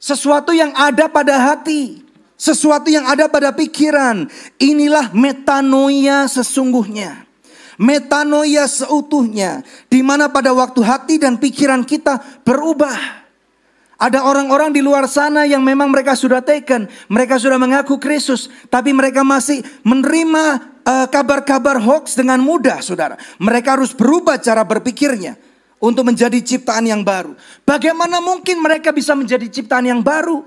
Sesuatu 0.00 0.56
yang 0.56 0.72
ada 0.72 1.06
pada 1.12 1.36
hati. 1.52 2.00
Sesuatu 2.40 2.88
yang 2.88 3.04
ada 3.04 3.28
pada 3.28 3.52
pikiran. 3.52 4.24
Inilah 4.56 5.12
metanoia 5.12 6.24
sesungguhnya. 6.24 7.28
Metanoia 7.76 8.64
seutuhnya. 8.64 9.60
Di 9.92 10.00
mana 10.00 10.32
pada 10.32 10.56
waktu 10.56 10.80
hati 10.80 11.20
dan 11.20 11.36
pikiran 11.36 11.84
kita 11.84 12.40
berubah. 12.40 13.19
Ada 14.00 14.24
orang-orang 14.24 14.72
di 14.72 14.80
luar 14.80 15.04
sana 15.04 15.44
yang 15.44 15.60
memang 15.60 15.92
mereka 15.92 16.16
sudah 16.16 16.40
taken, 16.40 16.88
mereka 17.12 17.36
sudah 17.36 17.60
mengaku 17.60 18.00
Kristus, 18.00 18.48
tapi 18.72 18.96
mereka 18.96 19.20
masih 19.20 19.60
menerima 19.84 20.70
Eh, 20.80 21.06
kabar-kabar 21.12 21.76
uh, 21.76 21.84
hoax 21.84 22.16
dengan 22.16 22.40
mudah, 22.40 22.80
saudara. 22.80 23.20
Mereka 23.36 23.76
harus 23.76 23.92
berubah 23.92 24.40
cara 24.40 24.64
berpikirnya 24.64 25.36
untuk 25.76 26.08
menjadi 26.08 26.40
ciptaan 26.40 26.88
yang 26.88 27.04
baru. 27.04 27.36
Bagaimana 27.68 28.18
mungkin 28.18 28.58
mereka 28.58 28.88
bisa 28.88 29.12
menjadi 29.12 29.44
ciptaan 29.44 29.86
yang 29.86 30.00
baru? 30.00 30.40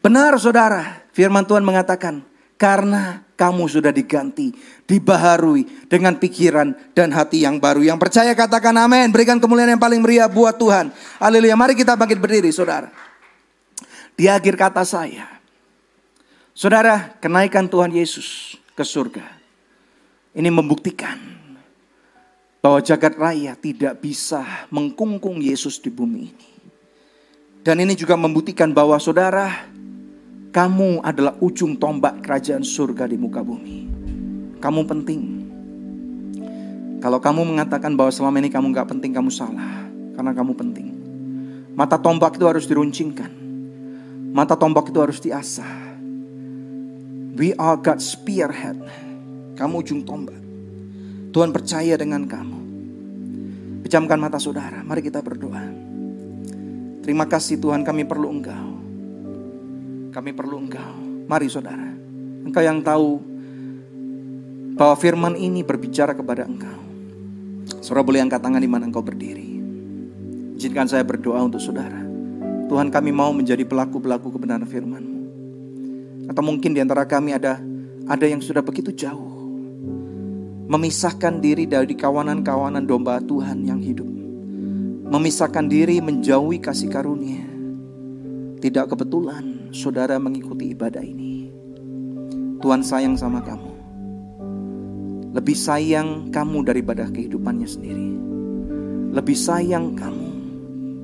Benar, 0.00 0.38
saudara. 0.38 1.02
Firman 1.10 1.44
Tuhan 1.44 1.66
mengatakan, 1.66 2.22
karena 2.54 3.26
kamu 3.34 3.66
sudah 3.66 3.90
diganti, 3.90 4.54
dibaharui 4.90 5.86
dengan 5.86 6.18
pikiran 6.18 6.74
dan 6.90 7.14
hati 7.14 7.46
yang 7.46 7.62
baru. 7.62 7.86
Yang 7.86 8.02
percaya 8.02 8.34
katakan 8.34 8.74
amin. 8.74 9.14
Berikan 9.14 9.38
kemuliaan 9.38 9.78
yang 9.78 9.82
paling 9.82 10.02
meriah 10.02 10.26
buat 10.26 10.58
Tuhan. 10.58 10.90
Haleluya. 11.22 11.54
Mari 11.54 11.78
kita 11.78 11.94
bangkit 11.94 12.18
berdiri, 12.18 12.50
saudara. 12.50 12.90
Di 14.18 14.26
akhir 14.26 14.58
kata 14.58 14.82
saya, 14.82 15.30
saudara, 16.50 17.14
kenaikan 17.22 17.70
Tuhan 17.70 17.94
Yesus 17.94 18.58
ke 18.74 18.82
surga. 18.82 19.24
Ini 20.34 20.50
membuktikan 20.50 21.16
bahwa 22.60 22.82
jagat 22.84 23.16
raya 23.16 23.56
tidak 23.56 24.02
bisa 24.02 24.44
mengkungkung 24.68 25.40
Yesus 25.40 25.80
di 25.80 25.88
bumi 25.88 26.28
ini. 26.28 26.48
Dan 27.64 27.80
ini 27.80 27.96
juga 27.96 28.16
membuktikan 28.16 28.72
bahwa 28.72 29.00
saudara, 29.00 29.68
kamu 30.52 31.00
adalah 31.00 31.36
ujung 31.40 31.78
tombak 31.78 32.20
kerajaan 32.20 32.64
surga 32.64 33.08
di 33.08 33.16
muka 33.16 33.40
bumi. 33.40 33.89
Kamu 34.60 34.84
penting. 34.84 35.22
Kalau 37.00 37.16
kamu 37.16 37.48
mengatakan 37.48 37.96
bahwa 37.96 38.12
selama 38.12 38.44
ini 38.44 38.52
kamu 38.52 38.76
nggak 38.76 38.92
penting, 38.92 39.16
kamu 39.16 39.32
salah. 39.32 39.88
Karena 40.12 40.36
kamu 40.36 40.52
penting. 40.52 40.88
Mata 41.72 41.96
tombak 41.96 42.36
itu 42.36 42.44
harus 42.44 42.68
diruncingkan. 42.68 43.32
Mata 44.36 44.52
tombak 44.52 44.92
itu 44.92 45.00
harus 45.00 45.16
diasah. 45.16 45.96
We 47.40 47.56
are 47.56 47.80
God's 47.80 48.04
spearhead. 48.04 48.76
Kamu 49.56 49.80
ujung 49.80 50.04
tombak. 50.04 50.36
Tuhan 51.32 51.56
percaya 51.56 51.96
dengan 51.96 52.28
kamu. 52.28 52.60
Pejamkan 53.88 54.20
mata 54.20 54.36
saudara. 54.36 54.84
Mari 54.84 55.00
kita 55.00 55.24
berdoa. 55.24 55.64
Terima 57.00 57.24
kasih 57.24 57.56
Tuhan 57.56 57.80
kami 57.80 58.04
perlu 58.04 58.28
Engkau. 58.28 58.68
Kami 60.12 60.30
perlu 60.36 60.68
Engkau. 60.68 60.92
Mari 61.32 61.48
saudara. 61.48 61.88
Engkau 62.44 62.60
yang 62.60 62.84
tahu 62.84 63.29
bahwa 64.80 64.96
firman 64.96 65.36
ini 65.36 65.60
berbicara 65.60 66.16
kepada 66.16 66.48
engkau. 66.48 66.80
Saudara 67.84 68.00
boleh 68.00 68.24
angkat 68.24 68.40
tangan 68.40 68.64
di 68.64 68.70
mana 68.72 68.88
engkau 68.88 69.04
berdiri. 69.04 69.60
Izinkan 70.56 70.88
saya 70.88 71.04
berdoa 71.04 71.44
untuk 71.44 71.60
saudara. 71.60 72.00
Tuhan 72.64 72.88
kami 72.88 73.12
mau 73.12 73.28
menjadi 73.36 73.60
pelaku-pelaku 73.68 74.32
kebenaran 74.32 74.64
firman-Mu. 74.64 75.20
Atau 76.32 76.40
mungkin 76.40 76.72
di 76.72 76.80
antara 76.80 77.04
kami 77.04 77.36
ada 77.36 77.60
ada 78.08 78.24
yang 78.24 78.40
sudah 78.40 78.64
begitu 78.64 78.88
jauh. 78.96 79.28
Memisahkan 80.72 81.44
diri 81.44 81.68
dari 81.68 81.92
kawanan-kawanan 81.92 82.88
domba 82.88 83.20
Tuhan 83.20 83.68
yang 83.68 83.84
hidup. 83.84 84.08
Memisahkan 85.12 85.68
diri 85.68 86.00
menjauhi 86.00 86.56
kasih 86.56 86.88
karunia. 86.88 87.44
Tidak 88.64 88.88
kebetulan 88.88 89.68
saudara 89.76 90.16
mengikuti 90.16 90.72
ibadah 90.72 91.04
ini. 91.04 91.52
Tuhan 92.64 92.80
sayang 92.80 93.18
sama 93.20 93.44
kamu 93.44 93.69
lebih 95.30 95.54
sayang 95.54 96.34
kamu 96.34 96.66
daripada 96.66 97.06
kehidupannya 97.06 97.68
sendiri. 97.68 98.08
Lebih 99.14 99.38
sayang 99.38 99.94
kamu 99.94 100.28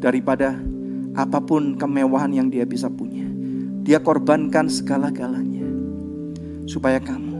daripada 0.03 0.59
apa 1.15 1.39
pun 1.39 1.79
kemewahan 1.79 2.35
yang 2.35 2.49
dia 2.51 2.67
bisa 2.67 2.91
punya. 2.91 3.27
Dia 3.87 4.03
korbankan 4.03 4.67
segala-galanya 4.67 5.67
supaya 6.67 6.99
kamu 6.99 7.39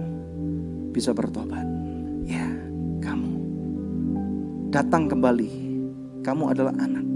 bisa 0.95 1.11
bertobat. 1.11 1.67
Ya, 2.27 2.47
kamu 3.03 3.35
datang 4.71 5.11
kembali. 5.11 5.67
Kamu 6.23 6.51
adalah 6.51 6.75
anak. 6.79 7.07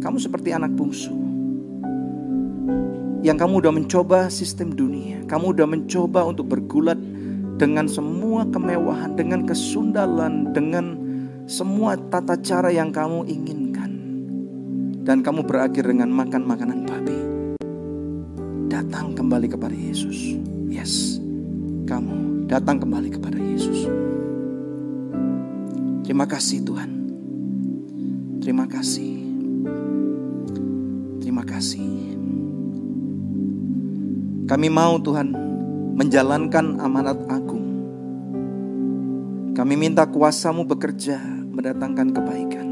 Kamu 0.00 0.16
seperti 0.20 0.52
anak 0.52 0.72
bungsu. 0.76 1.12
Yang 3.20 3.36
kamu 3.44 3.54
udah 3.64 3.72
mencoba 3.72 4.18
sistem 4.32 4.72
dunia. 4.72 5.24
Kamu 5.28 5.52
udah 5.52 5.68
mencoba 5.68 6.24
untuk 6.24 6.52
bergulat 6.52 6.99
dengan 7.60 7.84
semua 7.84 8.48
kemewahan, 8.48 9.12
dengan 9.20 9.44
kesundalan, 9.44 10.48
dengan 10.56 10.96
semua 11.44 11.92
tata 12.08 12.32
cara 12.40 12.72
yang 12.72 12.88
kamu 12.88 13.28
inginkan. 13.28 13.92
Dan 15.04 15.20
kamu 15.20 15.44
berakhir 15.44 15.84
dengan 15.84 16.08
makan 16.08 16.48
makanan 16.48 16.88
babi. 16.88 17.18
Datang 18.72 19.12
kembali 19.12 19.44
kepada 19.52 19.76
Yesus. 19.76 20.40
Yes, 20.72 21.20
kamu 21.84 22.48
datang 22.48 22.80
kembali 22.80 23.12
kepada 23.12 23.36
Yesus. 23.36 23.84
Terima 26.00 26.24
kasih 26.24 26.64
Tuhan. 26.64 26.90
Terima 28.40 28.64
kasih. 28.64 29.20
Terima 31.20 31.44
kasih. 31.44 31.92
Kami 34.48 34.66
mau 34.72 34.96
Tuhan 34.98 35.39
menjalankan 36.00 36.80
amanat 36.80 37.20
agung. 37.28 37.68
Kami 39.52 39.76
minta 39.76 40.08
kuasamu 40.08 40.64
bekerja 40.64 41.20
mendatangkan 41.52 42.08
kebaikan. 42.16 42.68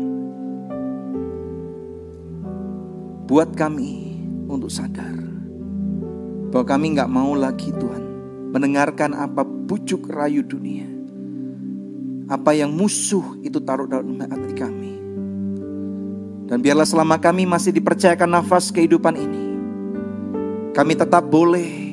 Buat 3.29 3.53
kami 3.53 4.17
untuk 4.49 4.73
sadar 4.73 5.13
bahwa 6.49 6.65
kami 6.65 6.97
nggak 6.97 7.13
mau 7.13 7.37
lagi 7.37 7.69
Tuhan 7.77 8.05
mendengarkan 8.49 9.13
apa 9.13 9.45
bujuk 9.45 10.09
rayu 10.09 10.41
dunia. 10.41 10.89
Apa 12.33 12.57
yang 12.57 12.73
musuh 12.73 13.37
itu 13.45 13.61
taruh 13.61 13.85
dalam 13.85 14.17
hati 14.25 14.57
kami. 14.57 14.93
Dan 16.49 16.65
biarlah 16.65 16.89
selama 16.89 17.21
kami 17.21 17.45
masih 17.45 17.77
dipercayakan 17.77 18.41
nafas 18.41 18.73
kehidupan 18.73 19.21
ini. 19.21 19.45
Kami 20.73 20.97
tetap 20.97 21.29
boleh 21.29 21.88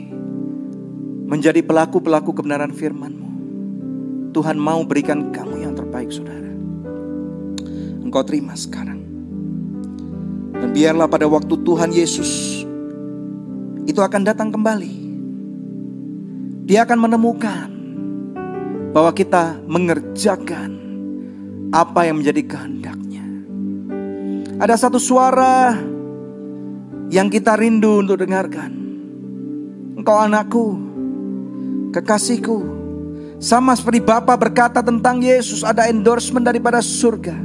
menjadi 1.35 1.59
pelaku-pelaku 1.59 2.31
kebenaran 2.31 2.71
firman-Mu. 2.71 3.29
Tuhan 4.31 4.55
mau 4.55 4.79
berikan 4.87 5.35
kamu 5.35 5.67
yang 5.67 5.75
terbaik 5.75 6.07
saudara. 6.07 6.47
Engkau 7.99 8.23
terima 8.23 8.55
sekarang. 8.55 9.03
Dan 10.55 10.71
biarlah 10.71 11.11
pada 11.11 11.27
waktu 11.27 11.59
Tuhan 11.59 11.91
Yesus 11.91 12.63
itu 13.83 13.99
akan 13.99 14.23
datang 14.23 14.47
kembali. 14.55 14.95
Dia 16.63 16.87
akan 16.87 16.99
menemukan 17.03 17.67
bahwa 18.95 19.11
kita 19.11 19.59
mengerjakan 19.67 20.71
apa 21.75 22.07
yang 22.07 22.23
menjadi 22.23 22.47
kehendaknya. 22.47 23.27
Ada 24.55 24.87
satu 24.87 25.03
suara 25.03 25.75
yang 27.11 27.27
kita 27.27 27.59
rindu 27.59 27.99
untuk 28.07 28.23
dengarkan. 28.23 28.71
Engkau 29.99 30.15
anakku, 30.15 30.84
kekasihku. 31.95 32.83
Sama 33.39 33.75
seperti 33.75 34.03
Bapa 34.03 34.35
berkata 34.35 34.79
tentang 34.83 35.19
Yesus 35.23 35.63
ada 35.63 35.87
endorsement 35.87 36.43
daripada 36.43 36.79
surga. 36.83 37.35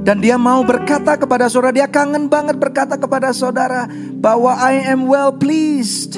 Dan 0.00 0.24
dia 0.24 0.40
mau 0.40 0.64
berkata 0.64 1.12
kepada 1.20 1.44
saudara, 1.52 1.76
dia 1.76 1.88
kangen 1.88 2.24
banget 2.24 2.56
berkata 2.56 2.96
kepada 2.96 3.36
saudara 3.36 3.84
bahwa 4.16 4.56
I 4.56 4.80
am 4.88 5.04
well 5.04 5.28
pleased. 5.28 6.16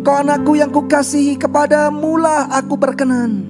Engkau 0.00 0.16
anakku 0.16 0.56
yang 0.56 0.72
kukasihi 0.72 1.36
kepada 1.36 1.92
mula 1.92 2.48
aku 2.48 2.80
berkenan. 2.80 3.44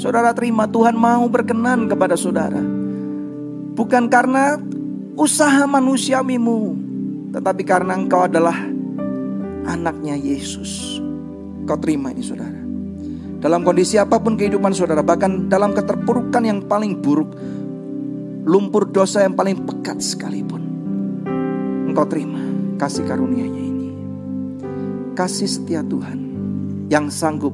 Saudara 0.00 0.32
terima 0.32 0.64
Tuhan 0.64 0.96
mau 0.96 1.28
berkenan 1.28 1.84
kepada 1.84 2.16
saudara. 2.16 2.60
Bukan 3.76 4.08
karena 4.08 4.56
usaha 5.12 5.68
manusiawimu. 5.68 6.60
Tetapi 7.36 7.62
karena 7.68 7.92
engkau 8.00 8.24
adalah 8.24 8.56
anaknya 9.68 10.16
Yesus. 10.16 11.04
Kau 11.66 11.78
terima 11.82 12.14
ini 12.14 12.22
saudara. 12.22 12.62
Dalam 13.42 13.66
kondisi 13.66 13.98
apa 13.98 14.22
pun 14.22 14.38
kehidupan 14.38 14.70
saudara, 14.72 15.02
bahkan 15.02 15.50
dalam 15.50 15.74
keterpurukan 15.74 16.40
yang 16.46 16.62
paling 16.64 17.02
buruk, 17.02 17.34
lumpur 18.46 18.88
dosa 18.88 19.26
yang 19.26 19.34
paling 19.34 19.66
pekat 19.66 19.98
sekalipun. 19.98 20.62
Engkau 21.90 22.06
terima 22.06 22.40
kasih 22.78 23.02
karunia-Nya 23.02 23.62
ini. 23.62 23.90
Kasih 25.18 25.50
setia 25.50 25.82
Tuhan 25.82 26.18
yang 26.86 27.10
sanggup 27.10 27.52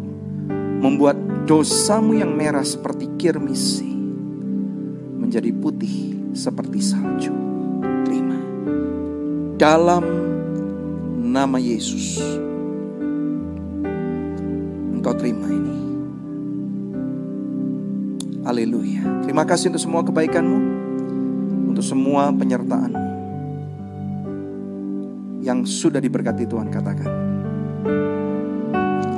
membuat 0.82 1.16
dosamu 1.48 2.18
yang 2.20 2.36
merah 2.36 2.66
seperti 2.66 3.08
kirmisi 3.16 3.90
menjadi 5.16 5.50
putih 5.56 6.30
seperti 6.36 6.84
salju. 6.84 7.32
Terima. 8.04 8.38
Dalam 9.56 10.04
nama 11.22 11.56
Yesus. 11.56 12.20
Engkau 15.02 15.18
terima 15.18 15.50
ini. 15.50 15.76
Haleluya. 18.46 19.02
Terima 19.26 19.42
kasih 19.42 19.74
untuk 19.74 19.82
semua 19.82 20.06
kebaikanmu. 20.06 20.58
Untuk 21.74 21.82
semua 21.82 22.30
penyertaan 22.30 22.94
yang 25.42 25.66
sudah 25.66 25.98
diberkati 25.98 26.46
Tuhan 26.46 26.70
katakan. 26.70 27.10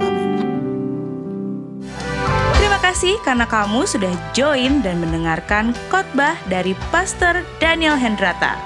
Amin. 0.00 0.40
Terima 2.56 2.80
kasih 2.80 3.20
karena 3.20 3.44
kamu 3.44 3.84
sudah 3.84 4.16
join 4.32 4.80
dan 4.80 5.04
mendengarkan 5.04 5.76
khotbah 5.92 6.40
dari 6.48 6.72
Pastor 6.88 7.44
Daniel 7.60 8.00
Hendrata 8.00 8.56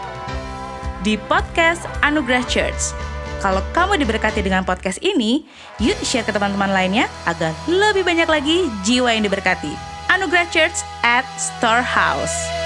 di 1.02 1.18
podcast 1.26 1.82
Anugerah 2.06 2.46
Church. 2.46 2.94
Kalau 3.38 3.62
kamu 3.70 4.02
diberkati 4.02 4.42
dengan 4.42 4.66
podcast 4.66 4.98
ini, 4.98 5.46
yuk 5.78 5.94
share 6.02 6.26
ke 6.26 6.34
teman-teman 6.34 6.74
lainnya 6.74 7.06
agar 7.22 7.54
lebih 7.70 8.02
banyak 8.02 8.26
lagi 8.26 8.66
jiwa 8.82 9.14
yang 9.14 9.22
diberkati. 9.22 9.70
Anugerah 10.10 10.50
Church 10.50 10.82
at 11.06 11.22
Storehouse. 11.38 12.57